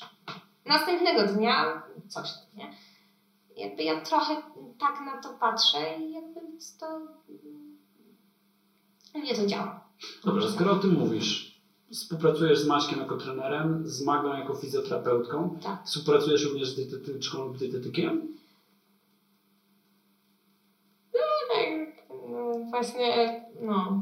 Następnego 0.65 1.33
dnia 1.33 1.83
coś 2.07 2.33
tam, 2.33 2.45
nie? 2.57 2.75
Jakby 3.57 3.83
ja 3.83 4.01
trochę 4.01 4.35
tak 4.79 4.99
na 5.05 5.21
to 5.21 5.29
patrzę 5.39 5.97
i 5.99 6.11
jakby 6.11 6.41
to 6.79 6.99
mnie 9.19 9.35
to 9.35 9.45
działa. 9.45 9.89
Dobrze, 10.25 10.51
skoro 10.51 10.71
o 10.71 10.75
tym 10.75 10.93
mówisz, 10.93 11.61
współpracujesz 11.91 12.59
z 12.59 12.67
Maćkiem 12.67 12.99
jako 12.99 13.17
trenerem, 13.17 13.87
z 13.87 14.05
Magą 14.05 14.37
jako 14.37 14.55
fizjoterapeutką, 14.55 15.59
tak. 15.63 15.85
współpracujesz 15.85 16.45
również 16.45 16.69
z 16.69 16.75
dietetyczką 16.75 17.53
dietetykiem? 17.53 18.37
No, 21.13 21.19
tak, 21.53 21.69
no, 22.29 22.51
właśnie, 22.71 23.41
no. 23.61 24.01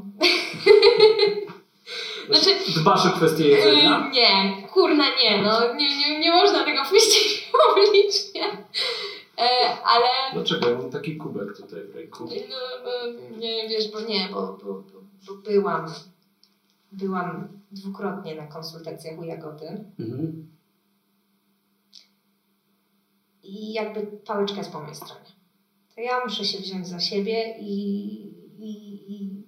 Znaczy, 2.26 2.50
Dbasz 2.80 3.06
o 3.06 3.10
kwestię 3.10 3.48
jedzenia? 3.48 4.04
Yy, 4.04 4.10
nie, 4.10 4.68
kurna 4.68 5.04
nie, 5.22 5.42
no 5.42 5.74
nie, 5.74 5.98
nie, 5.98 6.20
nie 6.20 6.30
można 6.30 6.64
tego 6.64 6.82
puścić 6.90 7.50
publicznie. 7.74 8.42
E, 9.38 9.78
ale... 9.84 10.06
Dlaczego? 10.32 10.70
Ja 10.70 10.78
mam 10.78 10.90
taki 10.90 11.16
kubek 11.16 11.56
tutaj 11.56 11.84
w 11.84 11.94
ręku. 11.94 12.24
No, 12.24 12.56
no 12.84 12.90
nie, 13.38 13.68
wiesz, 13.68 13.92
bo 13.92 14.00
nie, 14.00 14.28
bo, 14.32 14.58
bo, 14.64 14.74
bo, 14.74 15.00
bo 15.26 15.34
byłam, 15.34 15.86
byłam 16.92 17.48
dwukrotnie 17.70 18.34
na 18.34 18.46
konsultacjach 18.46 19.18
u 19.18 19.24
Jagody. 19.24 19.84
Mhm. 19.98 20.50
I 23.42 23.72
jakby 23.72 24.06
pałeczka 24.06 24.58
jest 24.58 24.72
po 24.72 24.80
mojej 24.80 24.94
stronie. 24.94 25.30
To 25.94 26.00
ja 26.00 26.24
muszę 26.24 26.44
się 26.44 26.58
wziąć 26.58 26.88
za 26.88 27.00
siebie 27.00 27.56
i, 27.60 28.29
i, 28.60 29.12
i 29.12 29.42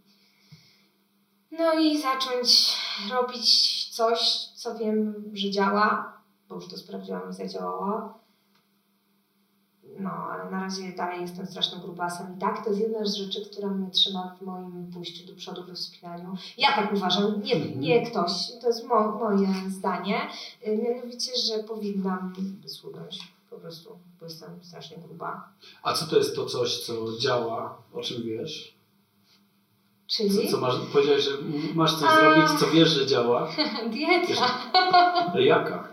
no 1.58 1.72
i 1.72 2.02
zacząć 2.02 2.76
robić 3.10 3.88
coś, 3.90 4.48
co 4.54 4.78
wiem, 4.78 5.24
że 5.32 5.50
działa, 5.50 6.12
bo 6.48 6.54
już 6.54 6.68
to 6.68 6.76
sprawdziłam 6.76 7.30
i 7.30 7.32
zadziałało. 7.32 8.18
No, 9.98 10.10
ale 10.10 10.50
na 10.50 10.60
razie 10.60 10.92
dalej 10.92 11.20
jestem 11.20 11.46
straszną 11.46 11.80
grubasem. 11.80 12.36
I 12.36 12.40
tak, 12.40 12.64
to 12.64 12.70
jest 12.70 12.82
jedna 12.82 13.04
z 13.04 13.14
rzeczy, 13.14 13.46
która 13.50 13.68
mnie 13.68 13.90
trzyma 13.90 14.36
w 14.40 14.44
moim 14.44 14.90
pójściu 14.92 15.26
do 15.26 15.36
przodu 15.36 15.64
we 15.64 15.74
wspinaniu. 15.74 16.36
Ja 16.58 16.76
tak 16.76 16.92
uważam, 16.92 17.42
nie, 17.42 17.76
nie 17.76 18.06
ktoś, 18.10 18.32
to 18.60 18.66
jest 18.66 18.86
mo, 18.86 19.12
moje 19.12 19.70
zdanie, 19.70 20.20
y, 20.66 20.76
mianowicie, 20.76 21.32
że 21.46 21.64
powinnam 21.64 22.34
schudnąć 22.66 23.32
po 23.50 23.56
prostu, 23.56 23.98
bo 24.20 24.26
jestem 24.26 24.64
strasznie 24.64 24.96
gruba. 24.96 25.48
A 25.82 25.92
co 25.92 26.06
to 26.06 26.16
jest 26.16 26.36
to 26.36 26.46
coś, 26.46 26.86
co 26.86 27.18
działa, 27.18 27.78
o 27.92 28.00
czym 28.00 28.22
wiesz? 28.22 28.81
Czyli? 30.12 30.46
Co, 30.46 30.56
co 30.56 30.60
masz, 30.60 30.74
powiedziałeś, 30.92 31.24
że 31.24 31.30
masz 31.74 31.94
coś 31.94 32.08
A... 32.10 32.20
zrobić, 32.20 32.60
co 32.60 32.66
wiesz, 32.66 32.88
że 32.88 33.06
działa. 33.06 33.48
Dieta. 33.92 34.72
Ale 35.32 35.44
jaka? 35.44 35.88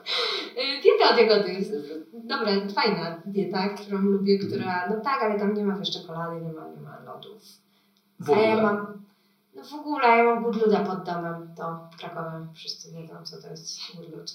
Y, 0.57 0.81
dieta 0.81 1.09
od 1.11 1.17
jagody 1.17 1.53
jest 1.53 1.73
dobra, 2.13 2.51
fajna 2.75 3.21
dieta, 3.25 3.69
którą 3.69 3.97
lubię, 3.97 4.33
mhm. 4.33 4.51
która, 4.51 4.89
no 4.89 5.01
tak, 5.01 5.23
ale 5.23 5.39
tam 5.39 5.53
nie 5.53 5.65
ma 5.65 5.77
wiesz 5.77 5.91
czekolady, 5.91 6.45
nie 6.45 6.53
ma, 6.53 6.67
nie 6.67 6.81
ma 6.81 6.99
lodów. 6.99 7.43
W 8.19 8.29
ogóle? 8.29 8.47
A 8.47 8.55
ja 8.55 8.61
mam, 8.63 9.03
no 9.55 9.63
w 9.63 9.73
ogóle, 9.73 10.07
ja 10.07 10.23
mam 10.23 10.43
gudluda 10.43 10.79
pod 10.79 11.03
domem, 11.03 11.53
to 11.57 11.89
w 11.93 11.97
Krakowie 11.97 12.47
wszyscy 12.53 12.91
wiedzą, 12.91 13.13
co 13.23 13.41
to 13.41 13.47
jest 13.47 13.79
gudlud. 13.95 14.31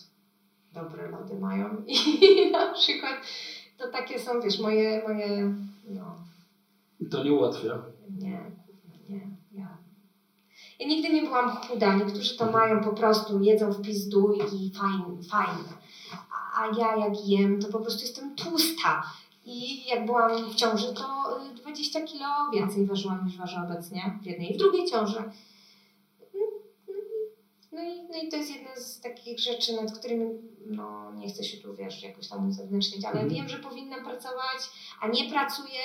Dobre 0.73 1.11
lody 1.11 1.39
mają 1.39 1.83
i 1.87 2.51
na 2.51 2.73
przykład 2.73 3.17
to 3.79 3.89
takie 3.89 4.19
są, 4.19 4.41
wiesz, 4.41 4.61
moje, 4.61 5.03
moje, 5.09 5.55
no. 5.89 6.17
To 7.11 7.25
nie 7.25 7.33
ułatwia. 7.33 7.83
Nie, 8.19 8.51
nie, 9.09 9.31
ja. 10.81 10.87
Nigdy 10.87 11.13
nie 11.13 11.23
byłam 11.23 11.57
chuda, 11.57 11.95
niektórzy 11.95 12.39
to 12.39 12.45
mhm. 12.45 12.69
mają 12.69 12.85
po 12.85 12.97
prostu, 12.97 13.43
jedzą 13.43 13.73
w 13.73 13.83
pizdu 13.83 14.33
i 14.33 14.71
fajne, 14.71 15.23
fajne 15.31 15.85
a 16.55 16.67
ja 16.79 16.97
jak 16.97 17.27
jem, 17.29 17.63
to 17.63 17.69
po 17.69 17.81
prostu 17.81 18.01
jestem 18.01 18.37
tłusta. 18.37 19.03
I 19.45 19.87
jak 19.87 20.07
byłam 20.07 20.51
w 20.51 20.55
ciąży, 20.55 20.95
to 20.95 21.41
20 21.55 21.99
y, 21.99 22.05
kilo 22.05 22.27
więcej 22.53 22.87
ważyłam 22.87 23.27
niż 23.27 23.37
ważę 23.37 23.57
obecnie 23.65 24.19
w 24.23 24.27
jednej 24.27 24.51
i 24.51 24.55
w 24.55 24.59
drugiej 24.59 24.87
ciąży. 24.87 25.23
No 27.73 27.83
i, 27.83 28.03
no 28.11 28.23
i 28.23 28.29
to 28.29 28.37
jest 28.37 28.55
jedna 28.55 28.77
z 28.77 29.01
takich 29.01 29.41
rzeczy, 29.41 29.77
nad 29.77 29.99
którymi 29.99 30.27
no, 30.67 31.13
nie 31.13 31.29
chcę 31.29 31.45
się 31.45 31.57
tu 31.57 31.75
wiesz, 31.75 32.03
jakoś 32.03 32.29
tam 32.29 32.49
uzewnętrznić, 32.49 33.05
ale 33.05 33.21
mhm. 33.21 33.35
wiem, 33.35 33.49
że 33.49 33.59
powinnam 33.59 34.05
pracować, 34.05 34.71
a 35.01 35.09
nie 35.09 35.31
pracuję, 35.31 35.81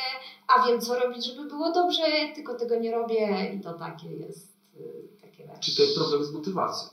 a 0.47 0.67
wiem 0.67 0.81
co 0.81 0.99
robić, 0.99 1.25
żeby 1.25 1.49
było 1.49 1.71
dobrze, 1.71 2.03
tylko 2.35 2.55
tego 2.55 2.79
nie 2.79 2.91
robię 2.91 3.51
i 3.55 3.61
to 3.61 3.73
takie 3.73 4.11
jest. 4.11 4.48
Y, 4.79 5.21
takie 5.21 5.47
wiesz. 5.47 5.59
Czy 5.59 5.75
to 5.75 5.81
jest 5.81 5.95
problem 5.95 6.25
z 6.25 6.31
motywacją? 6.31 6.89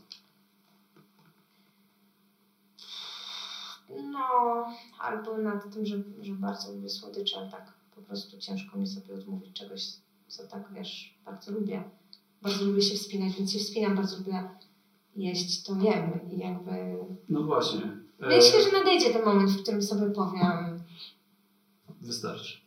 No, 4.10 4.66
albo 4.98 5.38
nad 5.38 5.74
tym, 5.74 5.86
że, 5.86 5.96
że 6.22 6.32
bardzo 6.32 6.72
lubię 6.72 6.88
słodycze, 6.88 7.48
tak 7.50 7.72
po 7.94 8.02
prostu 8.02 8.38
ciężko 8.38 8.78
mi 8.78 8.86
sobie 8.86 9.14
odmówić 9.14 9.52
czegoś, 9.52 9.86
co 10.28 10.46
tak 10.46 10.72
wiesz, 10.72 11.18
bardzo 11.24 11.52
lubię. 11.52 11.84
Bardzo 12.42 12.64
lubię 12.64 12.82
się 12.82 12.94
wspinać, 12.94 13.36
więc 13.36 13.52
się 13.52 13.58
wspinam, 13.58 13.96
bardzo 13.96 14.16
lubię 14.16 14.48
jeść, 15.16 15.62
to 15.62 15.74
jem 15.74 16.20
i 16.32 16.38
jakby... 16.38 16.72
No 17.28 17.42
właśnie. 17.42 17.80
Myślę, 18.20 18.62
że 18.62 18.72
nadejdzie 18.78 19.12
ten 19.12 19.24
moment, 19.24 19.50
w 19.50 19.62
którym 19.62 19.82
sobie 19.82 20.10
powiem... 20.10 20.82
Wystarczy. 22.00 22.65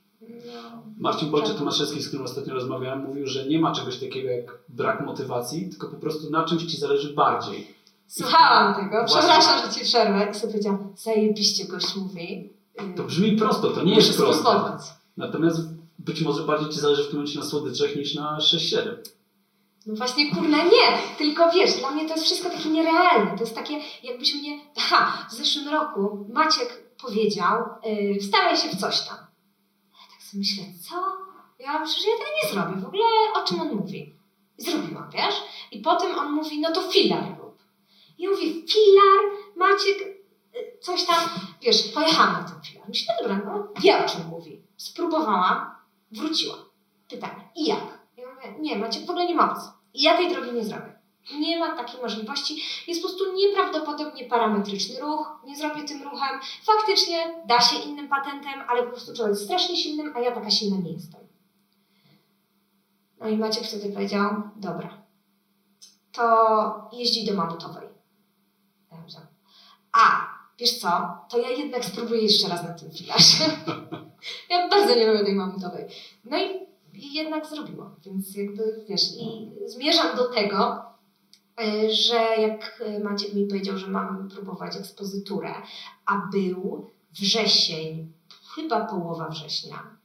Marcin 0.98 1.32
Bolczyk-Tomaszewski, 1.32 2.02
z 2.02 2.08
którym 2.08 2.26
ostatnio 2.26 2.54
rozmawiałem, 2.54 3.04
mówił, 3.04 3.28
że 3.28 3.46
nie 3.46 3.60
ma 3.60 3.72
czegoś 3.72 4.00
takiego 4.00 4.30
jak 4.30 4.60
brak 4.70 5.06
motywacji, 5.06 5.70
tylko 5.70 5.88
po 5.88 5.98
prostu 5.98 6.30
na 6.30 6.46
czymś 6.46 6.64
ci 6.64 6.78
zależy 6.78 7.14
bardziej. 7.14 7.80
Słuchałam 8.08 8.76
tego, 8.76 9.06
przepraszam, 9.06 9.66
że 9.66 9.74
ci 9.74 9.86
przerwę 9.86 10.28
i 10.32 10.36
sobie 10.36 10.54
powiedziałam, 10.54 10.94
zajebiście 10.98 11.66
gość 11.66 11.96
mówi. 11.96 12.54
To 12.96 13.04
brzmi 13.04 13.38
prosto, 13.38 13.70
to 13.70 13.84
nie 13.84 13.96
Muszę 13.96 14.08
jest 14.08 14.20
proste. 14.20 14.42
Spróbować. 14.42 14.82
Natomiast 15.18 15.60
być 16.00 16.22
może 16.22 16.44
bardziej 16.44 16.70
ci 16.70 16.80
zależy 16.80 17.04
w 17.04 17.08
tym 17.08 17.16
momencie 17.16 17.40
na 17.40 17.46
słodyczach 17.46 17.96
niż 17.96 18.16
na 18.16 18.38
6-7. 18.38 18.96
No 19.86 19.96
właśnie, 19.96 20.36
kurna, 20.36 20.58
nie. 20.58 21.18
Tylko 21.18 21.52
wiesz, 21.52 21.80
dla 21.80 21.92
mnie 21.92 22.08
to 22.08 22.14
jest 22.14 22.26
wszystko 22.26 22.50
takie 22.50 22.70
nierealne. 22.70 23.32
To 23.38 23.44
jest 23.44 23.56
takie, 23.56 23.74
jakbyś 24.04 24.36
mnie... 24.36 24.60
Aha, 24.78 25.28
w 25.32 25.34
zeszłym 25.34 25.68
roku 25.68 26.26
Maciek 26.34 26.84
powiedział, 27.02 27.64
yy, 27.86 28.20
wstawaj 28.20 28.58
się 28.58 28.70
w 28.70 28.76
coś 28.76 29.02
tam. 29.08 29.18
Ja 30.34 30.40
myślę, 30.40 30.64
co? 30.90 30.96
Ja 31.60 31.80
myślę, 31.80 32.04
że 32.04 32.10
ja 32.10 32.18
tego 32.18 32.30
nie 32.44 32.50
zrobię. 32.50 32.82
W 32.82 32.86
ogóle 32.86 33.04
o 33.36 33.44
czym 33.48 33.62
on 33.62 33.76
mówi? 33.76 34.16
Zrobiłam, 34.58 35.10
wiesz? 35.12 35.36
I 35.72 35.80
potem 35.80 36.20
on 36.20 36.32
mówi, 36.32 36.60
no 36.62 36.72
to 36.72 36.82
filar 36.82 37.40
i 38.20 38.28
mówię, 38.28 38.46
filar, 38.46 39.20
Maciek, 39.56 40.02
y, 40.56 40.78
coś 40.82 41.06
tam, 41.06 41.30
wiesz, 41.62 41.84
pojechałam 41.94 42.34
na 42.34 42.50
ten 42.50 42.62
filar. 42.62 42.90
Myślę, 42.90 43.14
dobra, 43.22 43.42
no, 43.46 43.68
wie 43.82 44.06
o 44.06 44.10
czym 44.10 44.28
mówi. 44.28 44.62
Spróbowałam, 44.78 45.72
wróciłam. 46.12 46.60
Pytanie, 47.10 47.50
i 47.56 47.66
jak? 47.66 48.00
Ja 48.18 48.24
mówię, 48.34 48.60
nie, 48.60 48.78
Maciek 48.78 49.06
w 49.06 49.10
ogóle 49.10 49.26
nie 49.26 49.36
ma 49.36 49.52
opcji. 49.52 49.70
I 49.94 50.02
ja 50.02 50.18
tej 50.18 50.30
drogi 50.30 50.52
nie 50.52 50.64
zrobię. 50.64 50.99
Nie 51.40 51.60
ma 51.60 51.76
takiej 51.76 52.02
możliwości. 52.02 52.64
Jest 52.88 53.02
po 53.02 53.08
prostu 53.08 53.36
nieprawdopodobnie 53.36 54.26
parametryczny 54.26 55.00
ruch. 55.00 55.42
Nie 55.46 55.56
zrobię 55.56 55.84
tym 55.84 56.04
ruchem. 56.04 56.40
Faktycznie 56.64 57.44
da 57.48 57.62
się 57.62 57.76
innym 57.78 58.08
patentem, 58.10 58.64
ale 58.68 58.84
po 58.84 58.92
prostu 58.92 59.14
trzeba 59.14 59.30
być 59.30 59.40
strasznie 59.40 59.78
silnym, 59.78 60.14
a 60.16 60.20
ja 60.20 60.32
taka 60.32 60.52
silna 60.52 60.78
nie 60.78 60.92
jestem. 60.92 61.22
No 63.20 63.28
i 63.28 63.38
Maciek 63.38 63.64
wtedy 63.64 63.94
powiedział, 63.94 64.30
dobra, 64.56 65.04
to 66.12 66.90
jeździ 66.94 67.26
do 67.26 67.34
mamutowej. 67.34 67.90
A, 69.92 70.28
wiesz 70.60 70.80
co, 70.80 70.90
to 71.30 71.38
ja 71.38 71.50
jednak 71.50 71.86
spróbuję 71.86 72.22
jeszcze 72.22 72.48
raz 72.48 72.64
na 72.64 72.74
tym 72.74 72.92
filarze. 72.92 73.44
ja 74.50 74.70
bardzo 74.70 74.96
nie 74.96 75.08
lubię 75.08 75.26
tej 75.26 75.36
mamutowej. 75.36 75.86
No 76.26 76.38
i, 76.38 76.68
i 76.94 77.14
jednak 77.14 77.46
zrobiłam, 77.46 77.96
więc 78.06 78.36
jakby, 78.36 78.86
wiesz, 78.90 79.02
i 79.20 79.52
zmierzam 79.66 80.18
do 80.18 80.28
tego, 80.28 80.89
że 81.92 82.16
jak 82.16 82.82
y, 82.82 83.04
Maciek 83.04 83.34
mi 83.34 83.48
powiedział, 83.48 83.78
że 83.78 83.88
mam 83.88 84.30
próbować 84.30 84.78
ekspozyturę, 84.78 85.54
a 86.06 86.30
był 86.32 86.90
wrzesień, 87.12 88.14
chyba 88.56 88.86
połowa 88.86 89.30
września, 89.30 89.98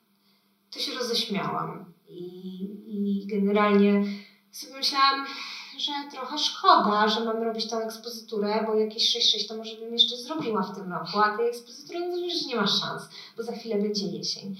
to 0.70 0.78
się 0.78 0.94
roześmiałam. 0.94 1.94
I, 2.08 2.64
i 2.86 3.26
generalnie 3.26 4.04
sobie 4.52 4.74
myślałam, 4.74 5.26
że 5.78 5.92
trochę 6.12 6.38
szkoda, 6.38 7.08
że 7.08 7.24
mam 7.24 7.42
robić 7.42 7.70
tą 7.70 7.78
ekspozyturę, 7.78 8.64
bo 8.66 8.74
jakieś 8.74 9.16
6-6 9.16 9.48
to 9.48 9.56
może 9.56 9.76
bym 9.76 9.92
jeszcze 9.92 10.16
zrobiła 10.16 10.62
w 10.62 10.76
tym 10.76 10.92
roku, 10.92 11.18
a 11.20 11.36
tej 11.36 11.48
ekspozytury 11.48 12.00
no, 12.00 12.16
że 12.16 12.48
nie 12.48 12.56
ma 12.56 12.66
szans, 12.66 13.02
bo 13.36 13.42
za 13.42 13.52
chwilę 13.52 13.78
będzie 13.78 14.06
jesień. 14.06 14.56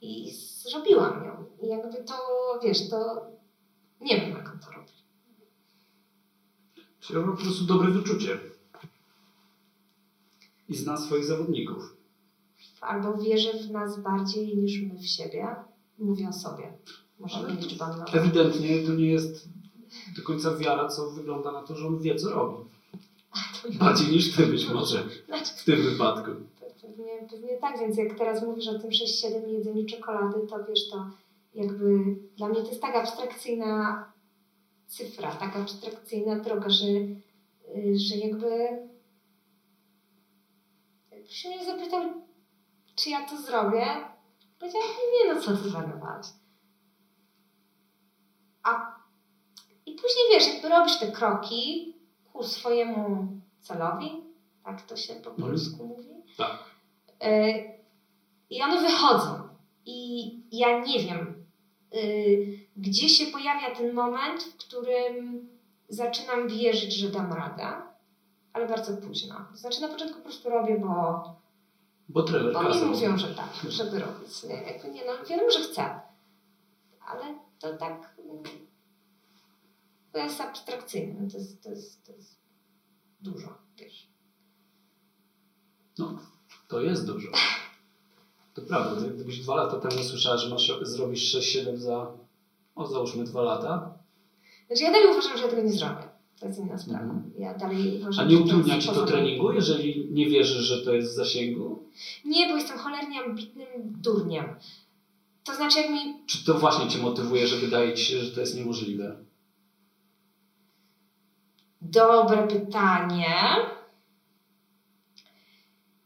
I 0.00 0.32
zrobiłam 0.62 1.24
ją. 1.24 1.44
I 1.62 1.68
jakby 1.68 2.04
to, 2.04 2.14
wiesz, 2.62 2.88
to 2.90 3.26
nie 4.00 4.20
wiem, 4.20 4.30
jak 4.30 4.64
to 4.64 4.70
robi. 4.72 4.97
Czyli 7.08 7.20
ma 7.20 7.32
po 7.32 7.42
prostu 7.42 7.64
dobre 7.64 7.90
wyczucie. 7.90 8.38
I 10.68 10.76
zna 10.76 10.96
swoich 10.96 11.24
zawodników. 11.24 11.96
Albo 12.80 13.14
wierzy 13.14 13.52
w 13.52 13.70
nas 13.70 14.00
bardziej 14.00 14.56
niż 14.56 14.82
my 14.82 14.98
w 14.98 15.06
siebie. 15.06 15.54
Mówię 15.98 16.28
o 16.28 16.32
sobie. 16.32 16.72
Może 17.18 17.36
Ale 17.36 17.54
liczba 17.54 17.96
na 17.96 18.04
Ewidentnie 18.04 18.82
to 18.82 18.92
nie 18.92 19.06
jest 19.06 19.48
do 20.16 20.22
końca 20.22 20.56
wiara, 20.56 20.88
co 20.88 21.10
wygląda 21.10 21.52
na 21.52 21.62
to, 21.62 21.76
że 21.76 21.86
on 21.86 21.98
wie, 21.98 22.14
co 22.14 22.30
robi. 22.30 22.68
Bardziej 23.78 24.12
niż 24.12 24.36
ty 24.36 24.46
być 24.46 24.68
może 24.68 25.04
Znaczy, 25.26 25.52
w 25.56 25.64
tym 25.64 25.82
wypadku. 25.82 26.30
Pewnie, 26.82 27.28
pewnie 27.30 27.56
tak, 27.60 27.80
więc 27.80 27.98
jak 27.98 28.18
teraz 28.18 28.42
mówisz 28.42 28.68
o 28.68 28.78
tym 28.78 28.90
6-7 28.90 29.48
jedzeniu 29.48 29.86
czekolady, 29.86 30.46
to 30.50 30.64
wiesz, 30.68 30.90
to 30.90 31.10
jakby 31.54 32.16
dla 32.36 32.48
mnie 32.48 32.62
to 32.62 32.68
jest 32.68 32.82
tak 32.82 32.96
abstrakcyjna 32.96 34.04
cyfra, 34.88 35.32
tak 35.36 35.56
abstrakcyjna 35.56 36.38
droga, 36.38 36.68
że, 36.70 36.86
y, 36.86 37.98
że 37.98 38.16
jakby 38.16 38.48
jakbyś 41.10 41.44
mnie 41.44 41.64
zapytał, 41.64 42.02
czy 42.94 43.10
ja 43.10 43.26
to 43.28 43.36
zrobię, 43.42 43.86
powiedziałam, 44.58 44.88
nie 45.12 45.34
no 45.34 45.40
co 45.40 45.56
ty. 45.56 45.68
A 48.62 48.98
i 49.86 49.92
później 49.92 50.24
wiesz, 50.32 50.48
jakby 50.54 50.68
robisz 50.68 50.98
te 50.98 51.12
kroki 51.12 51.94
ku 52.32 52.44
swojemu 52.44 53.28
celowi, 53.60 54.10
tak 54.64 54.82
to 54.86 54.96
się 54.96 55.14
po 55.14 55.30
Mhm. 55.30 55.48
polsku 55.48 55.86
mówi. 55.86 56.08
Tak. 56.36 56.64
Y, 57.24 57.78
I 58.50 58.62
one 58.62 58.80
wychodzą. 58.82 59.48
I 59.86 60.28
ja 60.52 60.84
nie 60.84 60.98
wiem, 61.00 61.46
y, 61.94 62.67
gdzie 62.78 63.08
się 63.08 63.26
pojawia 63.26 63.74
ten 63.74 63.94
moment, 63.94 64.42
w 64.42 64.56
którym 64.56 65.48
zaczynam 65.88 66.48
wierzyć, 66.48 66.94
że 66.94 67.08
dam 67.08 67.32
radę, 67.32 67.66
ale 68.52 68.68
bardzo 68.68 68.96
późno. 68.96 69.34
To 69.50 69.56
znaczy 69.56 69.80
na 69.80 69.88
początku 69.88 70.16
po 70.18 70.24
prostu 70.24 70.50
robię, 70.50 70.78
bo, 70.78 71.24
Bo 72.08 72.22
bo 72.52 72.62
mi 72.62 72.82
mówią, 72.84 73.18
że 73.18 73.34
tak, 73.34 73.50
żeby 73.68 73.98
robić. 73.98 74.42
Nie, 74.42 74.54
jakby 74.54 74.90
nie, 74.90 75.02
no, 75.06 75.12
wiem, 75.28 75.50
że 75.50 75.58
chcę, 75.60 76.00
ale 77.00 77.38
to 77.58 77.76
tak 77.76 78.16
to 80.12 80.18
jest 80.18 80.40
abstrakcyjne, 80.40 81.30
to 81.30 81.38
jest, 81.38 81.62
to 81.62 81.70
jest, 81.70 82.06
to 82.06 82.12
jest 82.12 82.38
dużo, 83.20 83.58
wiesz. 83.76 84.08
No, 85.98 86.18
to 86.68 86.80
jest 86.80 87.06
dużo. 87.06 87.28
To 88.54 88.62
prawda. 88.62 89.08
Gdybyś 89.08 89.40
dwa 89.40 89.54
lata 89.54 89.88
temu 89.88 90.02
słyszała, 90.02 90.36
że 90.36 90.48
masz 90.48 90.72
zrobić 90.82 91.36
6-7 91.36 91.76
za, 91.76 92.12
o 92.78 92.86
załóżmy 92.86 93.24
dwa 93.24 93.42
lata, 93.42 93.98
Znaczy 94.68 94.82
ja 94.82 94.92
dalej 94.92 95.08
uważam, 95.10 95.38
że 95.38 95.44
ja 95.44 95.50
tego 95.50 95.62
nie 95.62 95.72
zrobię. 95.72 96.08
To 96.40 96.46
jest 96.46 96.58
inna 96.58 96.78
sprawa. 96.78 97.04
Mhm. 97.04 97.32
Ja 97.38 97.54
dalej 97.54 97.92
a 97.96 98.00
uważam, 98.00 98.28
nie 98.28 98.36
że 98.36 98.42
utrudnia 98.42 98.78
ci 98.78 98.88
to 98.88 99.06
treningu, 99.06 99.52
jeżeli 99.52 100.08
nie 100.10 100.26
wierzysz, 100.26 100.64
że 100.64 100.84
to 100.84 100.92
jest 100.94 101.12
w 101.12 101.14
zasięgu? 101.14 101.88
Nie, 102.24 102.48
bo 102.48 102.56
jestem 102.56 102.78
cholernie 102.78 103.20
ambitnym 103.20 103.68
durniem. 103.84 104.44
To 105.44 105.54
znaczy 105.54 105.78
jak 105.78 105.90
mi... 105.90 106.26
Czy 106.26 106.44
to 106.44 106.54
właśnie 106.54 106.88
cię 106.88 106.98
motywuje, 106.98 107.46
że 107.46 107.56
wydaje 107.56 107.94
ci 107.94 108.04
się, 108.04 108.18
że 108.18 108.30
to 108.30 108.40
jest 108.40 108.56
niemożliwe? 108.56 109.16
Dobre 111.80 112.48
pytanie. 112.48 113.34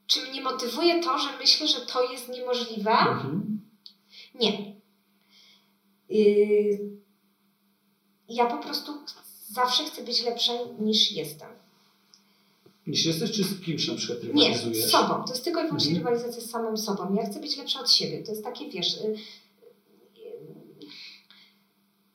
Czy 0.06 0.30
mnie 0.30 0.42
motywuje 0.42 1.02
to, 1.02 1.18
że 1.18 1.28
myślę, 1.40 1.68
że 1.68 1.80
to 1.80 2.12
jest 2.12 2.28
niemożliwe? 2.28 2.90
Mhm. 2.90 3.60
Nie. 4.34 4.71
Yy, 6.12 6.78
ja 8.28 8.46
po 8.46 8.58
prostu 8.62 8.92
zawsze 9.50 9.84
chcę 9.84 10.02
być 10.04 10.24
lepsza 10.24 10.52
niż 10.80 11.12
jestem. 11.12 11.48
Niż 12.86 13.04
jesteś, 13.06 13.32
czy 13.32 13.44
z 13.44 13.60
kimś 13.64 13.88
na 13.88 13.94
przykład 13.94 14.18
Nie, 14.22 14.28
rywalizujesz? 14.48 14.84
z 14.86 14.90
sobą. 14.90 15.24
To 15.24 15.32
jest 15.32 15.44
tylko 15.44 15.60
i 15.60 15.66
wyłącznie 15.66 15.90
Mhm. 15.96 16.06
rywalizacja 16.14 16.42
z 16.48 16.50
samym 16.50 16.76
sobą. 16.78 17.14
Ja 17.14 17.26
chcę 17.26 17.40
być 17.40 17.56
lepsza 17.56 17.80
od 17.80 17.90
siebie. 17.90 18.22
To 18.22 18.30
jest 18.32 18.44
takie, 18.44 18.70
wiesz... 18.70 18.94
y, 18.96 19.14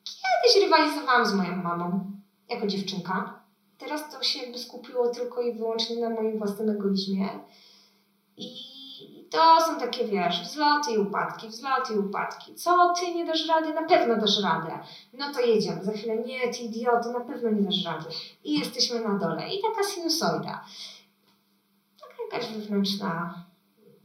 Kiedyś 0.04 0.64
rywalizowałam 0.64 1.26
z 1.26 1.34
moją 1.34 1.56
mamą 1.56 2.10
jako 2.48 2.66
dziewczynka. 2.66 3.42
Teraz 3.78 4.10
to 4.12 4.22
się 4.22 4.38
jakby 4.38 4.58
skupiło 4.58 5.08
tylko 5.14 5.42
i 5.42 5.52
wyłącznie 5.54 5.96
na 5.96 6.10
moim 6.10 6.38
własnym 6.38 6.70
egoizmie. 6.70 7.28
I 8.36 8.48
to 9.30 9.60
są 9.60 9.78
takie, 9.80 10.04
wiesz, 10.04 10.42
wzloty 10.42 10.92
i 10.92 10.98
upadki, 10.98 11.48
wzloty 11.48 11.94
i 11.94 11.98
upadki. 11.98 12.54
Co, 12.54 12.92
ty 13.00 13.14
nie 13.14 13.24
dasz 13.24 13.48
rady? 13.48 13.74
Na 13.74 13.82
pewno 13.82 14.16
dasz 14.16 14.42
radę. 14.42 14.78
No 15.12 15.32
to 15.32 15.40
jedziemy. 15.40 15.84
Za 15.84 15.92
chwilę, 15.92 16.16
nie, 16.16 16.52
ty 16.52 16.58
idioto, 16.58 17.12
na 17.12 17.20
pewno 17.20 17.50
nie 17.50 17.62
dasz 17.62 17.84
rady. 17.84 18.06
I 18.44 18.58
jesteśmy 18.58 19.00
na 19.00 19.18
dole. 19.18 19.48
I 19.48 19.62
taka 19.62 19.82
sinusoida. 19.82 20.64
Taka 22.00 22.14
jakaś 22.32 22.52
wewnętrzna, 22.52 23.44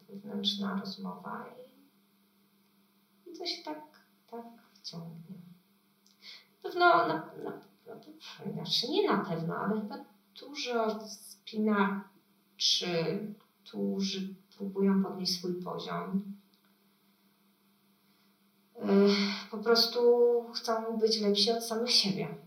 wewnętrzna 0.10 0.80
rozmowa. 0.80 1.46
I, 3.26 3.30
i 3.32 3.38
to 3.38 3.46
się 3.46 3.64
tak, 3.64 3.82
tak 4.32 4.46
ciągnie. 4.84 5.36
Pewno, 6.64 6.80
na, 6.80 7.08
na, 7.08 7.32
na, 7.44 7.62
znaczy 8.54 8.92
nie 8.92 9.12
na 9.12 9.26
pewno, 9.26 9.56
ale 9.56 9.82
chyba 9.82 9.96
dużo 10.40 11.00
spinaczy, 11.10 12.04
którzy 13.64 14.36
próbują 14.58 15.04
podnieść 15.04 15.38
swój 15.38 15.54
poziom. 15.54 16.34
Po 19.52 19.58
prostu 19.58 20.00
chcą 20.54 20.98
być 20.98 21.22
lepsi 21.22 21.52
od 21.52 21.64
samych 21.64 21.92
siebie. 21.92 22.38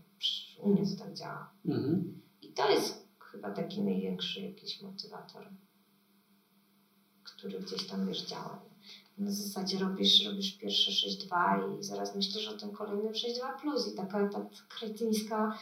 U 0.59 0.69
mnie 0.69 0.83
to 0.87 1.03
tak 1.03 1.13
działa. 1.13 1.53
Mhm. 1.65 2.21
I 2.41 2.53
to 2.53 2.69
jest 2.69 3.07
chyba 3.19 3.51
taki 3.51 3.81
największy 3.81 4.41
jakiś 4.41 4.81
motywator, 4.81 5.49
który 7.23 7.59
gdzieś 7.59 7.87
tam 7.87 8.07
wiesz 8.07 8.25
działa. 8.25 8.61
Na 9.17 9.31
zasadzie 9.31 9.79
robisz, 9.79 10.25
robisz 10.25 10.57
pierwsze 10.57 10.91
6-2 10.91 11.79
i 11.79 11.83
zaraz 11.83 12.15
myślisz 12.15 12.47
o 12.47 12.57
tym 12.57 12.71
kolejnym 12.71 13.13
6-2 13.13 13.61
plus 13.61 13.93
i 13.93 13.95
taka 13.95 14.29
ta 14.29 14.45
kretyńska 14.69 15.57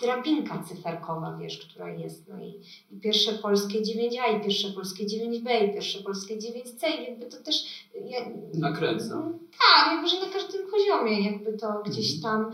drabinka 0.00 0.62
cyferkowa, 0.68 1.36
wiesz, 1.40 1.58
która 1.58 1.90
jest. 1.90 2.28
No 2.28 2.44
i, 2.44 2.54
i 2.92 3.00
pierwsze 3.00 3.32
polskie 3.32 3.80
9A, 3.82 4.38
i 4.40 4.44
pierwsze 4.44 4.68
polskie 4.72 5.06
9B, 5.06 5.68
i 5.68 5.72
pierwsze 5.72 6.02
polskie 6.02 6.36
9C, 6.38 6.86
i 7.00 7.04
jakby 7.04 7.26
to 7.26 7.36
też. 7.36 7.64
Ja, 8.04 8.18
Nakręca. 8.54 9.28
tak, 9.58 9.92
jakby, 9.92 10.08
że 10.08 10.20
na 10.26 10.32
każdym 10.32 10.60
poziomie 10.70 11.30
jakby 11.32 11.52
to 11.58 11.82
gdzieś 11.86 12.14
Mhm. 12.16 12.22
tam 12.44 12.52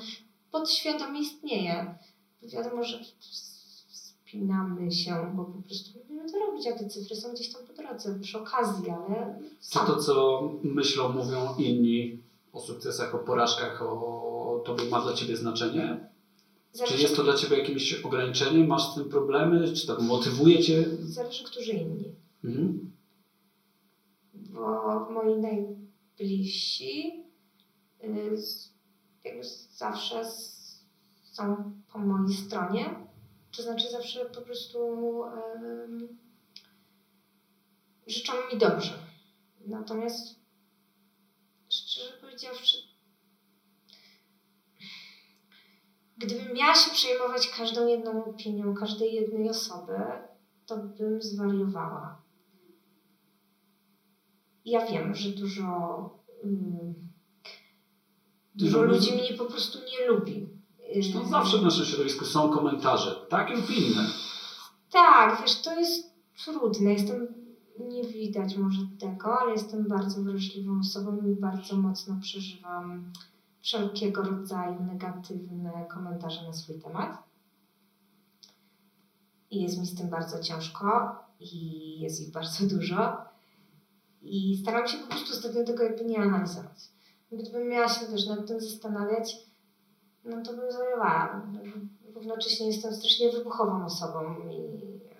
podświadomie 0.52 1.20
istnieje. 1.20 1.94
Wiadomo, 2.42 2.84
że 2.84 2.98
spinamy 3.90 4.92
się, 4.92 5.32
bo 5.34 5.44
po 5.44 5.62
prostu 5.62 5.98
lubimy 5.98 6.32
to 6.32 6.38
robić, 6.38 6.66
a 6.66 6.78
te 6.78 6.88
cyfry 6.88 7.16
są 7.16 7.32
gdzieś 7.34 7.52
tam 7.52 7.62
po 7.66 7.82
drodze, 7.82 8.18
przy 8.20 8.38
okazji, 8.38 8.90
ale 8.90 9.38
sam. 9.60 9.86
to, 9.86 9.96
co 9.96 10.42
myślą, 10.62 11.12
mówią 11.12 11.54
inni 11.58 12.18
o 12.52 12.60
sukcesach, 12.60 13.14
o 13.14 13.18
porażkach, 13.18 13.82
o 13.82 14.62
tobie 14.66 14.84
ma 14.84 15.00
dla 15.00 15.12
ciebie 15.12 15.36
znaczenie? 15.36 16.08
Czy 16.74 16.78
zależy, 16.78 17.02
jest 17.02 17.16
to 17.16 17.24
dla 17.24 17.34
ciebie 17.34 17.58
jakimś 17.58 18.04
ograniczeniem? 18.04 18.66
Masz 18.66 18.92
z 18.92 18.94
tym 18.94 19.08
problemy? 19.08 19.72
Czy 19.72 19.86
to 19.86 20.00
motywuje 20.00 20.62
cię? 20.62 20.84
zależy, 21.00 21.44
którzy 21.44 21.72
inni. 21.72 22.14
Mhm. 22.44 22.92
Bo 24.34 25.10
moi 25.10 25.36
najbliżsi 25.38 27.24
y, 28.04 28.36
jakby 29.24 29.44
zawsze 29.70 30.24
są 31.32 31.72
po 31.92 31.98
mojej 31.98 32.36
stronie. 32.36 33.06
To 33.56 33.62
znaczy 33.62 33.90
zawsze 33.90 34.24
po 34.24 34.40
prostu 34.40 34.78
em, 35.24 36.18
życzą 38.06 38.32
mi 38.52 38.58
dobrze. 38.58 38.92
Natomiast 39.66 40.34
szczerze 41.68 42.12
powiedziawszy, 42.20 42.76
gdybym 46.18 46.54
miała 46.54 46.74
się 46.74 46.90
przejmować 46.90 47.48
każdą 47.48 47.86
jedną 47.86 48.24
opinią 48.24 48.74
każdej 48.74 49.14
jednej 49.14 49.50
osoby, 49.50 49.92
to 50.66 50.76
bym 50.76 51.22
zwariowała. 51.22 52.22
Ja 54.64 54.86
wiem, 54.86 55.14
że 55.14 55.30
dużo, 55.30 55.64
mm, 56.44 56.94
dużo 58.54 58.82
ludzi- 58.82 59.12
mnie 59.12 59.38
po 59.38 59.44
prostu 59.44 59.78
nie 59.78 60.06
lubi. 60.08 60.48
Zresztą 60.94 61.28
zawsze 61.28 61.58
w 61.58 61.62
naszym 61.62 61.84
środowisku 61.86 62.24
są 62.24 62.48
komentarze, 62.50 63.26
takie 63.30 63.54
lub 63.56 63.70
inne. 63.70 64.06
Tak, 64.90 65.42
wiesz, 65.42 65.62
to 65.62 65.80
jest 65.80 66.14
trudne. 66.44 66.92
Jestem, 66.92 67.26
nie 67.78 68.04
widać 68.04 68.56
może 68.56 68.78
tego, 69.00 69.40
ale 69.40 69.52
jestem 69.52 69.88
bardzo 69.88 70.22
wrażliwą 70.22 70.80
osobą 70.80 71.18
i 71.26 71.40
bardzo 71.40 71.76
mocno 71.76 72.16
przeżywam 72.22 73.12
wszelkiego 73.64 74.22
rodzaju 74.22 74.82
negatywne 74.82 75.86
komentarze 75.88 76.42
na 76.42 76.52
swój 76.52 76.80
temat. 76.80 77.22
I 79.50 79.62
jest 79.62 79.78
mi 79.78 79.86
z 79.86 79.94
tym 79.94 80.08
bardzo 80.08 80.38
ciężko 80.38 81.16
i 81.40 82.00
jest 82.00 82.20
ich 82.20 82.32
bardzo 82.32 82.66
dużo. 82.66 83.16
I 84.22 84.58
staram 84.62 84.88
się 84.88 84.98
po 84.98 85.06
prostu 85.06 85.32
ostatnio 85.32 85.64
tego 85.64 85.82
jakby 85.82 86.04
nie 86.04 86.18
analizować. 86.18 86.90
Gdybym 87.32 87.68
miała 87.68 87.88
się 87.88 88.06
też 88.06 88.26
nad 88.26 88.46
tym 88.46 88.60
zastanawiać, 88.60 89.36
no 90.24 90.42
to 90.42 90.52
bym 90.56 90.72
zwariowała. 90.72 91.42
Równocześnie 92.14 92.66
jestem 92.66 92.94
strasznie 92.94 93.32
wybuchową 93.32 93.84
osobą 93.84 94.20
i 94.50 94.73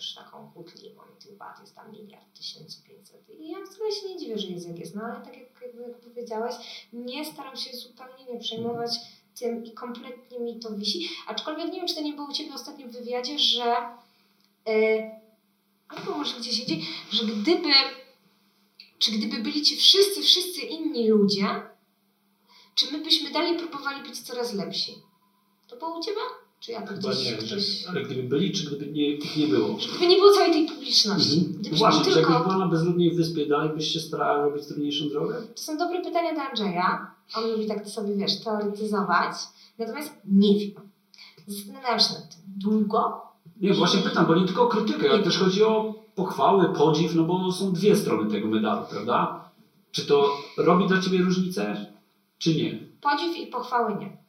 już 0.05 0.14
taką 0.14 0.50
kłótliwą 0.52 1.02
i 1.18 1.22
tych 1.22 1.36
wad 1.36 1.61
jest 1.61 1.74
tam 1.74 1.92
miliard, 1.92 2.36
tysięcy 2.36 2.82
pięćset. 2.82 3.30
I 3.38 3.50
ja 3.50 3.59
wcale 3.66 3.92
się 3.92 4.09
nie 4.09 4.18
dziwię, 4.18 4.38
że 4.38 4.46
jest 4.46 4.68
jak 4.68 4.78
jest. 4.78 4.94
No 4.94 5.02
ale 5.02 5.24
tak 5.24 5.36
jak, 5.36 5.62
jak 5.88 5.98
powiedziałaś, 6.00 6.55
nie 6.92 7.24
staram 7.24 7.57
się 7.57 7.76
zupełnie 7.76 8.24
nie 8.32 8.38
przejmować 8.38 8.90
tym 9.38 9.64
i 9.64 9.72
kompletnie 9.72 10.40
mi 10.40 10.61
to 10.61 10.70
wisi. 10.70 11.09
Aczkolwiek 11.26 11.66
nie 11.66 11.78
wiem, 11.78 11.88
czy 11.88 11.94
to 11.94 12.00
nie 12.00 12.12
było 12.12 12.28
u 12.28 12.32
Ciebie 12.32 12.55
ostatnio 12.55 12.86
w 12.86 12.90
wywiadzie, 12.90 13.38
że 13.38 13.74
yy, 14.66 15.11
albo 15.88 16.18
może 16.18 16.40
gdzieś 16.40 16.61
indziej, 16.61 16.82
że 17.11 17.24
gdyby 17.24 17.72
czy 18.98 19.12
gdyby 19.12 19.42
byli 19.42 19.62
ci 19.62 19.76
wszyscy, 19.76 20.22
wszyscy 20.22 20.61
inni 20.61 21.09
ludzie, 21.09 21.62
czy 22.74 22.92
my 22.92 22.98
byśmy 22.98 23.30
dalej 23.30 23.59
próbowali 23.59 24.09
być 24.09 24.20
coraz 24.20 24.52
lepsi? 24.52 24.94
To 25.68 25.76
było 25.76 25.98
u 25.98 26.02
Ciebie? 26.02 26.20
Czy 26.65 26.73
ja 26.73 26.83
to 26.83 26.87
Chyba 26.87 27.11
gdzieś 27.11 27.83
nie, 27.83 27.89
ale 27.89 28.03
gdyby 28.03 28.23
byli, 28.23 28.53
czy 28.53 28.67
gdyby 28.67 28.93
nie, 28.93 29.09
ich 29.09 29.37
nie 29.37 29.47
było? 29.47 29.69
Gdyby 29.69 30.07
nie 30.07 30.17
było 30.17 30.33
całej 30.33 30.53
tej 30.53 30.67
publiczności. 30.67 31.39
Mhm. 31.39 31.53
Gdybyśmy 31.53 31.79
Właśnie, 31.79 32.05
czy 32.05 32.15
tylko... 32.15 32.33
jakbyś 32.33 32.47
była 32.47 32.65
na 32.65 32.69
bezludnej 32.71 33.15
wyspie, 33.15 33.47
dalej 33.47 33.71
byś 33.75 33.89
się 33.89 34.01
starała 34.01 34.45
robić 34.45 34.67
trudniejszą 34.67 35.09
drogę? 35.09 35.35
To 35.55 35.62
są 35.62 35.79
dobre 35.79 36.03
pytania 36.03 36.35
do 36.35 36.41
Andrzeja. 36.41 37.15
On 37.37 37.51
lubi 37.51 37.67
tak 37.67 37.89
sobie, 37.89 38.17
wiesz, 38.17 38.41
teoretyzować. 38.41 39.35
Natomiast 39.79 40.12
nie 40.25 40.59
wiem. 40.59 40.71
Zastanawiam 41.47 42.01
się 42.01 42.15
nad 42.15 42.29
tym 42.29 42.43
długo. 42.47 43.23
Nie, 43.61 43.75
właśnie 43.75 44.01
pytam, 44.01 44.27
bo 44.27 44.35
nie 44.35 44.47
tylko 44.47 44.62
o 44.62 44.69
krytykę, 44.69 45.11
ale 45.11 45.23
też 45.23 45.39
chodzi 45.39 45.62
o 45.65 45.95
pochwały, 46.15 46.75
podziw, 46.75 47.15
no 47.15 47.25
bo 47.25 47.53
są 47.53 47.73
dwie 47.73 47.97
strony 47.97 48.31
tego 48.31 48.49
medalu, 48.49 48.87
prawda? 48.91 49.51
Czy 49.91 50.07
to 50.07 50.37
robi 50.57 50.87
dla 50.87 51.01
Ciebie 51.01 51.19
różnicę, 51.19 51.87
czy 52.39 52.55
nie? 52.55 52.79
Podziw 53.01 53.37
i 53.37 53.47
pochwały 53.47 53.95
nie. 53.95 54.24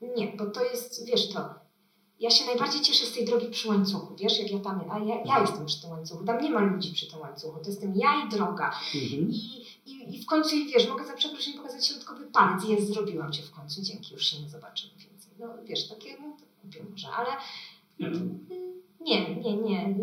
Nie, 0.00 0.32
bo 0.38 0.46
to 0.46 0.64
jest, 0.64 1.06
wiesz 1.06 1.28
to, 1.28 1.54
ja 2.20 2.30
się 2.30 2.46
najbardziej 2.46 2.80
cieszę 2.80 3.06
z 3.06 3.12
tej 3.12 3.24
drogi 3.24 3.46
przy 3.48 3.68
łańcuchu, 3.68 4.16
wiesz, 4.16 4.38
jak 4.38 4.50
ja 4.50 4.58
tam, 4.58 4.90
a 4.90 4.98
ja, 4.98 5.22
ja 5.24 5.40
jestem 5.40 5.66
przy 5.66 5.80
tym 5.82 5.90
łańcuchu, 5.90 6.24
tam 6.24 6.42
nie 6.42 6.50
ma 6.50 6.60
ludzi 6.60 6.92
przy 6.92 7.10
tym 7.10 7.20
łańcuchu, 7.20 7.58
to 7.60 7.70
jestem 7.70 7.92
ja 7.96 8.08
i 8.26 8.28
droga. 8.28 8.66
Mhm. 8.94 9.30
I, 9.30 9.66
i, 9.86 10.16
i 10.16 10.22
w 10.22 10.26
końcu, 10.26 10.50
wiesz, 10.50 10.88
mogę 10.88 11.06
za 11.06 11.12
przeproszeniem 11.14 11.60
pokazać 11.60 11.86
środkowy 11.86 12.26
palec 12.26 12.64
i 12.64 12.70
jest, 12.70 12.86
zrobiłam 12.88 13.32
cię 13.32 13.42
w 13.42 13.50
końcu, 13.50 13.82
dzięki, 13.82 14.14
już 14.14 14.26
się 14.26 14.42
nie 14.42 14.48
zobaczymy 14.48 14.92
więcej. 14.98 15.32
No 15.38 15.46
wiesz, 15.64 15.88
takie, 15.88 16.16
no 16.20 16.36
to 16.38 16.44
kupię 16.62 16.84
może, 16.90 17.08
ale 17.08 17.30
Nie, 17.98 19.34
nie, 19.34 19.56
nie, 19.56 19.56
nie. 19.56 19.94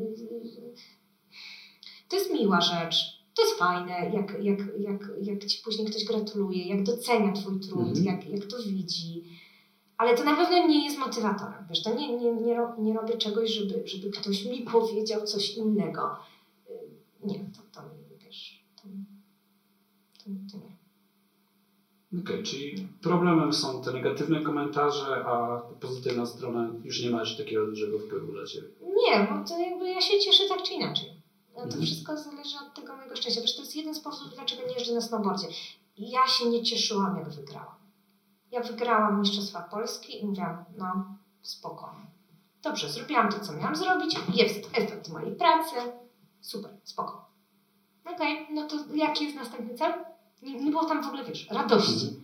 To 2.09 2.15
jest 2.15 2.31
miła 2.33 2.61
rzecz. 2.61 2.95
To 3.35 3.41
jest 3.41 3.55
fajne, 3.59 4.11
jak, 4.13 4.43
jak, 4.43 4.59
jak, 4.79 5.01
jak 5.21 5.45
ci 5.45 5.61
później 5.63 5.87
ktoś 5.87 6.05
gratuluje, 6.05 6.67
jak 6.67 6.83
docenia 6.83 7.31
twój 7.33 7.59
trud, 7.59 7.87
Mhm. 7.97 8.05
jak, 8.05 8.29
jak 8.29 8.45
to 8.45 8.57
widzi. 8.63 9.23
Ale 9.97 10.17
to 10.17 10.23
na 10.23 10.35
pewno 10.35 10.67
nie 10.67 10.85
jest 10.85 10.97
motywatorem. 10.97 11.65
Wiesz, 11.69 11.83
to 11.83 11.93
nie, 11.93 12.17
nie, 12.17 12.33
nie, 12.33 12.57
nie 12.79 12.93
robię 12.93 13.17
czegoś, 13.17 13.49
żeby, 13.51 13.87
żeby 13.87 14.09
ktoś 14.11 14.45
mi 14.45 14.61
powiedział 14.61 15.21
coś 15.25 15.57
innego. 15.57 16.15
Nie, 17.23 17.39
to, 17.39 17.61
to 17.81 17.89
wiesz, 18.25 18.63
to, 18.75 18.81
to, 20.23 20.29
to 20.51 20.57
nie. 20.57 20.75
Okej, 22.21 22.43
czyli 22.43 22.87
problemem 23.01 23.53
są 23.53 23.81
te 23.81 23.93
negatywne 23.93 24.41
komentarze, 24.41 25.25
a 25.25 25.61
pozytywna 25.79 26.25
strona 26.25 26.69
już 26.83 27.03
nie 27.03 27.09
ma 27.09 27.21
aż 27.21 27.37
takiego 27.37 27.65
dużego 27.67 27.99
wpływu 27.99 28.31
dla 28.31 28.45
Ciebie. 28.45 28.67
Nie, 28.81 29.27
bo 29.31 29.47
to 29.49 29.59
jakby 29.59 29.89
ja 29.89 30.01
się 30.01 30.19
cieszę 30.19 30.43
tak 30.49 30.63
czy 30.63 30.73
inaczej. 30.73 31.09
No 31.49 31.55
to 31.61 31.63
Mhm. 31.65 31.83
wszystko 31.83 32.17
zależy 32.17 32.55
od 32.67 32.73
tego 32.73 32.95
mojego 32.95 33.15
szczęścia. 33.15 33.41
Wiesz, 33.41 33.55
to 33.55 33.61
jest 33.61 33.75
jeden 33.75 33.95
z 33.95 33.99
powodów, 33.99 34.33
dlaczego 34.35 34.61
nie 34.67 34.73
jeżdżę 34.73 34.93
na 34.93 35.01
snowboardzie. 35.01 35.47
Ja 35.97 36.27
się 36.27 36.49
nie 36.49 36.63
cieszyłam, 36.63 37.17
jak 37.17 37.29
wygrałam. 37.29 37.75
Ja 38.55 38.61
wygrałam 38.61 39.19
Mistrzostwa 39.19 39.61
Polski 39.61 40.21
i 40.21 40.25
mówiłam, 40.25 40.65
no 40.77 41.17
spokojnie. 41.41 42.05
Dobrze, 42.61 42.89
zrobiłam 42.89 43.31
to, 43.31 43.39
co 43.39 43.53
miałam 43.53 43.75
zrobić. 43.75 44.19
Jest 44.33 44.69
efekt 44.73 45.09
mojej 45.09 45.35
pracy. 45.35 45.75
Super, 46.41 46.71
spoko. 46.83 47.29
Okej, 48.05 48.47
no 48.51 48.67
to 48.67 48.75
jaki 48.93 49.23
jest 49.23 49.35
następny 49.35 49.75
cel? 49.75 49.93
Nie, 50.41 50.63
nie 50.63 50.71
było 50.71 50.85
tam 50.85 51.03
w 51.03 51.07
ogóle, 51.07 51.23
wiesz, 51.23 51.49
radości. 51.49 52.19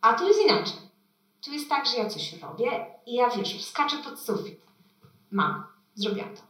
A 0.00 0.12
tu 0.12 0.28
jest 0.28 0.40
inaczej. 0.42 0.78
Tu 1.44 1.52
jest 1.52 1.68
tak, 1.68 1.86
że 1.86 1.96
ja 1.96 2.08
coś 2.10 2.40
robię 2.42 2.86
i 3.06 3.14
ja, 3.14 3.30
wiesz, 3.30 3.64
skaczę 3.64 3.96
pod 3.96 4.20
sufit. 4.20 4.60
Mam, 5.30 5.64
zrobiłam 5.94 6.30
to. 6.36 6.42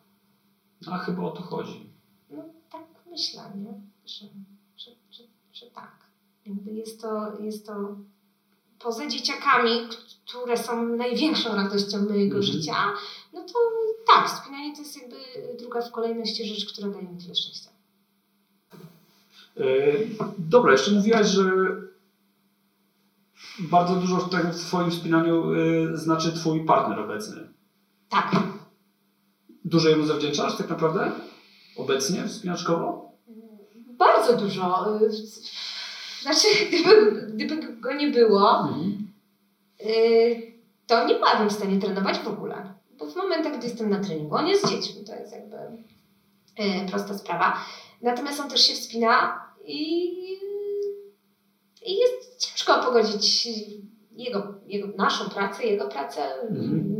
A 0.92 0.98
chyba 0.98 1.22
o 1.22 1.30
to 1.30 1.42
chodzi. 1.42 1.90
No 2.30 2.42
tak 2.70 2.84
myślę, 3.06 3.42
nie? 3.56 3.80
Że, 4.06 4.26
jest 6.66 7.00
to, 7.02 7.32
jest 7.40 7.66
to 7.66 7.96
poza 8.78 9.06
dzieciakami, 9.06 9.70
które 10.26 10.56
są 10.56 10.84
największą 10.96 11.54
radością 11.56 11.98
mojego 11.98 12.36
Mhm. 12.36 12.42
życia, 12.42 12.74
no 13.32 13.40
to 13.40 13.54
tak, 14.06 14.28
wspinanie 14.28 14.72
to 14.76 14.82
jest 14.82 14.96
jakby 15.02 15.16
druga 15.58 15.82
w 15.82 15.92
kolejności 15.92 16.44
rzecz, 16.46 16.72
która 16.72 16.88
daje 16.88 17.08
mi 17.08 17.18
tyle 17.22 17.34
szczęścia. 17.34 17.70
E, 19.56 19.64
Dobra, 20.38 20.72
jeszcze 20.72 20.90
mówiłaś, 20.90 21.26
że 21.26 21.44
bardzo 23.58 23.94
dużo 23.96 24.16
w 24.16 24.30
tego 24.30 24.48
w 24.48 24.56
Twoim 24.60 24.90
wspinaniu 24.90 25.52
e, 25.54 25.96
znaczy 25.96 26.32
Twój 26.32 26.64
partner 26.64 26.98
obecny. 27.00 27.48
Tak. 28.08 28.32
Dużo 29.64 29.88
jemu 29.88 30.06
zawdzięczasz 30.06 30.56
tak 30.56 30.68
naprawdę? 30.70 31.12
Obecnie 31.76 32.28
wspinaczkowo? 32.28 33.12
Bardzo 33.98 34.36
dużo. 34.36 34.96
y, 35.00 35.10
Znaczy, 36.24 36.48
gdyby, 36.68 37.22
gdyby 37.34 37.72
go 37.80 37.92
nie 37.94 38.08
było, 38.08 38.50
Mhm. 38.60 39.08
y, 39.86 40.52
to 40.86 41.06
nie 41.06 41.14
byłabym 41.14 41.48
w 41.48 41.52
stanie 41.52 41.80
trenować 41.80 42.18
w 42.18 42.28
ogóle. 42.28 42.74
Bo 42.98 43.06
w 43.06 43.16
momentach, 43.16 43.58
gdy 43.58 43.66
jestem 43.66 43.90
na 43.90 44.00
treningu, 44.00 44.34
on 44.36 44.46
jest 44.46 44.66
z 44.66 44.70
dziećmi, 44.70 45.04
to 45.04 45.14
jest 45.14 45.32
jakby 45.32 45.56
y, 45.56 46.90
prosta 46.90 47.18
sprawa. 47.18 47.56
Natomiast 48.02 48.40
on 48.40 48.48
też 48.50 48.60
się 48.66 48.74
wspina 48.74 49.40
i, 49.64 50.04
i 51.86 51.96
jest 51.96 52.38
ciężko 52.38 52.82
pogodzić 52.84 53.48
jego, 54.12 54.54
jego, 54.66 54.88
naszą 54.96 55.28
pracę, 55.30 55.64
jego 55.64 55.88
pracę, 55.88 56.22
Mhm. 56.50 56.94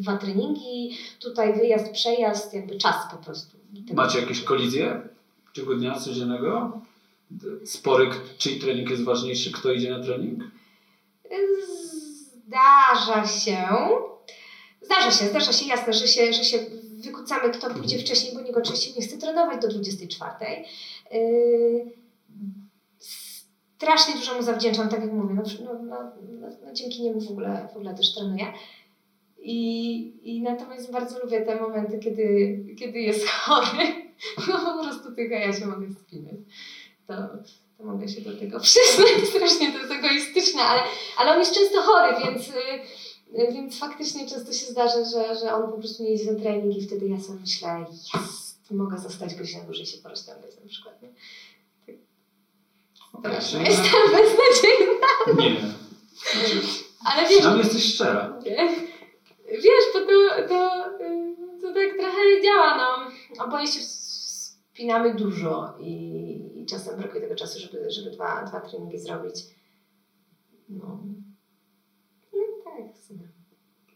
dwa 0.00 0.16
treningi, 0.16 0.96
tutaj 1.20 1.54
wyjazd, 1.54 1.92
przejazd, 1.92 2.54
jakby 2.54 2.76
czas 2.78 2.96
po 3.10 3.16
prostu. 3.16 3.58
Macie 3.94 4.20
jakieś 4.20 4.42
kolizje 4.42 5.08
w 5.52 5.56
ciągu 5.56 5.74
dnia 5.74 5.94
codziennego? 5.94 6.80
Spory, 7.64 8.10
czyj 8.38 8.60
trening 8.60 8.90
jest 8.90 9.04
ważniejszy, 9.04 9.52
kto 9.52 9.72
idzie 9.72 9.90
na 9.90 10.02
trening? 10.02 10.44
Zdarza 12.46 13.26
się. 13.26 13.68
Zdarza 14.80 15.10
się, 15.10 15.24
zdarza 15.28 15.52
się, 15.52 15.66
jasne, 15.66 15.92
że 15.92 16.08
się, 16.08 16.32
że 16.32 16.44
się 16.44 16.58
wykucamy, 16.98 17.50
kto 17.50 17.70
pójdzie 17.70 17.98
wcześniej, 17.98 18.34
bo 18.34 18.40
nikt 18.40 18.56
oczywiście 18.56 19.00
nie 19.00 19.06
chce 19.06 19.18
trenować 19.18 19.62
do 19.62 19.68
24. 19.68 20.34
Yy, 21.12 21.92
strasznie 23.78 24.14
dużo 24.14 24.34
mu 24.34 24.42
zawdzięczam, 24.42 24.88
tak 24.88 25.00
jak 25.00 25.12
mówię, 25.12 25.34
no, 25.34 25.42
no, 25.64 25.82
no, 25.82 26.12
no, 26.40 26.48
no 26.66 26.72
dzięki 26.72 27.02
niemu 27.02 27.20
w 27.20 27.30
ogóle, 27.30 27.68
w 27.72 27.76
ogóle 27.76 27.94
też 27.94 28.14
trenuję. 28.14 28.52
I, 29.38 30.12
I 30.22 30.42
natomiast 30.42 30.92
bardzo 30.92 31.18
lubię 31.18 31.40
te 31.40 31.60
momenty, 31.60 31.98
kiedy, 31.98 32.58
kiedy 32.78 33.00
jest 33.00 33.28
chory, 33.28 33.84
no 34.48 34.58
po 34.58 34.84
prostu 34.84 35.14
tylko 35.14 35.34
ja 35.34 35.52
się 35.52 35.66
mogę 35.66 35.92
spinać. 35.92 36.36
To, 37.08 37.14
to 37.78 37.84
mogę 37.84 38.08
się 38.08 38.20
do 38.20 38.36
tego 38.36 38.60
przyznać, 38.68 39.28
strasznie 39.28 39.72
to 39.72 39.78
jest 39.78 39.92
egoistyczne, 39.92 40.62
ale, 40.62 40.82
ale 41.16 41.32
on 41.32 41.38
jest 41.38 41.54
często 41.54 41.82
chory, 41.82 42.14
więc, 42.24 42.48
y, 42.48 42.52
y, 43.40 43.52
więc 43.52 43.78
faktycznie 43.78 44.28
często 44.28 44.52
się 44.52 44.66
zdarza, 44.66 45.04
że, 45.04 45.36
że 45.40 45.54
on 45.54 45.70
po 45.70 45.78
prostu 45.78 46.02
nie 46.02 46.14
idzie 46.14 46.32
na 46.32 46.40
trening 46.40 46.76
i 46.76 46.86
wtedy 46.86 47.08
ja 47.08 47.20
sobie 47.20 47.40
myślę, 47.40 47.86
jest, 47.90 48.70
mogę 48.70 48.98
zostać 48.98 49.34
godzinę 49.34 49.64
dłużej 49.64 49.86
się 49.86 49.98
porozciągać 49.98 50.50
na 50.62 50.68
przykład. 50.68 51.02
Nie? 51.02 51.08
Okay, 53.12 53.42
Strasznie 53.42 53.62
jestem 53.62 54.00
beznadziejna, 54.12 55.08
Nie. 55.36 55.60
Znaczy, 56.32 56.60
ale 57.04 57.28
wiesz, 57.28 57.44
jesteś 57.58 57.94
szczera. 57.94 58.38
nie? 58.44 58.68
wiesz, 59.52 59.84
bo 59.94 60.00
to, 60.00 60.48
to, 60.48 60.86
y, 61.04 61.36
to 61.60 61.74
tak 61.74 61.98
trochę 61.98 62.42
działa, 62.44 62.76
no. 62.76 63.10
Oboje 63.44 63.66
się 63.66 63.80
spinamy 63.80 65.14
dużo 65.14 65.74
i 65.80 66.37
czasem 66.70 66.98
brakuje 66.98 67.20
tego 67.20 67.34
czasu, 67.34 67.58
żeby, 67.58 67.90
żeby 67.90 68.10
dwa, 68.10 68.44
dwa 68.44 68.60
treningi 68.60 68.98
zrobić. 68.98 69.34
No. 70.68 70.98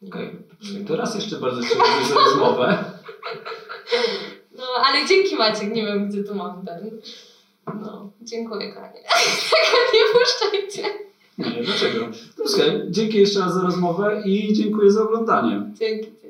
Okej, 0.08 0.38
to 0.86 0.96
raz 0.96 1.14
jeszcze 1.14 1.36
bardzo 1.36 1.60
dziękuję 1.60 2.06
za 2.08 2.14
rozmowę. 2.14 2.84
No, 4.56 4.64
ale 4.84 5.06
dzięki 5.08 5.36
Maciek, 5.36 5.74
nie 5.74 5.86
wiem 5.86 6.08
gdzie 6.08 6.24
tu 6.24 6.34
mam 6.34 6.66
ten. 6.66 7.00
No, 7.66 8.12
dziękuję 8.22 8.72
kochanie. 8.72 9.00
Tego 9.50 9.78
nie 9.94 10.20
puszczajcie. 10.20 10.98
Nie, 11.38 11.64
dlaczego? 11.64 12.06
No, 12.38 12.48
słuchaj, 12.48 12.82
dzięki 12.90 13.18
jeszcze 13.18 13.40
raz 13.40 13.54
za 13.54 13.62
rozmowę 13.62 14.22
i 14.24 14.52
dziękuję 14.52 14.90
za 14.90 15.02
oglądanie. 15.02 15.62
Dzięki. 15.74 16.21